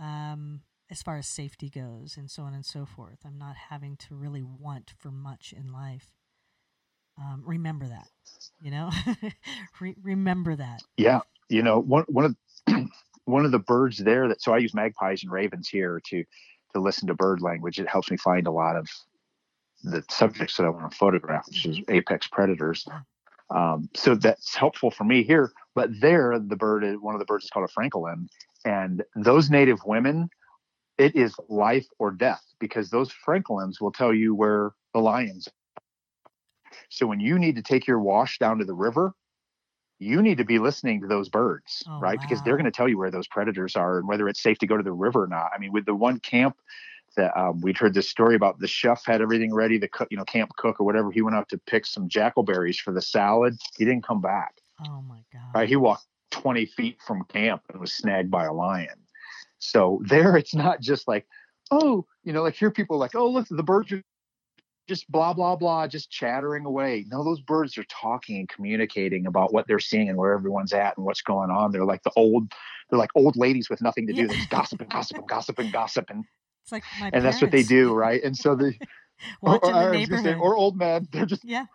[0.00, 3.18] um, as far as safety goes and so on and so forth.
[3.24, 6.12] I'm not having to really want for much in life.
[7.18, 8.08] Um, remember that,
[8.62, 8.90] you know,
[9.80, 10.82] Re- remember that.
[10.96, 11.20] Yeah.
[11.48, 12.86] You know, one, one of,
[13.24, 16.24] one of the birds there that, so I use magpies and ravens here to,
[16.74, 17.78] to listen to bird language.
[17.78, 18.88] It helps me find a lot of
[19.82, 21.92] the subjects that I want to photograph, which is mm-hmm.
[21.92, 22.86] apex predators.
[23.54, 25.52] Um, so that's helpful for me here.
[25.74, 28.28] But there, the bird, one of the birds is called a francolin,
[28.64, 30.30] and those native women
[31.00, 35.82] it is life or death because those francolins will tell you where the lions are.
[36.90, 39.14] so when you need to take your wash down to the river
[39.98, 42.22] you need to be listening to those birds oh, right wow.
[42.22, 44.66] because they're going to tell you where those predators are and whether it's safe to
[44.66, 46.56] go to the river or not i mean with the one camp
[47.16, 50.16] that um, we'd heard this story about the chef had everything ready the cook you
[50.16, 53.56] know camp cook or whatever he went out to pick some jackalberries for the salad
[53.76, 54.54] he didn't come back
[54.86, 58.52] oh my god right he walked 20 feet from camp and was snagged by a
[58.52, 59.00] lion
[59.60, 61.26] so there, it's not just like,
[61.70, 64.02] oh, you know, like here people like, oh, look, the birds are
[64.88, 67.04] just blah blah blah, just chattering away.
[67.08, 70.96] No, those birds are talking and communicating about what they're seeing and where everyone's at
[70.96, 71.70] and what's going on.
[71.70, 72.50] They're like the old,
[72.88, 74.22] they're like old ladies with nothing to do.
[74.22, 74.28] Yeah.
[74.28, 74.90] They just gossip and
[75.72, 76.24] gossip and
[76.70, 77.24] It's like my and parents.
[77.24, 78.22] that's what they do, right?
[78.22, 78.74] And so the.
[79.42, 80.18] Watching or, the.
[80.22, 81.66] Say, or old men, they're just yeah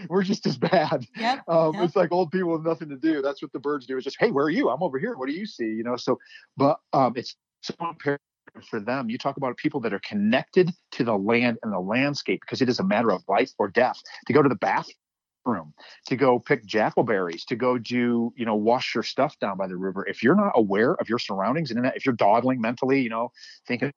[0.08, 1.06] we're just as bad.
[1.16, 1.84] Yep, um, yep.
[1.84, 3.22] It's like old people with nothing to do.
[3.22, 3.96] That's what the birds do.
[3.96, 4.70] It's just, hey, where are you?
[4.70, 5.16] I'm over here.
[5.16, 5.64] What do you see?
[5.64, 5.96] You know.
[5.96, 6.18] So,
[6.56, 8.20] but um, it's so imperative
[8.68, 9.10] for them.
[9.10, 12.68] You talk about people that are connected to the land and the landscape because it
[12.68, 13.98] is a matter of life or death.
[14.26, 15.74] To go to the bathroom,
[16.06, 19.76] to go pick jackalberries, to go do, you know, wash your stuff down by the
[19.76, 20.06] river.
[20.06, 23.30] If you're not aware of your surroundings and if you're dawdling mentally, you know,
[23.66, 23.92] thinking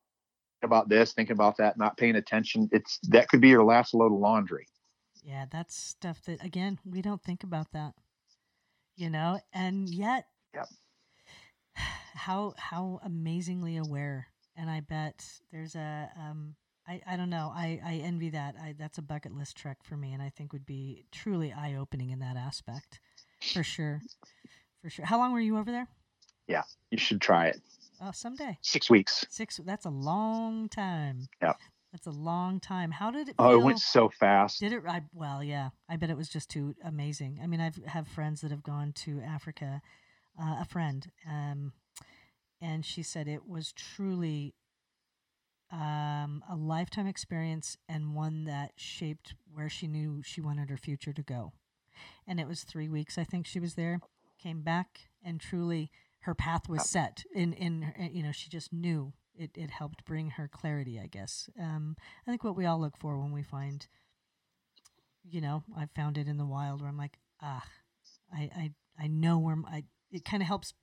[0.63, 4.13] about this, thinking about that, not paying attention, it's that could be your last load
[4.13, 4.67] of laundry.
[5.23, 7.93] Yeah, that's stuff that again we don't think about that,
[8.95, 10.27] you know, and yet.
[10.53, 10.67] Yep
[12.23, 17.49] how how amazingly aware and i bet there's a um I, I don't know.
[17.55, 18.55] I, I envy that.
[18.61, 21.75] I, that's a bucket list trek for me, and I think would be truly eye
[21.79, 22.99] opening in that aspect,
[23.53, 24.01] for sure,
[24.81, 25.05] for sure.
[25.05, 25.87] How long were you over there?
[26.45, 27.61] Yeah, you should try it.
[28.01, 28.57] Oh, someday.
[28.61, 29.25] Six weeks.
[29.29, 29.59] Six.
[29.65, 31.27] That's a long time.
[31.41, 31.53] Yeah.
[31.91, 32.91] That's a long time.
[32.91, 33.35] How did it?
[33.37, 34.59] Oh, it went so fast.
[34.59, 34.83] Did it?
[34.87, 35.69] I, well, yeah.
[35.87, 37.39] I bet it was just too amazing.
[37.41, 39.81] I mean, I've have friends that have gone to Africa.
[40.41, 41.73] Uh, a friend, um,
[42.59, 44.55] and she said it was truly
[45.71, 51.13] um, a lifetime experience and one that shaped where she knew she wanted her future
[51.13, 51.53] to go.
[52.25, 53.99] And it was three weeks, I think she was there.
[54.41, 55.91] Came back, and truly,
[56.23, 57.23] her path was set.
[57.33, 59.51] In in you know, she just knew it.
[59.55, 61.49] It helped bring her clarity, I guess.
[61.59, 61.95] Um,
[62.27, 63.85] I think what we all look for when we find,
[65.23, 67.65] you know, I found it in the wild where I'm like, ah,
[68.33, 70.73] I I I know where i It kind of helps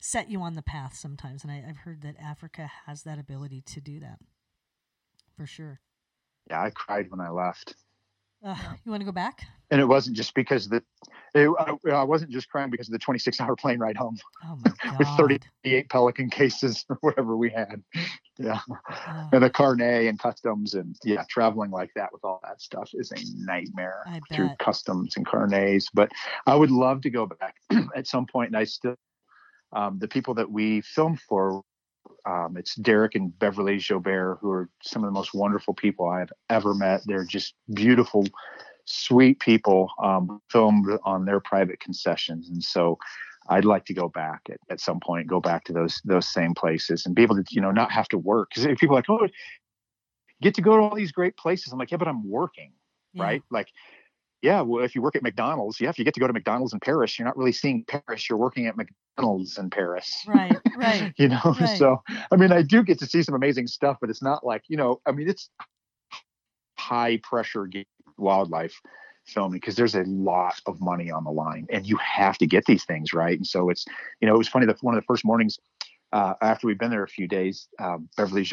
[0.00, 1.42] set you on the path sometimes.
[1.42, 4.18] And I, I've heard that Africa has that ability to do that
[5.36, 5.80] for sure.
[6.48, 7.74] Yeah, I cried when I left.
[8.44, 9.46] Uh, You want to go back?
[9.70, 10.82] And it wasn't just because the,
[11.34, 14.56] it, I, I wasn't just crying because of the 26 hour plane ride home Oh
[14.56, 17.82] my with 38 Pelican cases or whatever we had.
[18.38, 18.60] Yeah.
[18.70, 22.90] Oh, And a carnet and customs and yeah, traveling like that with all that stuff
[22.94, 25.88] is a nightmare through customs and carnets.
[25.92, 26.10] But
[26.46, 27.56] I would love to go back
[27.94, 28.48] at some point.
[28.48, 28.94] And I still,
[29.72, 31.62] um, the people that we filmed for,
[32.28, 36.32] um, it's Dereck and Beverly Joubert, who are some of the most wonderful people I've
[36.50, 37.00] ever met.
[37.06, 38.26] They're just beautiful,
[38.84, 42.50] sweet people, um, filmed on their private concessions.
[42.50, 42.98] And so
[43.48, 46.52] I'd like to go back at, at some point, go back to those those same
[46.54, 48.50] places and be able to, you know, not have to work.
[48.54, 49.26] Because people are like, oh,
[50.42, 51.72] get to go to all these great places.
[51.72, 52.72] I'm like, yeah, but I'm working
[53.14, 53.24] Yeah.
[53.24, 53.42] right?
[53.50, 53.68] Like,
[54.42, 56.72] yeah, well, if you work at McDonald's, yeah, if you get to go to McDonald's
[56.72, 58.28] in Paris, you're not really seeing Paris.
[58.28, 60.24] You're working at McDonald's in Paris.
[60.26, 61.12] Right, right.
[61.18, 61.78] you know, right.
[61.78, 64.62] so I mean, I do get to see some amazing stuff, but it's not like,
[64.68, 65.50] you know, I mean, it's
[66.78, 67.68] high pressure
[68.16, 68.80] wildlife
[69.26, 72.64] filming because there's a lot of money on the line and you have to get
[72.64, 73.36] these things right.
[73.36, 73.84] And so it's,
[74.20, 75.58] you know, it was funny that one of the first mornings
[76.12, 78.48] uh, after we've been there a few days, um, Beverly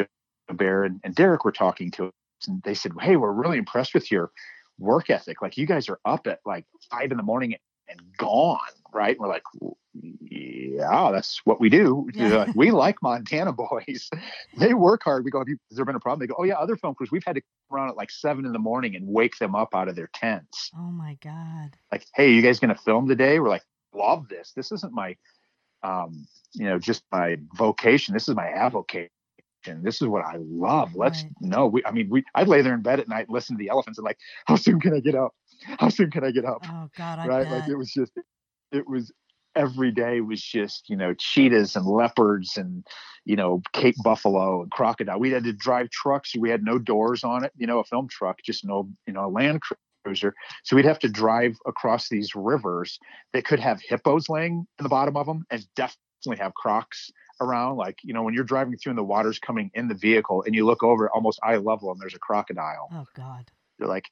[0.52, 2.12] Bear and, and Dereck were talking to us
[2.48, 4.32] and they said, Hey, we're really impressed with your
[4.78, 5.42] work ethic.
[5.42, 7.56] Like you guys are up at like five in the morning
[7.88, 8.60] and gone.
[8.94, 9.12] Right.
[9.12, 9.44] And we're like,
[10.22, 12.08] yeah, that's what we do.
[12.14, 12.46] Yeah.
[12.46, 14.10] Like, we like Montana boys.
[14.58, 15.26] they work hard.
[15.26, 16.20] We go, have you, has there been a problem?
[16.20, 18.46] They go, oh yeah, other film crews, we've had to come around at like seven
[18.46, 20.72] in the morning and wake them up out of their tents.
[20.78, 21.78] Oh my God.
[21.92, 23.40] Like, hey, you guys going to film today?
[23.40, 24.54] We're like, love this.
[24.56, 25.16] This isn't my,
[25.84, 28.14] um, you know, just my vocation.
[28.14, 29.10] This is my avocation.
[29.84, 30.96] This is what I love.
[30.96, 31.32] Let's Right.
[31.42, 31.68] no.
[31.68, 32.24] We, I mean, we.
[32.36, 34.56] I'd lay there in bed at night, and listen to the elephants, and like, how
[34.56, 35.34] soon can I get up?
[35.80, 36.64] How soon can I get up?
[36.64, 37.44] Oh God, I right?
[37.44, 37.52] bet.
[37.52, 38.12] Like it was just,
[38.72, 39.12] it was
[39.56, 42.86] every day was just you know cheetahs and leopards and
[43.26, 45.20] you know Cape buffalo and crocodile.
[45.20, 46.36] We had to drive trucks.
[46.36, 47.52] We had no doors on it.
[47.58, 49.62] You know, a film truck, just no you know a Land
[50.04, 50.34] Cruiser.
[50.64, 53.00] So we'd have to drive across these rivers
[53.34, 57.78] that could have hippos laying in the bottom of them and definitely have crocs around.
[57.78, 60.56] Like you know when you're driving through and the water's coming in the vehicle and
[60.56, 62.90] you look over almost eye level and there's a crocodile.
[62.94, 63.50] oh God.
[63.78, 64.10] You're like,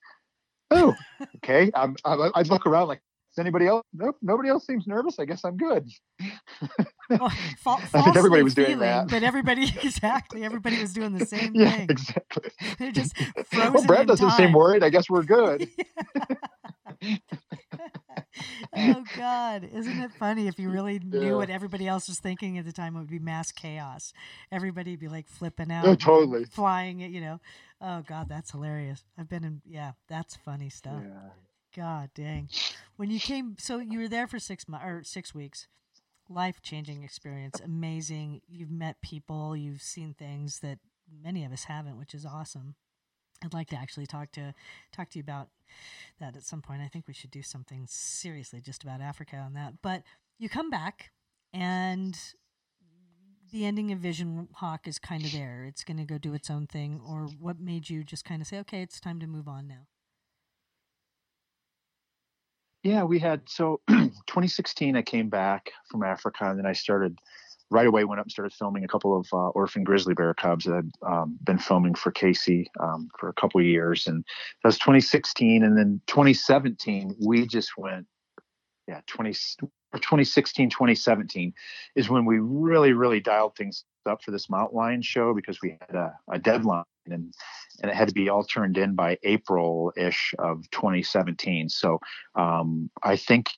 [0.72, 0.94] oh,
[1.38, 1.72] okay.
[1.74, 3.02] I'm, I'm, I'd look around like,
[3.32, 3.86] is anybody else?
[3.94, 4.18] Nope.
[4.22, 5.18] Nobody else seems nervous.
[5.20, 5.90] I guess I'm good.
[7.10, 9.08] Oh, fa- I think everybody was doing feeling, that.
[9.08, 11.88] But everybody, exactly, everybody was doing the same yeah, thing.
[11.90, 12.52] exactly.
[12.78, 14.84] They're just frozen Well, Brad doesn't seem worried.
[14.84, 15.68] I guess we're good.
[18.76, 20.48] Oh God, isn't it funny?
[20.48, 23.20] If you really knew what everybody else was thinking at the time, it would be
[23.20, 24.14] mass chaos.
[24.52, 26.46] Everybody'd be like flipping out, Oh, totally.
[26.46, 27.12] flying it.
[27.12, 27.40] You know,
[27.82, 29.04] oh God, that's hilarious.
[29.18, 31.02] I've been in, yeah, that's funny stuff.
[31.04, 31.30] Yeah.
[31.76, 32.50] God dang.
[32.98, 35.68] When you came, so you were there for six months or six weeks.
[36.30, 38.42] Life changing experience, amazing.
[38.48, 40.80] You've met people, you've seen things that
[41.22, 42.76] many of us haven't, which is awesome.
[43.44, 44.54] I'd like to actually talk to
[44.92, 45.50] talk to you about
[46.20, 46.82] that at some point.
[46.82, 49.76] I think we should do something seriously just about Africa on that.
[49.82, 50.04] But
[50.40, 51.12] you come back,
[51.54, 52.18] and
[53.52, 55.66] the ending of Vision Hawk is kind of there.
[55.68, 57.02] It's going to go do its own thing.
[57.08, 59.88] Or what made you just kind of say, okay, it's time to move on now?
[62.82, 64.98] Yeah, we had so 2016.
[64.98, 67.18] I came back from Africa, and then I started
[67.74, 68.04] right away.
[68.04, 71.12] Went up and started filming a couple of uh, orphan grizzly bear cubs that I'd
[71.12, 74.24] um, been filming for Casey um, for a couple years, and
[74.64, 75.64] that was 2016.
[75.64, 78.06] And then 2017, we just went,
[78.88, 79.32] yeah, 20
[79.94, 81.54] or 2016, 2017
[81.96, 85.78] is when we really, really dialed things up for this mountain lion show because we
[85.88, 87.34] had a, a deadline and
[87.82, 91.70] and it had to be all turned in by April ish of 2017.
[91.70, 92.00] So
[92.36, 93.50] um, I think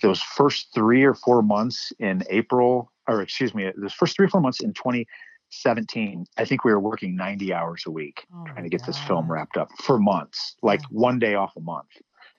[0.00, 4.28] those first three or four months in April, or excuse me, the first three or
[4.28, 8.62] four months in 2017, I think we were working 90 hours a week Oh trying
[8.62, 11.88] to get this film wrapped up for months, like one day off a month.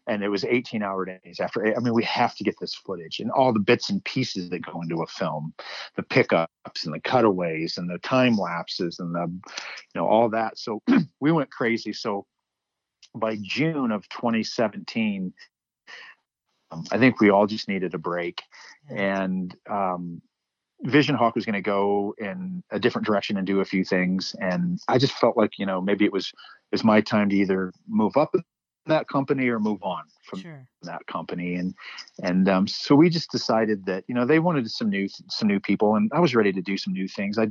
[0.07, 1.75] And it was 18 hour days after.
[1.75, 4.65] I mean, we have to get this footage and all the bits and pieces that
[4.65, 5.53] go into a film,
[5.95, 10.57] the pickups and the cutaways and the time lapses and the, you know, all that.
[10.57, 10.81] So
[11.19, 11.93] we went crazy.
[11.93, 12.25] So
[13.13, 15.33] by June of 2017,
[16.71, 18.41] um, I think we all just needed a break
[18.89, 20.21] and um,
[20.83, 24.35] Vision Hawk was going to go in a different direction and do a few things,
[24.39, 26.31] and I just felt like you know maybe it was
[26.71, 28.33] it's my time to either move up
[28.87, 30.67] that company or move on from Sure.
[30.83, 31.75] that company, and
[32.23, 35.59] and um, so we just decided that you know they wanted some new some new
[35.59, 37.37] people, and I was ready to do some new things.
[37.37, 37.47] I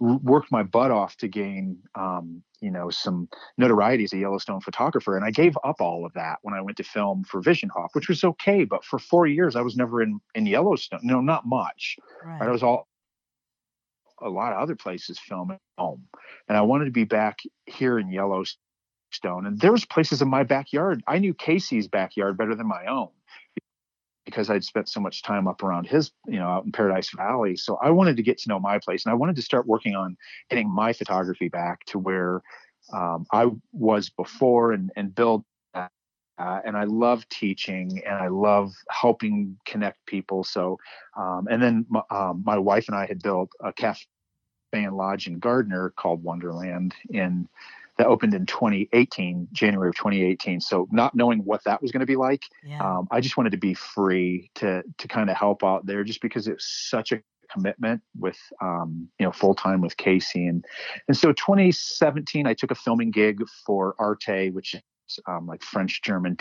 [0.00, 5.16] worked my butt off to gain um, you know some notoriety as a Yellowstone photographer,
[5.16, 7.94] and I gave up all of that when I went to film for Vision Hawk,
[7.94, 8.64] which was okay.
[8.64, 11.00] But for four years, I was never in in Yellowstone.
[11.02, 11.96] No, not much.
[12.24, 12.40] Right.
[12.40, 12.48] Right?
[12.48, 12.88] I was all
[14.20, 16.06] a lot of other places filming home,
[16.48, 18.56] and I wanted to be back here in Yellowstone.
[19.46, 21.02] And there was places in my backyard.
[21.06, 23.10] I knew Casey's backyard better than my own
[24.24, 27.56] because I'd spent so much time up around his, you know, out in Paradise Valley.
[27.56, 29.94] So I wanted to get to know my place, and I wanted to start working
[29.94, 30.16] on
[30.50, 32.42] getting my photography back to where
[32.92, 35.44] um, I was before, and and build.
[35.74, 35.90] that.
[36.36, 40.42] Uh, and I love teaching, and I love helping connect people.
[40.42, 40.78] So,
[41.16, 44.06] um, and then my, um, my wife and I had built a cafe
[44.72, 47.48] and lodge in Gardiner called Wonderland in
[47.96, 50.60] that opened in 2018, January of 2018.
[50.60, 52.80] So not knowing what that was going to be like, yeah.
[52.80, 56.20] um, I just wanted to be free to to kind of help out there, just
[56.20, 60.64] because it's such a commitment with um, you know full time with Casey and
[61.08, 66.02] and so 2017 I took a filming gig for Arte, which is um, like French
[66.02, 66.38] German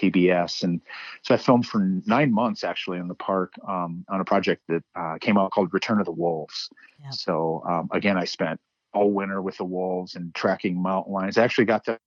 [0.00, 0.80] PBS, and
[1.22, 4.82] so I filmed for nine months actually in the park um, on a project that
[4.94, 6.68] uh, came out called Return of the Wolves.
[7.04, 7.14] Yep.
[7.14, 8.60] So um, again, I spent
[8.96, 11.36] all winter with the wolves and tracking mountain lions.
[11.36, 11.98] I actually got them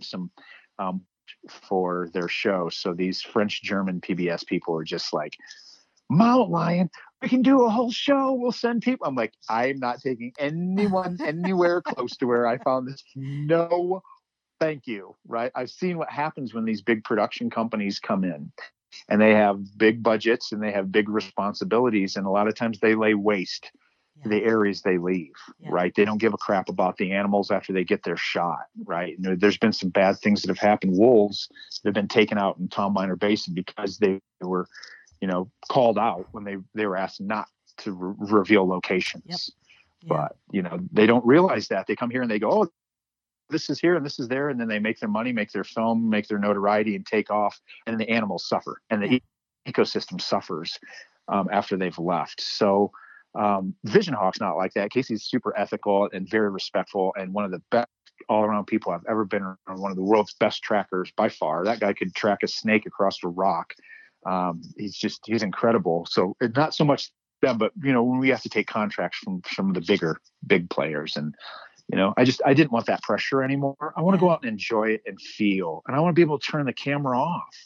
[0.00, 0.30] some
[0.78, 1.02] um,
[1.48, 2.68] for their show.
[2.70, 5.34] So these French German PBS people are just like,
[6.08, 8.34] mountain lion, we can do a whole show.
[8.34, 9.06] We'll send people.
[9.06, 13.02] I'm like, I'm not taking anyone anywhere close to where I found this.
[13.16, 14.02] No,
[14.60, 15.16] thank you.
[15.26, 15.50] Right.
[15.54, 18.52] I've seen what happens when these big production companies come in
[19.08, 22.16] and they have big budgets and they have big responsibilities.
[22.16, 23.72] And a lot of times they lay waste
[24.16, 24.28] yeah.
[24.28, 25.70] the areas they leave, Yeah.
[25.72, 25.94] right?
[25.94, 29.16] They don't give a crap about the animals after they get their shot, right?
[29.16, 30.96] And there, there's been some bad things that have happened.
[30.96, 31.48] Wolves
[31.82, 34.66] that have been taken out in Tom Miner Basin because they were,
[35.20, 39.24] you know, called out when they they were asked not to re- reveal locations.
[39.26, 39.38] Yep.
[40.02, 40.08] Yeah.
[40.08, 41.86] But you know, they don't realize that.
[41.86, 42.68] They come here and they go, oh.
[43.50, 45.64] This is here and this is there, and then they make their money, make their
[45.64, 47.60] film, make their notoriety, and take off.
[47.86, 49.22] And the animals suffer, and the e-
[49.68, 50.78] ecosystem suffers
[51.28, 52.40] um, after they've left.
[52.40, 52.90] So,
[53.34, 54.90] um, Vision Hawk's not like that.
[54.90, 57.88] Casey's super ethical and very respectful, and one of the best
[58.28, 59.58] all-around people I've ever been around.
[59.66, 61.64] One of the world's best trackers by far.
[61.64, 63.74] That guy could track a snake across a rock.
[64.24, 66.06] Um, he's just he's incredible.
[66.08, 67.10] So not so much
[67.44, 70.18] them, but you know when we have to take contracts from some of the bigger
[70.46, 71.34] big players, and
[71.88, 73.94] you know I just I didn't want that pressure anymore.
[73.96, 76.22] I want to go out and enjoy it and feel, and I want to be
[76.22, 77.56] able to turn the camera off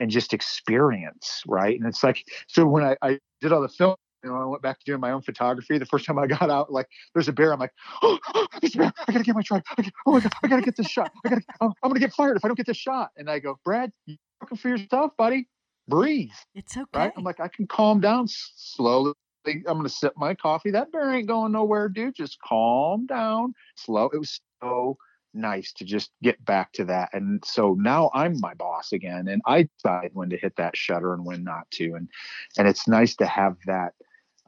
[0.00, 1.78] and just experience, right?
[1.78, 4.62] And it's like so when I, I did all the film you know, I went
[4.62, 5.78] back to doing my own photography.
[5.78, 7.52] The first time I got out, like, there's a bear.
[7.52, 7.72] I'm like,
[8.02, 8.92] oh, oh there's a bear.
[9.06, 9.62] I gotta get my gotta,
[10.06, 11.12] oh my god, I gotta get this shot.
[11.24, 13.10] I gotta, oh, I'm gonna get fired if I don't get this shot.
[13.16, 15.48] And I go, Brad, you're looking for yourself, buddy.
[15.86, 16.98] Breathe, It's okay.
[16.98, 17.12] right?
[17.14, 19.12] I'm like, I can calm down slowly.
[19.46, 20.70] I'm gonna sip my coffee.
[20.70, 22.14] That bear ain't going nowhere, dude.
[22.14, 24.08] Just calm down, slow.
[24.14, 24.96] It was so
[25.34, 27.10] nice to just get back to that.
[27.12, 31.12] And so now I'm my boss again, and I decide when to hit that shutter
[31.12, 31.94] and when not to.
[31.94, 32.08] And
[32.56, 33.92] and it's nice to have that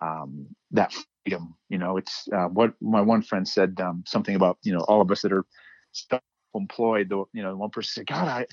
[0.00, 0.94] um, that
[1.24, 1.54] freedom.
[1.68, 4.58] You know, it's uh, what my one friend said um, something about.
[4.62, 5.44] You know, all of us that are
[5.92, 7.08] self-employed.
[7.08, 8.46] The you know, one person said, "God, I."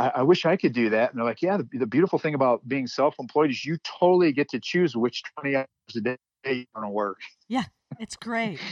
[0.00, 1.10] I, I wish I could do that.
[1.10, 4.48] And they're like, yeah, the, the beautiful thing about being self-employed is you totally get
[4.48, 7.18] to choose which 20 hours a day you're going to work.
[7.48, 7.62] Yeah,
[8.00, 8.58] it's great.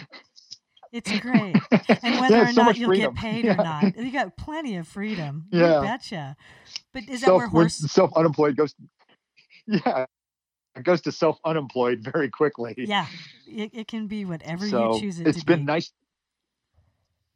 [0.93, 1.55] It's great.
[2.03, 3.15] And whether Yeah, or so not you'll freedom.
[3.15, 3.55] get paid Yeah.
[3.55, 5.47] or not, you got plenty of freedom.
[5.51, 5.81] Yeah.
[5.81, 6.37] You betcha.
[6.93, 7.77] But is that where horse?
[7.77, 8.75] self-unemployed goes,
[9.67, 10.05] yeah,
[10.77, 12.75] it goes to self-unemployed very quickly.
[12.77, 13.07] Yeah,
[13.47, 15.67] it, it can be whatever so you choose it it's been be.
[15.67, 15.93] nice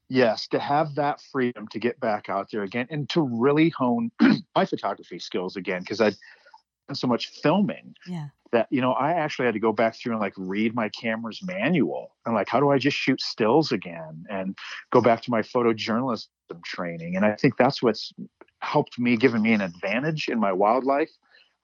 [0.09, 4.11] yes to have that freedom to get back out there again and to really hone
[4.57, 6.17] my photography skills again because i'd
[6.89, 10.13] done so much filming Yeah, that you know i actually had to go back through
[10.13, 14.25] and like read my camera's manual and like how do i just shoot stills again
[14.31, 14.57] and
[14.93, 16.29] go back to my photojournalism
[16.65, 18.13] training and i think that's what's
[18.61, 21.11] helped me given me an advantage in my wildlife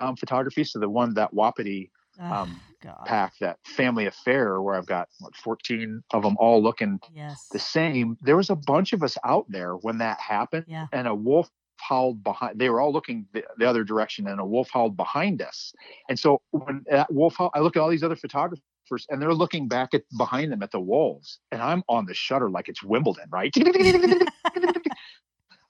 [0.02, 2.60] um, photography so the one that wapiti um,
[3.06, 7.48] pack, that family affair where I've got what 14 of them all looking Yes.
[7.52, 8.16] the same.
[8.22, 10.86] There was a bunch of us out there when that happened, Yeah.
[10.92, 12.58] and a wolf howled behind.
[12.58, 15.72] They were all looking the, the other direction, and a wolf howled behind us.
[16.08, 18.62] And so when that wolf, howl, I look at all these other photographers,
[19.08, 22.50] and they're looking back at behind them at the wolves, and I'm on the shutter
[22.50, 23.52] like it's Wimbledon, right?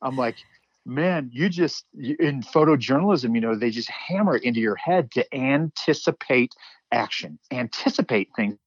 [0.02, 0.36] I'm like,
[0.84, 5.34] man, you just in photojournalism, you know, they just hammer it into your head to
[5.34, 6.54] anticipate
[6.90, 8.58] action, anticipate things.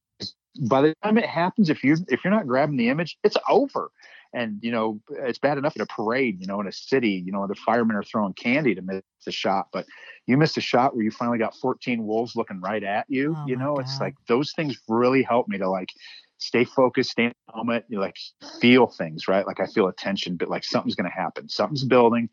[0.70, 3.92] By the time it happens, if you if you're not grabbing the image, it's over.
[4.34, 7.32] And you know, it's bad enough at a parade, you know, in a city, you
[7.32, 9.86] know, the firemen are throwing candy to miss a shot, but
[10.28, 13.36] you missed a shot where you finally got 14 wolves looking right at you.
[13.38, 14.06] Oh you know, it's God.
[14.06, 15.90] like those things really help me to like
[16.38, 18.18] stay focused, stay in the moment, you like
[18.60, 19.46] feel things, right?
[19.46, 21.50] Like I feel attention, but like something's going to happen.
[21.50, 22.30] Something's building.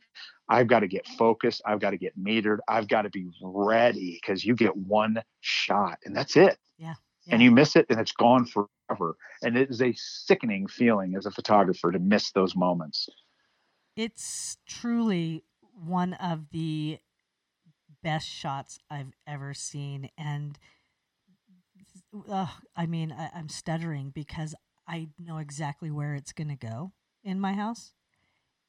[0.49, 1.63] I've got to get focused.
[1.65, 2.59] I've got to get metered.
[2.69, 6.59] I've got to be ready because you get one shot and that's it.
[6.79, 6.95] Yeah,
[7.29, 9.17] And you miss it and it's gone forever.
[9.43, 13.09] And it is a sickening feeling as a photographer to miss those moments.
[13.97, 16.99] It's truly one of the
[18.03, 20.11] best shots I've ever seen.
[20.19, 20.59] And
[22.29, 24.55] uh, I mean, I, I'm stuttering because
[24.87, 26.93] I know exactly where it's going to go
[27.25, 27.93] in my house.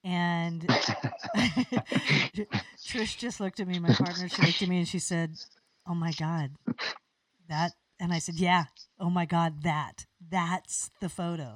[0.03, 0.61] And
[1.35, 5.35] Trish just looked at me, my partner, she looked at me and she said,
[5.87, 6.51] Oh my God,
[7.49, 7.71] that.
[7.99, 8.65] And I said, Yeah,
[8.99, 10.05] oh my God, that.
[10.29, 11.55] That's the photo.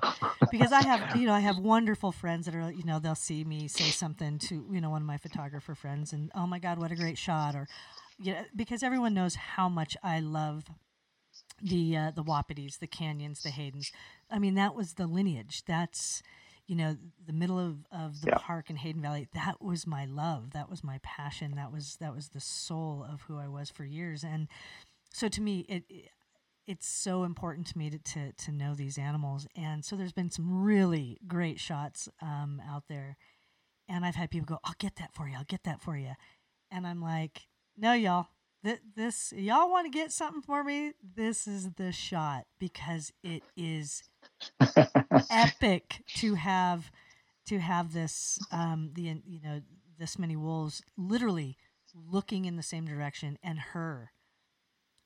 [0.52, 3.44] Because I have, you know, I have wonderful friends that are, you know, they'll see
[3.44, 6.78] me say something to, you know, one of my photographer friends and, oh my God,
[6.80, 7.56] what a great shot.
[7.56, 7.68] Or,
[8.20, 10.66] you know, because everyone knows how much I love
[11.62, 13.92] the uh, the Wapities, the Canyons, the Haydens.
[14.30, 15.64] I mean, that was the lineage.
[15.66, 16.22] That's
[16.68, 18.38] you know the middle of, of the Yeah.
[18.40, 19.28] park in Hayden Valley.
[19.34, 20.52] That was my love.
[20.52, 21.56] That was my passion.
[21.56, 24.24] That was that was the soul of who I was for years.
[24.24, 24.48] And
[25.14, 25.84] so to me, it.
[25.90, 26.12] it
[26.70, 29.48] it's so important to me to, to, to know these animals.
[29.56, 33.16] And so there's been some really great shots um, out there.
[33.88, 35.38] And I've had people go, I'll get that for you.
[35.38, 36.12] I'll get that for you.
[36.70, 37.48] And I'm like,
[37.78, 38.28] no, y'all,
[38.64, 40.94] th- this, y'all want to get something for me?
[41.16, 44.04] This is the shot because it is
[45.30, 46.92] epic to have,
[47.48, 49.62] to have this, um, the, you know,
[49.98, 51.58] this many wolves literally
[51.94, 54.12] looking in the same direction and her,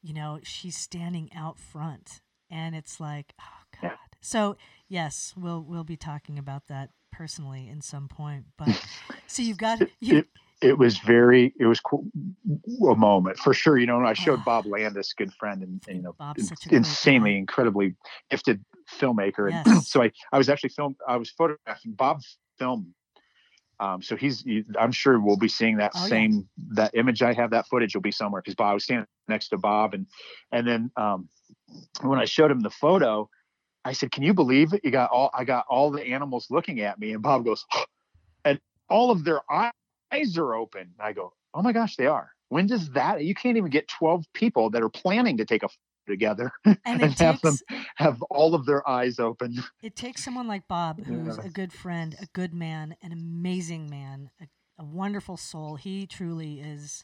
[0.01, 3.91] you know, she's standing out front and it's like, oh God.
[3.91, 3.97] Yeah.
[4.21, 4.57] So
[4.89, 8.69] yes, we'll, we'll be talking about that personally in some point, but
[9.27, 10.25] so you've got, you,
[10.61, 12.05] it, was very it was cool,
[12.89, 14.43] a moment for sure you know i showed Ah.
[14.43, 17.95] bob landis good friend and, and, you know Bob's in- such a insanely incredibly
[18.29, 19.89] gifted filmmaker and Yes.
[19.89, 22.21] so i i was actually film i was photographing bob
[22.57, 22.93] film
[23.79, 24.43] um, so he's
[24.79, 26.09] i'm sure we'll be seeing that Oh, yeah.
[26.09, 29.07] same that image i have that footage will be somewhere because bob I was standing
[29.27, 30.05] next to bob and
[30.51, 31.27] and then um,
[32.01, 33.29] when i showed him the photo
[33.85, 36.81] i said can you believe it you got all i got all the animals looking
[36.81, 37.65] at me and bob goes
[38.45, 38.59] and
[38.89, 39.71] all of their eyes
[40.11, 40.81] eyes are open.
[40.81, 42.31] And I go, oh my gosh, they are.
[42.49, 43.23] When does that?
[43.23, 45.69] You can't even get 12 people that are planning to take a
[46.07, 47.57] together and and it have them
[47.95, 49.55] have all of their eyes open.
[49.83, 51.43] it takes someone like Bob, who's Yeah.
[51.45, 54.47] a good friend, a good man, an amazing man, a,
[54.79, 55.75] a wonderful soul.
[55.75, 57.03] He truly is.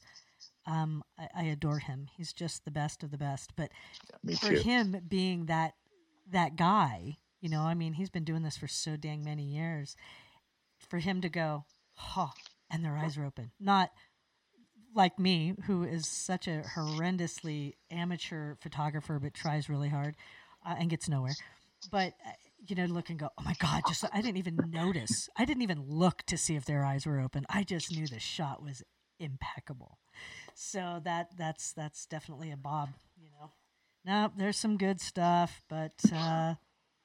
[0.65, 2.07] Um, I, I adore him.
[2.17, 3.55] He's just the best of the best.
[3.55, 3.71] But
[4.23, 4.59] Me for too.
[4.61, 5.75] him being that
[6.29, 9.95] that guy, you know, I mean, he's been doing this for so dang many years.
[10.89, 12.27] For him to go, huh,
[12.71, 13.91] and their eyes are open, not
[14.95, 20.15] like me, who is such a horrendously amateur photographer, but tries really hard
[20.65, 21.35] uh, and gets nowhere.
[21.91, 22.31] But uh,
[22.67, 23.83] you know, look and go, oh my god!
[23.87, 25.29] Just I didn't even notice.
[25.37, 27.45] I didn't even look to see if their eyes were open.
[27.49, 28.83] I just knew the shot was
[29.19, 29.99] impeccable.
[30.55, 32.89] So that that's that's definitely a Bob.
[33.15, 33.51] You know,
[34.05, 36.55] now there's some good stuff, but uh,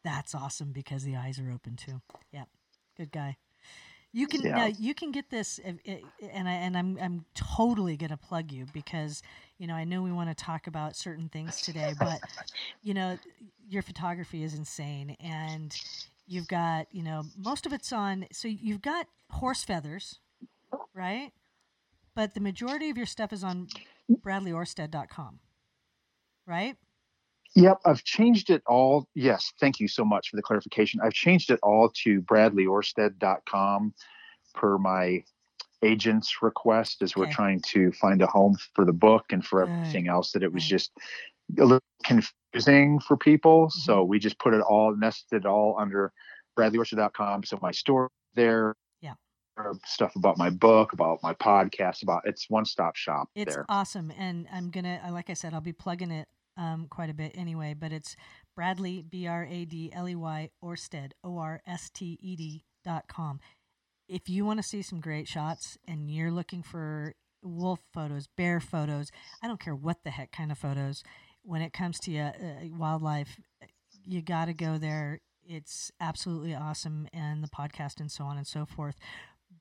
[0.02, 2.00] that's awesome because the eyes are open too.
[2.32, 2.48] Yep,
[2.96, 3.36] good guy.
[4.12, 4.54] You can Yeah.
[4.54, 9.22] now you can get this, and I and I'm I'm totally gonna plug you because
[9.58, 12.22] you know I know we want to talk about certain things today, but
[12.82, 13.18] you know
[13.68, 15.78] your photography is insane, and
[16.26, 18.26] you've got you know most of it's on.
[18.32, 20.18] So you've got horse feathers,
[20.94, 21.32] right?
[22.14, 23.68] But the majority of your stuff is on
[24.24, 25.40] BradleyOrsted.com,
[26.46, 26.76] right?
[27.54, 29.06] Yep, I've changed it all.
[29.14, 31.00] Yes, thank you so much for the clarification.
[31.02, 33.94] I've changed it all to bradleyorsted.com
[34.54, 35.24] per my
[35.82, 40.08] agent's request as we're trying to find a home for the book and for everything
[40.08, 40.70] else that it was Right.
[40.70, 40.92] just
[41.58, 43.66] a little confusing for people.
[43.66, 43.78] Mm-hmm.
[43.80, 46.12] So we just put it all nested all under
[46.56, 47.44] bradleyorsted.com.
[47.44, 48.74] So my store there.
[49.00, 49.14] Yeah.
[49.84, 53.28] stuff about my book, about my podcast, about it's one stop shop.
[53.34, 53.66] It's there.
[53.68, 57.32] awesome, and I'm gonna, like I said, I'll be plugging it um, quite a bit
[57.34, 57.74] anyway.
[57.78, 58.16] But it's
[58.54, 62.64] Bradley B R A D L E Y Orsted O R S T E D
[62.84, 63.40] dot com.
[64.08, 68.60] If you want to see some great shots and you're looking for wolf photos, bear
[68.60, 69.10] photos,
[69.42, 71.02] I don't care what the heck kind of photos.
[71.42, 72.32] When it comes to uh,
[72.76, 73.40] wildlife,
[74.04, 75.20] you got to go there.
[75.44, 78.94] It's absolutely awesome, and the podcast and so on and so forth.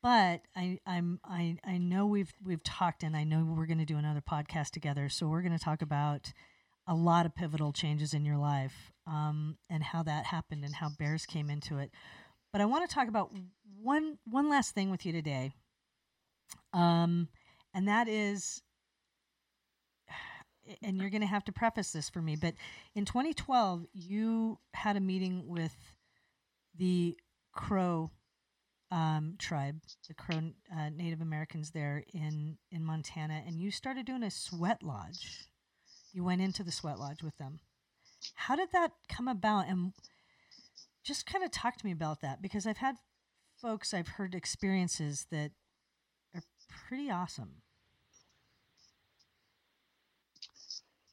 [0.04, 3.86] But I, I'm I, I know we've we've talked, and I know we're going to
[3.86, 5.10] do another podcast together.
[5.10, 6.34] So we're going to talk about
[6.88, 10.90] a lot of pivotal changes in your life um, and how that happened and how
[10.90, 11.92] bears came into it.
[12.52, 13.32] But I want to talk about
[13.82, 15.54] one one last thing with you today,
[16.74, 17.30] um,
[17.74, 18.62] and that is,
[20.82, 22.36] and you're going to have to preface this for me.
[22.36, 22.56] But
[22.94, 25.76] in 2012, you had a meeting with
[26.78, 27.18] the
[27.54, 28.12] Crow
[28.92, 34.24] um, tribe, the Crow uh, Native Americans there in in Montana, and you started doing
[34.24, 35.51] a sweat lodge.
[36.14, 37.60] You went into the sweat lodge with them.
[38.36, 39.68] How did that come about?
[39.68, 39.94] And
[41.04, 42.98] just kind of talk to me about that because I've had
[43.62, 45.52] folks, I've heard experiences that
[46.36, 46.44] are
[46.88, 47.62] pretty awesome.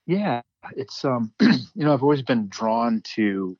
[0.06, 0.40] Yeah,
[0.74, 3.56] it's um, you know, I've always been drawn to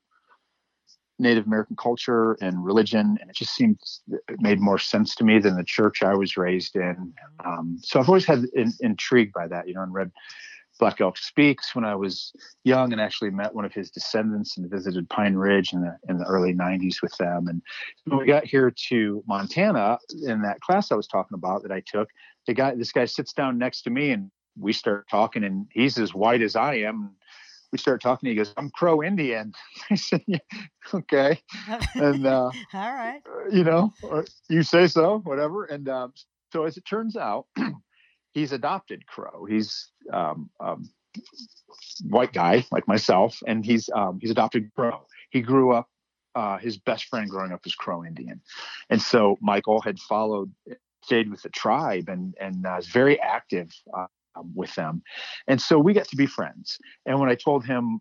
[1.18, 3.78] Native American culture and religion, and it just seemed
[4.08, 6.82] it made more sense to me than the church I was raised in.
[7.42, 7.48] Mm-hmm.
[7.48, 10.10] Um, so I've always had in, intrigued by that, you know, and read
[10.78, 12.32] Black Elk Speaks when I was
[12.64, 16.18] young and actually met one of his descendants and visited Pine Ridge in the in
[16.18, 17.48] the early 90s with them.
[17.48, 17.62] And
[18.04, 21.82] when we got here to Montana in that class I was talking about that I
[21.86, 22.08] took,
[22.46, 25.98] the guy this guy sits down next to me and we start talking and he's
[25.98, 27.14] as white as I am.
[27.70, 28.30] We start talking.
[28.30, 29.52] He goes, "I'm Crow Indian."
[29.90, 30.38] I said, yeah,
[30.94, 31.38] "Okay,"
[31.94, 33.20] and uh, all right,
[33.52, 33.92] you know,
[34.48, 35.66] you say so, whatever.
[35.66, 36.14] And um,
[36.50, 37.44] so as it turns out,
[38.32, 39.44] he's adopted Crow.
[39.44, 40.90] He's um, um,
[42.02, 45.06] white guy like myself, and he's um, he's adopted Crow.
[45.30, 45.88] He grew up.
[46.34, 48.40] Uh, his best friend growing up was Crow Indian,
[48.90, 50.52] and so Michael had followed,
[51.02, 54.06] stayed with the tribe, and and uh, was very active uh,
[54.54, 55.02] with them,
[55.48, 56.78] and so we got to be friends.
[57.06, 58.00] And when I told him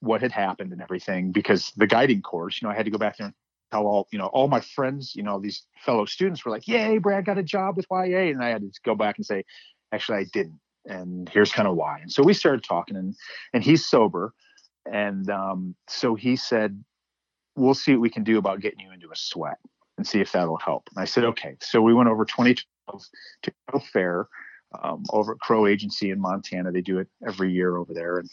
[0.00, 2.98] what had happened and everything, because the guiding course, you know, I had to go
[2.98, 3.34] back there and
[3.72, 6.98] tell all you know all my friends you know these fellow students were like yay
[6.98, 9.44] brad got a job with ya and i had to go back and say
[9.92, 11.98] actually i didn't and here's kind of why.
[12.00, 13.14] And so we started talking and
[13.52, 14.32] and he's sober
[14.90, 16.82] and um, so he said
[17.56, 19.58] we'll see what we can do about getting you into a sweat
[19.96, 20.88] and see if that'll help.
[20.94, 21.56] And i said okay.
[21.60, 23.02] So we went over 2012
[23.42, 24.28] to Crow Fair
[24.82, 26.72] um, over at crow agency in montana.
[26.72, 28.28] They do it every year over there and,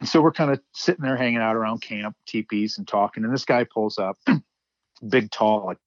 [0.00, 3.32] and so we're kind of sitting there hanging out around camp teepees and talking and
[3.32, 4.18] this guy pulls up
[5.08, 5.78] big tall like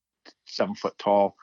[0.45, 1.35] seven foot tall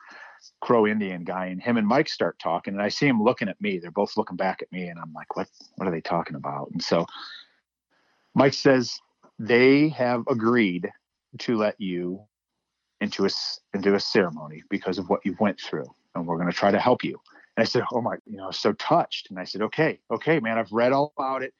[0.61, 3.61] Crow Indian guy, and him and Mike start talking, and I see him looking at
[3.61, 3.79] me.
[3.79, 5.49] They're both looking back at me, and I'm like, "What?
[5.77, 7.07] What are they talking about?" And so
[8.35, 9.01] Mike says
[9.39, 10.91] they have agreed
[11.39, 12.25] to let you
[13.01, 13.31] into a
[13.75, 16.81] into a ceremony because of what you went through, and we're going to try to
[16.81, 17.21] help you.
[17.57, 20.59] And I said, "Oh my, you know, so touched." And I said, "Okay, okay, man,
[20.59, 21.55] I've read all about it.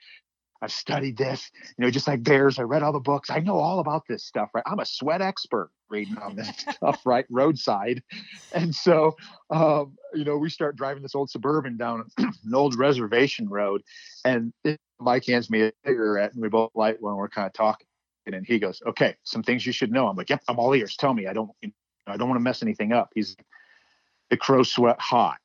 [0.63, 2.61] I've studied this, you know, just like bears.
[2.61, 3.31] I read all the books.
[3.31, 4.63] I know all about this stuff, right?
[4.65, 7.27] I'm a sweat expert reading on this stuff, right?
[7.31, 8.03] Roadside.
[8.53, 9.17] And so,
[9.51, 13.83] um, you know, we start driving this old suburban down an old reservation road,
[14.25, 14.53] and
[14.99, 17.87] Mike hands me a cigarette, and we both light when we're kind of talking.
[18.27, 20.97] And he goes, "Okay, some things you should know." I'm like, "Yep, I'm all ears.
[20.97, 21.27] Tell me.
[21.27, 21.51] I don't,
[22.07, 23.37] I don't want to mess anything up." He's
[24.31, 25.39] the crow sweat hot,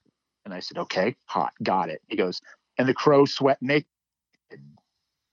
[0.45, 2.39] and I said, "Okay, hot, got it." He goes,
[2.77, 3.87] and the crow sweat naked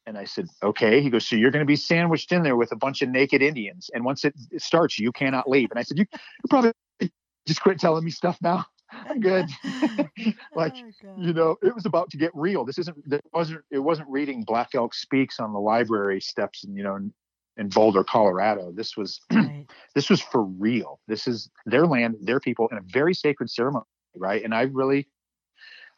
[0.06, 1.00] and I said, okay.
[1.00, 3.42] He goes, so you're going to be sandwiched in there with a bunch of naked
[3.42, 3.90] Indians.
[3.94, 5.70] And once it, starts, you cannot leave.
[5.70, 6.06] And I said, you
[6.50, 6.72] probably
[7.46, 8.66] just quit telling me stuff now.
[8.92, 9.46] I'm good.
[10.54, 12.64] like, oh, you know, it was about to get real.
[12.64, 16.76] This isn't, it wasn't, it wasn't reading Black Elk Speaks on the library steps and,
[16.76, 17.12] you know, in,
[17.56, 18.72] in Boulder, Colorado.
[18.72, 19.66] This was, right.
[19.94, 21.00] this was for real.
[21.08, 23.86] This is their land, their people in a very sacred ceremony.
[24.16, 24.44] Right.
[24.44, 25.08] And I really,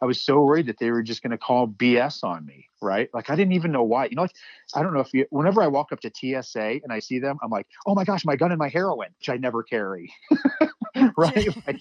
[0.01, 3.09] I was so worried that they were just going to call BS on me, right?
[3.15, 4.07] Like I didn't even know why.
[4.07, 4.35] You know, like,
[4.75, 5.27] I don't know if you.
[5.31, 8.25] Whenever I walk up to TSA and I see them, I'm like, oh my gosh,
[8.25, 10.13] my gun and my heroin, which I never carry,
[11.17, 11.49] right?
[11.67, 11.81] like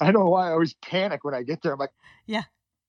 [0.00, 1.72] I don't know why I always panic when I get there.
[1.72, 1.92] I'm like,
[2.26, 2.42] yeah.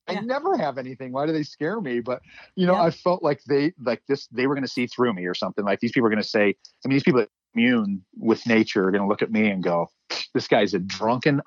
[0.08, 0.22] I yeah.
[0.22, 1.12] never have anything.
[1.12, 2.00] Why do they scare me?
[2.00, 2.22] But
[2.56, 4.28] you know, I felt like they like this.
[4.28, 5.66] They were going to see through me or something.
[5.66, 6.56] Like these people are going to say.
[6.86, 9.90] I mean, these people immune with nature are going to look at me and go,
[10.34, 11.42] "This guy's a drunken,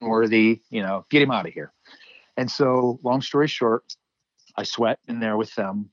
[0.00, 0.60] unworthy.
[0.70, 1.72] You know, get him out of here."
[2.36, 3.84] And so, long story short,
[4.56, 5.90] I sweat in there with them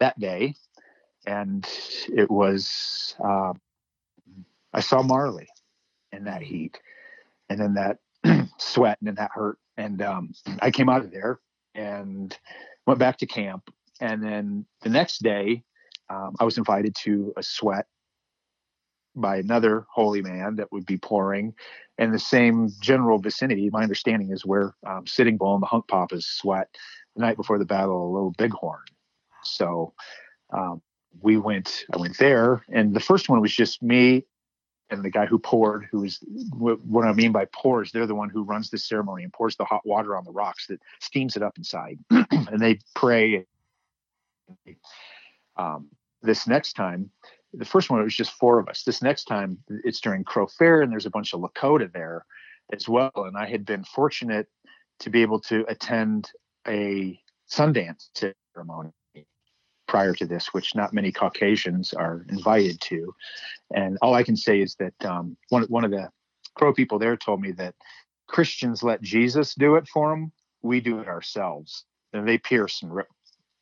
[0.00, 0.54] that day,
[1.26, 1.66] and
[2.08, 3.54] it was uh,
[4.72, 5.48] I saw Marley
[6.12, 6.78] in that heat,
[7.48, 7.98] and then that
[8.58, 9.58] sweat and then that hurt.
[9.76, 11.40] And um, I came out of there
[11.74, 12.36] and
[12.86, 13.70] went back to camp.
[14.00, 15.62] And then the next day,
[16.10, 17.86] um, I was invited to a sweat
[19.16, 21.54] by another holy man that would be pouring
[21.98, 23.70] in the same general vicinity.
[23.70, 26.68] My understanding is where um, Sitting Bull and the Hunkpapas sweat
[27.14, 28.84] the night before the Battle of Little Bighorn.
[29.44, 29.92] So
[30.52, 30.82] um,
[31.20, 34.24] we went, I went there, and the first one was just me
[34.90, 36.18] and the guy who poured, who is
[36.52, 39.64] what I mean by pours, they're the one who runs the ceremony and pours the
[39.64, 43.46] hot water on the rocks that steams it up inside, and they pray.
[45.56, 45.88] Um,
[46.22, 47.10] this next time,
[47.56, 48.82] the first one it was just four of us.
[48.82, 52.24] This next time, it's during Crow Fair, and there's a bunch of Lakota there
[52.72, 53.12] as well.
[53.16, 54.48] And I had been fortunate
[55.00, 56.30] to be able to attend
[56.66, 57.20] a
[57.50, 58.08] Sundance
[58.54, 58.92] ceremony
[59.86, 63.14] prior to this, which not many Caucasians are invited to.
[63.74, 66.10] And all I can say is that um, one one of the
[66.54, 67.74] Crow people there told me that
[68.28, 70.32] Christians let Jesus do it for them.
[70.62, 71.84] We do it ourselves.
[72.12, 73.08] And they pierce and rip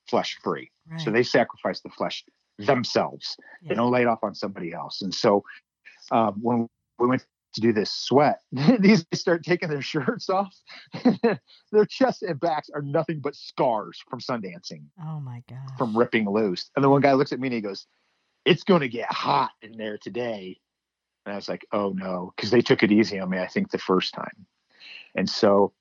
[0.09, 0.71] flesh free.
[0.89, 1.01] Right.
[1.01, 2.25] So they sacrifice the flesh
[2.67, 3.37] themselves.
[3.63, 3.71] Yeah.
[3.71, 5.03] They don't lay it off on somebody else.
[5.03, 5.45] And so
[6.11, 6.69] um, when
[6.99, 7.25] we went
[7.55, 8.41] to do this sweat,
[8.79, 10.55] these guys start taking their shirts off.
[11.73, 14.91] their chests and backs are nothing but scars from sun dancing.
[15.05, 15.79] Oh my god!
[15.79, 16.71] From ripping loose.
[16.77, 17.87] And the one guy looks at me and he goes,
[18.45, 20.59] "It's going to get hot in there today."
[21.25, 23.39] And I was like, "Oh no," because they took it easy on me.
[23.39, 24.47] I think the first time,
[25.15, 25.73] and so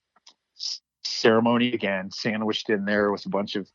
[1.04, 3.70] ceremony again, sandwiched in there with a bunch of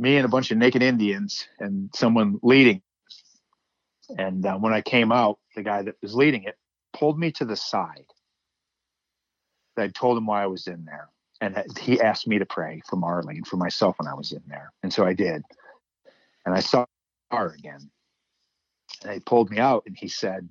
[0.00, 2.82] me and a bunch of naked Indians and someone leading.
[4.16, 6.56] And uh, when I came out, the guy that was leading it
[6.92, 8.06] pulled me to the side.
[9.76, 11.08] I told him why I was in there.
[11.40, 14.42] And he asked me to pray for Marley and for myself when I was in
[14.46, 14.72] there.
[14.82, 15.42] And so I did.
[16.44, 16.84] And I saw
[17.30, 17.90] her again.
[19.02, 20.48] And he pulled me out and he said,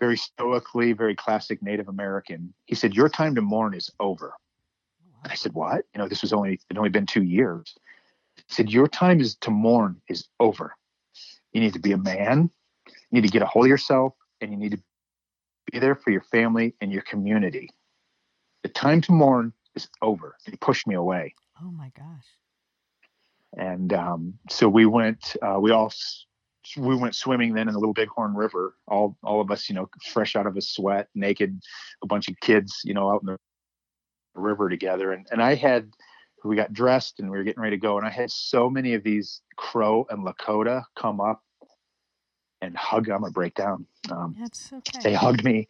[0.00, 4.34] very stoically, very classic Native American, he said, Your time to mourn is over.
[5.22, 5.84] And I said, What?
[5.94, 7.74] You know, this was only, it only been two years.
[8.48, 10.74] Said, Your time is to mourn is over.
[11.52, 12.50] You need to be a man.
[12.86, 14.80] You need to get a hold of yourself and you need to
[15.72, 17.70] be there for your family and your community.
[18.62, 20.36] The time to mourn is over.
[20.44, 21.34] He pushed me away.
[21.62, 22.26] Oh my gosh.
[23.56, 25.92] And um, so we went, uh, we all,
[26.76, 28.74] we went swimming then in the Little Bighorn River.
[28.86, 31.58] All, all of us, you know, fresh out of a sweat, naked,
[32.02, 33.38] a bunch of kids, you know, out in the
[34.34, 35.12] river together.
[35.12, 35.90] And, and I had,
[36.46, 37.98] we got dressed and we were getting ready to go.
[37.98, 41.42] And I had so many of these Crow and Lakota come up
[42.60, 43.08] and hug.
[43.08, 43.86] I'm gonna break down.
[44.10, 45.00] Um, That's okay.
[45.02, 45.68] They hugged me.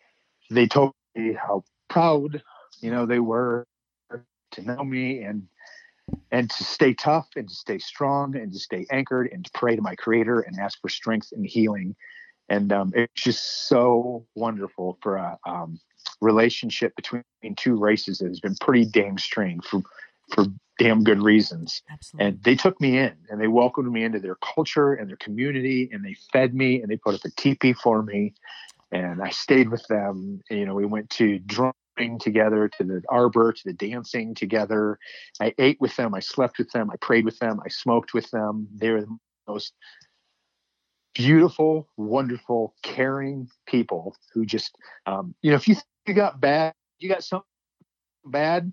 [0.51, 2.43] They told me how proud,
[2.81, 3.67] you know, they were
[4.53, 5.49] to know me and
[6.31, 9.75] and to stay tough and to stay strong and to stay anchored and to pray
[9.75, 11.97] to my Creator and ask for strength and healing.
[12.49, 15.81] And um, it's just so wonderful for a um,
[16.21, 17.25] relationship between
[17.57, 19.83] two races that has been pretty damn strained for
[20.33, 20.47] for
[20.79, 21.83] damn good reasons.
[21.91, 22.27] Absolutely.
[22.27, 25.89] And they took me in and they welcomed me into their culture and their community
[25.93, 28.35] and they fed me and they put up a teepee for me.
[28.93, 30.41] And I stayed with them.
[30.51, 34.99] You know, we went to drumming together, to the arbor, to the dancing together.
[35.41, 36.15] I ate with them.
[36.15, 36.91] I slept with them.
[36.91, 37.61] I prayed with them.
[37.65, 38.69] I smoked with them.
[38.75, 39.73] They were the most
[41.15, 44.77] beautiful, wonderful, caring people who just,
[45.07, 45.77] um, you know, if you,
[46.07, 47.47] you got bad, you got something
[48.25, 48.73] bad,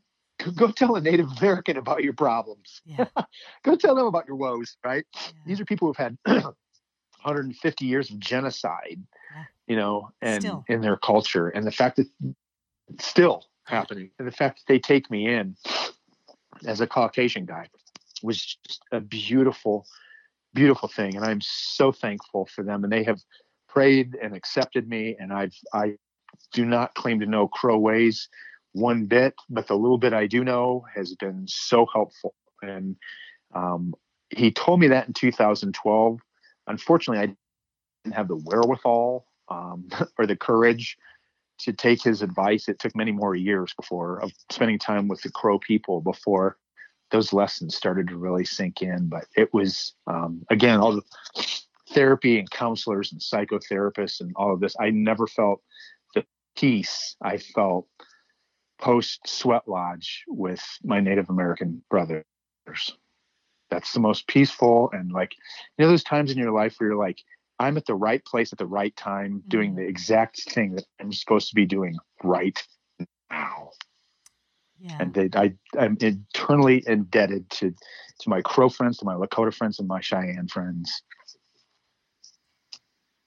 [0.56, 2.82] go tell a Native American about your problems.
[2.86, 3.06] Yeah.
[3.64, 5.06] go tell them about your woes, right?
[5.14, 5.32] Yeah.
[5.46, 9.02] These are people who've had 150 years of genocide,
[9.36, 9.44] yeah.
[9.68, 10.66] you know, and still.
[10.68, 11.50] in their culture.
[11.50, 12.08] And the fact that
[12.90, 15.56] it's still happening and the fact that they take me in
[16.66, 17.68] as a Caucasian guy
[18.22, 19.86] was just a beautiful,
[20.54, 21.16] beautiful thing.
[21.16, 22.84] And I'm so thankful for them.
[22.84, 23.22] And they have
[23.68, 25.16] prayed and accepted me.
[25.20, 25.96] And I've, I
[26.52, 28.30] do not claim to know Crow ways
[28.74, 32.34] one bit, but the little bit I do know has been so helpful.
[32.62, 32.96] And
[33.54, 33.94] um,
[34.30, 36.20] he told me that in 2012.
[36.68, 37.36] Unfortunately, I
[38.04, 39.88] didn't have the wherewithal um,
[40.18, 40.98] or the courage
[41.60, 42.68] to take his advice.
[42.68, 46.58] It took many more years before of spending time with the Crow people before
[47.12, 49.08] those lessons started to really sink in.
[49.08, 51.04] But it was um, again all the
[51.90, 54.76] therapy and counselors and psychotherapists and all of this.
[54.80, 55.62] I never felt
[56.16, 56.26] the
[56.56, 57.88] peace I felt
[58.84, 62.26] post sweat lodge with my Native American brothers.
[63.70, 65.32] That's the most peaceful and like
[65.78, 67.18] you know those times in your life where you're like,
[67.60, 69.48] I'm at the right place at the right time, mm-hmm.
[69.48, 72.62] doing the exact thing that I'm supposed to be doing right
[73.32, 73.70] now.
[74.80, 74.98] Yeah.
[75.00, 77.74] And they, I, I'm internally indebted to
[78.20, 81.04] to my Crow friends, to my Lakota friends, and my Cheyenne friends.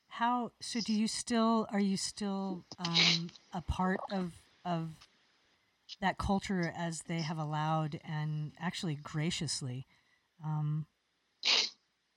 [0.08, 0.80] How so?
[0.80, 4.32] Do you still are you still um, a part of
[4.66, 4.90] of
[6.00, 9.86] that culture as they have allowed and actually graciously
[10.44, 10.86] um,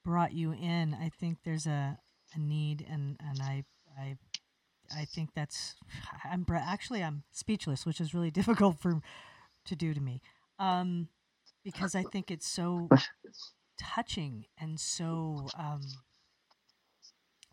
[0.04, 0.94] brought you in?
[0.94, 1.98] I think there's a,
[2.34, 3.64] a need, and and I
[3.98, 4.18] I
[4.96, 5.76] I think that's
[6.24, 9.02] I'm actually I'm speechless, which is really difficult for
[9.66, 10.22] to do to me,
[10.58, 11.10] um,
[11.64, 12.90] because I think it's so
[13.80, 15.82] touching and so um,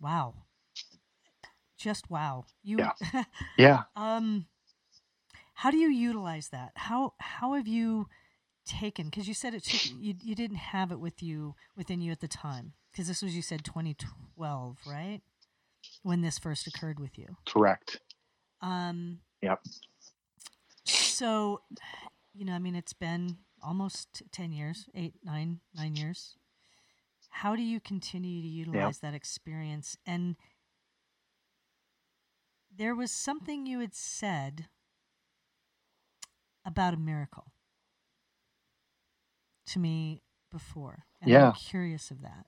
[0.00, 0.34] wow,
[1.78, 2.44] just wow.
[2.62, 3.22] You yeah,
[3.58, 3.82] yeah.
[3.94, 4.46] um,
[5.56, 6.72] how do you utilize that?
[6.74, 8.08] How how have you
[8.66, 9.06] taken?
[9.06, 12.20] Because you said it took you you didn't have it with you within you at
[12.20, 12.74] the time.
[12.92, 15.20] Because this was you said 2012, right?
[16.02, 17.36] When this first occurred with you.
[17.46, 18.00] Correct.
[18.60, 19.20] Um.
[19.40, 19.60] Yep.
[20.84, 21.62] So,
[22.34, 26.36] you know, I mean, it's been almost 10 years, eight, nine, nine years.
[27.30, 29.96] How do you continue to utilize that experience?
[30.06, 30.36] And
[32.74, 34.68] there was something you had said
[36.66, 37.46] about a miracle
[39.68, 40.20] to me
[40.50, 41.04] before.
[41.22, 41.48] And yeah.
[41.48, 42.46] I'm curious of that.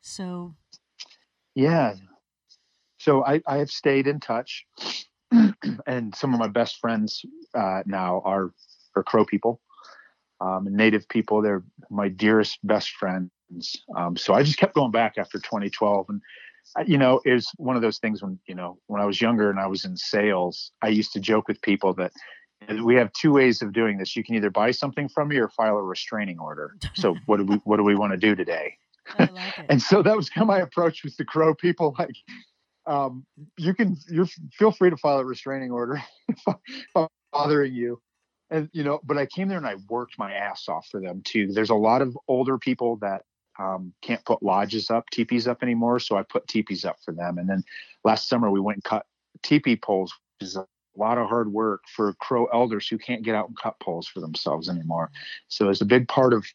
[0.00, 0.54] So,
[1.54, 1.94] yeah.
[2.98, 4.64] So I, I have stayed in touch,
[5.86, 8.52] and some of my best friends uh, now are
[8.94, 9.60] are Crow people
[10.42, 11.40] um, native people.
[11.40, 13.30] They're my dearest best friends.
[13.96, 16.06] Um, so I just kept going back after 2012.
[16.08, 16.20] And,
[16.76, 19.20] uh, you know, it was one of those things when, you know, when I was
[19.20, 22.12] younger and I was in sales, I used to joke with people that
[22.84, 24.16] we have two ways of doing this.
[24.16, 26.76] You can either buy something from me or file a restraining order.
[26.94, 28.76] So what do we, what do we want to do today?
[29.18, 29.30] Like
[29.68, 31.94] and so that was kind of my approach with the crow people.
[31.98, 32.14] Like,
[32.86, 33.24] um,
[33.56, 36.38] you can, you feel free to file a restraining order if
[36.96, 38.00] I'm bothering you
[38.52, 41.22] and you know but i came there and i worked my ass off for them
[41.24, 43.22] too there's a lot of older people that
[43.58, 47.38] um, can't put lodges up teepees up anymore so i put teepees up for them
[47.38, 47.64] and then
[48.04, 49.06] last summer we went and cut
[49.42, 53.34] teepee poles which is a lot of hard work for crow elders who can't get
[53.34, 55.10] out and cut poles for themselves anymore.
[55.48, 56.46] So it's a big part of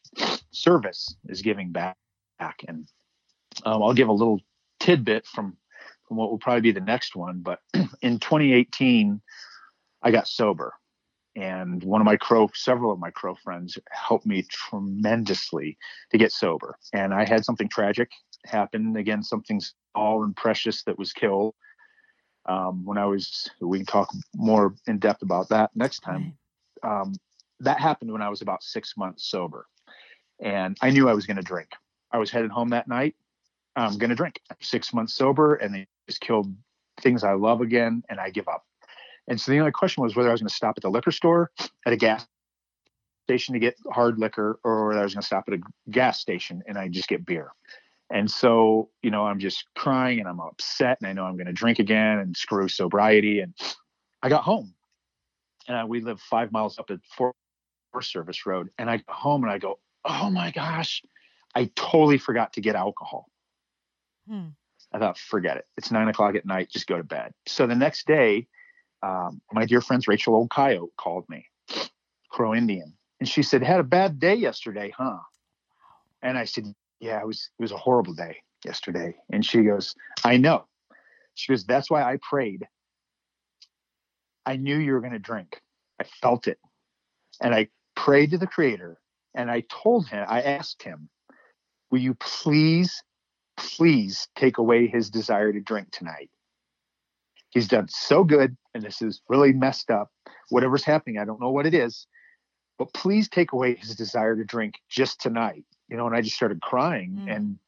[0.52, 1.96] service is giving back.
[2.68, 2.88] And
[3.64, 4.40] um, i'll give a little
[4.80, 5.56] tidbit from
[6.06, 7.60] from what will probably be the next one but
[8.02, 9.20] in 2018
[10.02, 10.74] i got sober.
[11.36, 15.78] And one of my crow several of my crow friends helped me tremendously
[16.10, 16.76] to get sober.
[16.92, 18.10] And i had something tragic
[18.46, 18.96] happen.
[18.96, 21.54] Again something small and precious that was killed
[22.48, 26.34] um, when i was we can talk more in depth about that next time.
[26.82, 27.14] Um,
[27.60, 29.66] that happened when i was about six months sober
[30.40, 31.68] and i knew i was going to drink.
[32.10, 33.14] I was headed home that night.
[33.76, 34.40] I'm going to drink.
[34.60, 36.52] Six months sober and they just killed
[37.00, 38.64] things i love again and i give up.
[39.28, 41.12] And so the only question was whether I was going to stop at the liquor
[41.12, 41.50] store,
[41.86, 42.26] at a gas
[43.26, 45.60] station to get hard liquor, or whether I was going to stop at a
[45.90, 47.52] gas station and I just get beer.
[48.10, 51.46] And so, you know, I'm just crying and I'm upset and I know I'm going
[51.46, 53.40] to drink again and screw sobriety.
[53.40, 53.54] And
[54.22, 54.74] I got home
[55.66, 58.70] and I, we live five miles up at Forest Service Road.
[58.78, 61.02] And I go home and I go, oh my gosh,
[61.54, 63.26] I totally forgot to get alcohol.
[64.26, 64.48] Hmm.
[64.92, 65.66] I thought, forget it.
[65.76, 66.70] It's nine o'clock at night.
[66.70, 67.32] Just go to bed.
[67.46, 68.46] So the next day,
[69.02, 71.46] um, my dear friends Rachel Old Coyote called me,
[72.30, 75.18] Crow Indian, and she said, "Had a bad day yesterday, huh?"
[76.22, 79.94] And I said, "Yeah, it was it was a horrible day yesterday." And she goes,
[80.24, 80.66] "I know."
[81.34, 82.66] She goes, "That's why I prayed.
[84.46, 85.60] I knew you were going to drink.
[86.00, 86.58] I felt it,
[87.42, 89.00] and I prayed to the Creator,
[89.34, 91.08] and I told him, I asked him,
[91.90, 93.02] will you please,
[93.56, 96.30] please take away his desire to drink tonight?"
[97.50, 100.10] he's done so good and this is really messed up
[100.50, 102.06] whatever's happening i don't know what it is
[102.78, 106.36] but please take away his desire to drink just tonight you know and i just
[106.36, 107.36] started crying mm.
[107.36, 107.58] and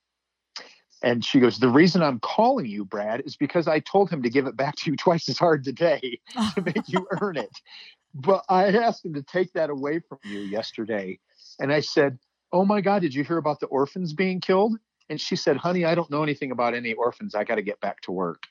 [1.02, 4.30] and she goes the reason i'm calling you brad is because i told him to
[4.30, 6.20] give it back to you twice as hard today
[6.55, 7.60] to make you earn it
[8.14, 11.18] but i asked him to take that away from you yesterday
[11.59, 12.18] and i said
[12.52, 14.76] oh my god did you hear about the orphans being killed
[15.09, 17.80] and she said honey i don't know anything about any orphans i got to get
[17.80, 18.44] back to work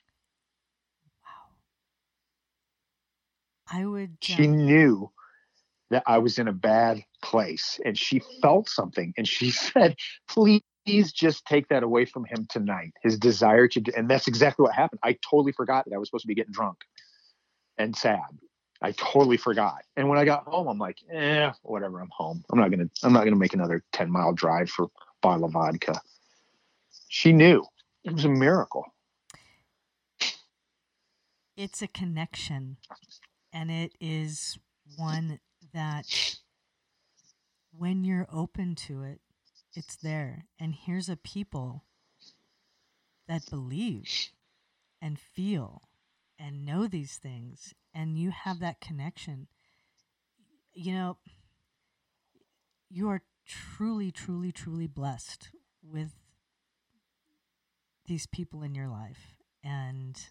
[3.70, 3.80] Wow.
[3.80, 4.16] I would.
[4.20, 5.10] She knew
[5.90, 9.96] that I was in a bad place and she felt something and she said,
[10.28, 10.62] please
[11.12, 12.92] just take that away from him tonight.
[13.02, 15.00] His desire to, and that's exactly what happened.
[15.02, 16.78] I totally forgot that I was supposed to be getting drunk
[17.78, 18.20] and sad.
[18.82, 19.82] I totally forgot.
[19.96, 22.00] And when I got home, I'm like, eh, whatever.
[22.00, 22.42] I'm home.
[22.50, 22.88] I'm not gonna.
[23.02, 24.88] I'm not gonna make another ten mile drive for
[25.20, 26.00] bottle of vodka.
[27.08, 27.66] She knew
[28.04, 28.86] it was a miracle.
[31.58, 32.78] It's a connection
[33.52, 34.58] and it is
[34.96, 35.40] one
[35.72, 36.36] that
[37.76, 39.20] when you're open to it,
[39.74, 40.46] it's there.
[40.58, 41.84] And here's a people
[43.28, 44.30] that believe
[45.00, 45.82] and feel
[46.38, 49.46] and know these things and you have that connection
[50.72, 51.16] you know
[52.88, 55.50] you are truly truly truly blessed
[55.82, 56.12] with
[58.06, 60.28] these people in your life and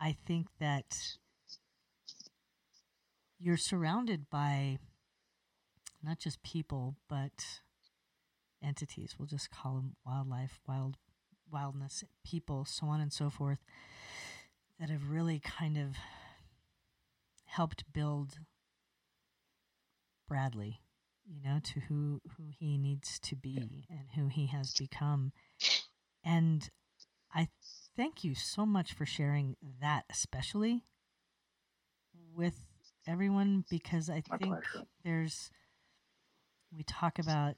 [0.00, 1.16] i think that
[3.38, 4.78] you're surrounded by
[6.02, 7.60] not just people but
[8.62, 10.96] entities we'll just call them wildlife wild
[11.50, 13.58] wildness people so on and so forth
[14.78, 15.96] that have really kind of
[17.46, 18.38] helped build
[20.28, 20.80] Bradley,
[21.26, 25.32] you know, to who who he needs to be and who he has become.
[26.22, 26.68] And
[27.34, 27.48] I
[27.96, 30.84] thank you so much for sharing that especially
[32.34, 32.67] with
[33.08, 34.86] everyone because I My think pleasure.
[35.04, 35.50] there's
[36.76, 37.54] we talk about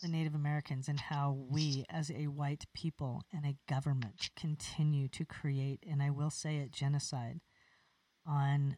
[0.00, 5.24] the Native Americans and how we, as a white people and a government, continue to
[5.24, 7.40] create, and I will say it, genocide
[8.26, 8.76] on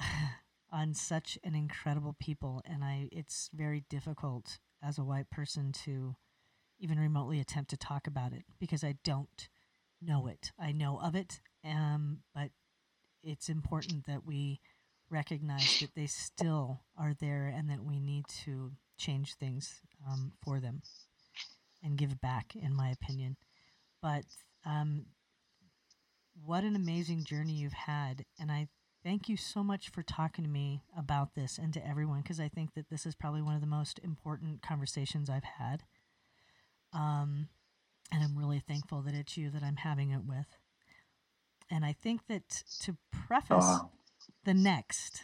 [0.72, 2.60] on such an incredible people.
[2.64, 6.16] And I, it's very difficult as a white person to
[6.80, 9.48] even remotely attempt to talk about it because I don't
[10.02, 10.50] know it.
[10.58, 12.50] I know of it, um, but
[13.24, 14.60] it's important that we
[15.10, 20.60] recognize that they still are there and that we need to change things um, for
[20.60, 20.82] them
[21.82, 23.36] and give back, in my opinion.
[24.02, 24.24] But
[24.64, 25.06] um,
[26.44, 28.24] what an amazing journey you've had.
[28.38, 28.68] And I
[29.04, 32.48] thank you so much for talking to me about this and to everyone because I
[32.48, 35.82] think that this is probably one of the most important conversations I've had.
[36.92, 37.48] Um,
[38.12, 40.46] and I'm really thankful that it's you that I'm having it with.
[41.70, 42.48] And I think that
[42.80, 42.96] to
[43.26, 43.88] preface Uh,
[44.44, 45.22] the next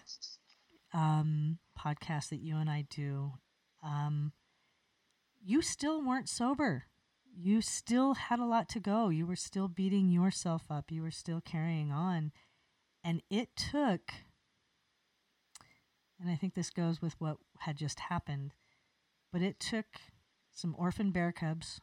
[0.93, 3.35] um, podcast that you and I do,
[3.83, 4.33] um,
[5.41, 6.87] you still weren't sober.
[7.33, 9.09] You still had a lot to go.
[9.09, 10.91] You were still beating yourself up.
[10.91, 12.33] You were still carrying on.
[13.05, 14.13] And it took,
[16.19, 18.53] and I think this goes with what had just happened,
[19.33, 19.87] but it took
[20.51, 21.81] some orphan bear cubs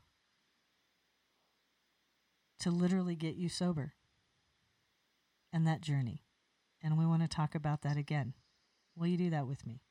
[2.59, 3.93] to literally get you sober
[5.57, 6.23] and that journey.
[6.83, 8.35] And we want to talk about that again.
[8.95, 9.81] Will you do that with me?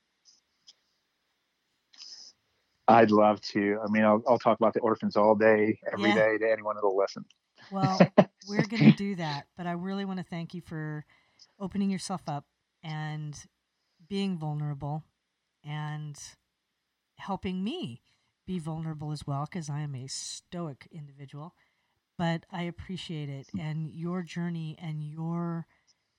[2.89, 3.81] I'd love to.
[3.85, 6.15] I mean, I'll, I'll talk about the orphans all day, every Yeah.
[6.15, 7.25] day to anyone that'll listen.
[7.69, 8.07] Well,
[8.47, 9.49] we're going to do that.
[9.57, 11.05] But I really want to thank you for
[11.59, 12.47] opening yourself up
[12.83, 13.37] and
[14.09, 15.05] being vulnerable
[15.65, 16.17] and
[17.19, 18.03] helping me
[18.47, 21.55] be vulnerable as well because I am a stoic individual.
[22.19, 25.67] But I appreciate it and your journey and your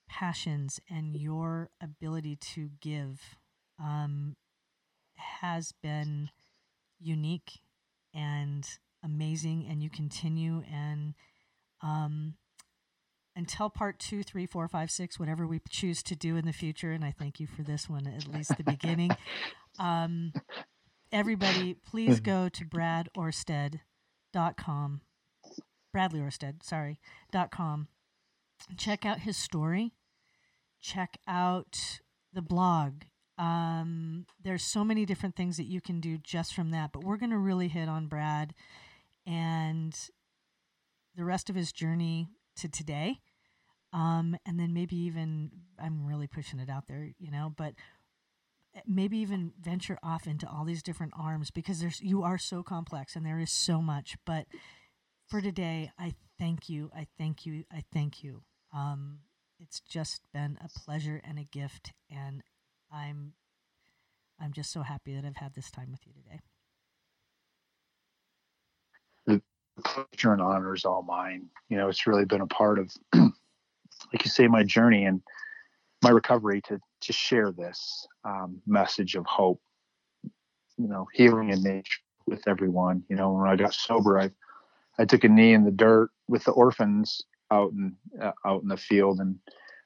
[0.07, 3.37] passions and your ability to give
[3.79, 4.35] um,
[5.15, 6.29] has been
[6.99, 7.61] unique
[8.13, 8.67] and
[9.03, 9.65] amazing.
[9.69, 11.13] And you continue and
[11.81, 12.35] um,
[13.35, 16.91] until part two, three, four, five, six, whatever we choose to do in the future.
[16.91, 19.11] And I thank you for this one, at least the beginning.
[19.79, 20.33] Um,
[21.11, 25.01] everybody, please go to bradorsted.com,
[25.97, 26.99] Bradley Orsted, sorry,
[27.31, 27.87] dot com.
[28.77, 29.93] Check out his story.
[30.79, 32.01] Check out
[32.31, 33.01] the blog.
[33.39, 37.17] Um, there's so many different things that you can do just from that, but we're
[37.17, 38.53] going to really hit on Brad
[39.25, 39.97] and
[41.15, 43.17] the rest of his journey to today.
[43.91, 45.49] Um, and then maybe even,
[45.81, 47.73] I'm really pushing it out there, you know, but
[48.85, 53.15] maybe even venture off into all these different arms because there's, you are so complex
[53.15, 54.15] and there is so much.
[54.27, 54.45] But
[55.27, 56.89] for today, I thank you.
[56.95, 57.65] I thank you.
[57.71, 58.43] I thank you.
[58.73, 59.19] Um,
[59.59, 61.91] it's just been a pleasure and a gift.
[62.09, 62.43] And
[62.91, 63.33] I'm,
[64.39, 66.39] I'm just so happy that I've had this time with you today.
[69.25, 69.41] The
[69.83, 71.47] pleasure and honor is all mine.
[71.69, 75.21] You know, it's really been a part of, like you say, my journey and
[76.03, 79.61] my recovery to to share this um, message of hope.
[80.77, 83.03] You know, healing in nature with everyone.
[83.09, 84.31] You know, when I got sober, I
[84.99, 87.21] I took a knee in the dirt with the orphans
[87.51, 89.37] out in uh, out in the field, and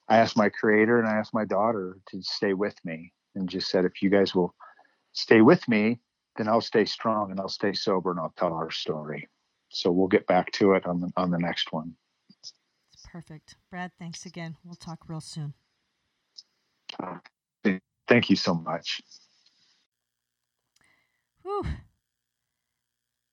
[0.09, 3.69] I asked my Creator and I asked my daughter to stay with me, and just
[3.69, 4.55] said, if you guys will
[5.13, 5.99] stay with me,
[6.37, 9.27] then I'll stay strong and I'll stay sober and I'll tell our story
[9.71, 11.95] so we'll get back to it on the on the next one.
[12.29, 12.53] It's
[13.03, 13.55] perfect.
[13.69, 14.57] Brad, thanks again.
[14.63, 15.53] We'll talk real soon.
[18.07, 19.01] Thank you so much.
[21.43, 21.65] Whew.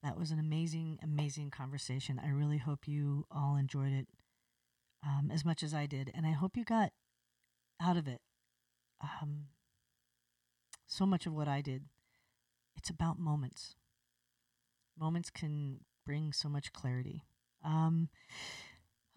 [0.03, 2.21] That was an amazing, amazing conversation.
[2.25, 4.07] I really hope you all enjoyed it
[5.05, 6.11] um, as much as I did.
[6.15, 6.93] And I hope you got
[7.81, 8.21] out of it
[9.01, 9.47] um,
[10.87, 11.85] so much of what I did.
[12.77, 13.75] It's about moments.
[14.99, 17.25] Moments can bring so much clarity.
[17.65, 18.09] Um,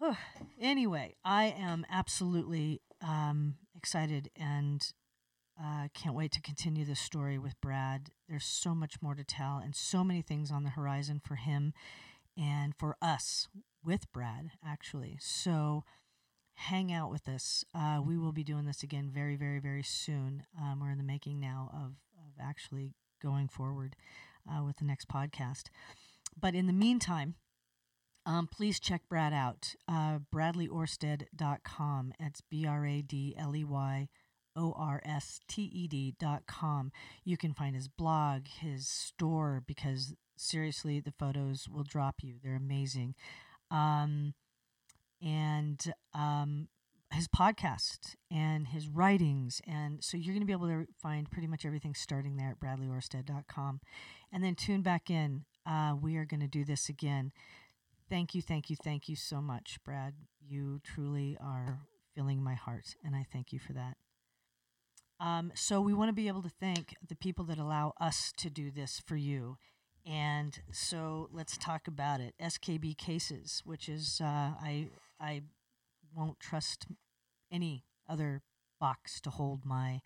[0.00, 0.16] oh,
[0.60, 4.82] anyway, I am absolutely um, excited and
[5.60, 8.10] uh, can't wait to continue this story with Brad.
[8.28, 11.72] There's so much more to tell and so many things on the horizon for him
[12.36, 13.48] and for us
[13.84, 15.18] with Brad, actually.
[15.20, 15.84] So
[16.54, 17.64] hang out with us.
[17.74, 20.44] Uh, we will be doing this again very, very, very soon.
[20.58, 23.96] Um, we're in the making now of, of actually going forward
[24.50, 25.64] uh, with the next podcast.
[26.38, 27.34] But in the meantime,
[28.24, 29.74] um, please check Brad out.
[29.88, 32.14] Uh, BradleyOrsted.com.
[32.18, 34.08] It's B R A D L E Y
[34.56, 36.92] O R S T E D.com.
[37.24, 42.34] You can find his blog, his store, because seriously, the photos will drop you.
[42.42, 43.14] They're amazing.
[43.70, 44.34] Um,
[45.22, 46.68] and um,
[47.12, 49.60] his podcast and his writings.
[49.66, 52.60] And so you're going to be able to find pretty much everything starting there at
[52.60, 53.80] bradleyorsted.com.
[54.32, 55.44] And then tune back in.
[55.66, 57.32] Uh, we are going to do this again.
[58.10, 60.14] Thank you, thank you, thank you so much, Brad.
[60.40, 61.78] You truly are
[62.14, 63.96] filling my heart, and I thank you for that.
[65.22, 68.50] Um, so we want to be able to thank the people that allow us to
[68.50, 69.56] do this for you.
[70.04, 72.34] And so let's talk about it.
[72.42, 74.26] SKB Cases, which is uh,
[74.60, 74.88] I
[75.20, 75.42] I
[76.12, 76.88] won't trust
[77.52, 78.42] any other
[78.80, 80.00] box to hold my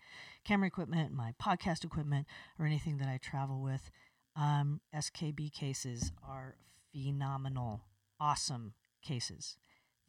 [0.45, 2.27] camera equipment, my podcast equipment,
[2.59, 3.89] or anything that I travel with.
[4.35, 6.57] Um, SKB cases are
[6.93, 7.81] phenomenal,
[8.19, 9.57] awesome cases.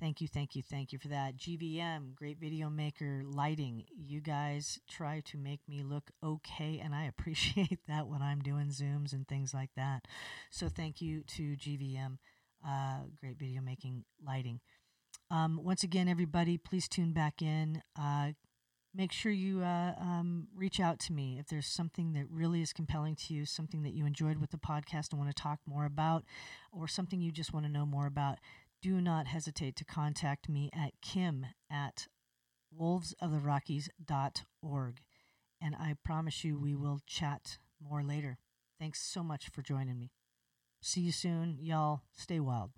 [0.00, 1.36] Thank you, thank you, thank you for that.
[1.36, 3.84] GVM, great video maker, lighting.
[3.96, 8.68] You guys try to make me look okay, and I appreciate that when I'm doing
[8.68, 10.06] Zooms and things like that.
[10.50, 12.18] So thank you to GVM,
[12.66, 14.60] uh, great video making, lighting.
[15.32, 17.82] Um, once again, everybody, please tune back in.
[18.00, 18.32] Uh,
[18.94, 22.72] make sure you uh, um, reach out to me if there's something that really is
[22.72, 25.84] compelling to you, something that you enjoyed with the podcast and want to talk more
[25.84, 26.24] about,
[26.72, 28.38] or something you just want to know more about
[28.80, 32.06] do not hesitate to contact me at kim at
[32.78, 35.00] wolvesoftherockies.org.
[35.60, 38.38] And I promise you we will chat more later.
[38.78, 40.12] Thanks so much for joining me.
[40.80, 42.02] See you soon, y'all.
[42.12, 42.70] Stay wild.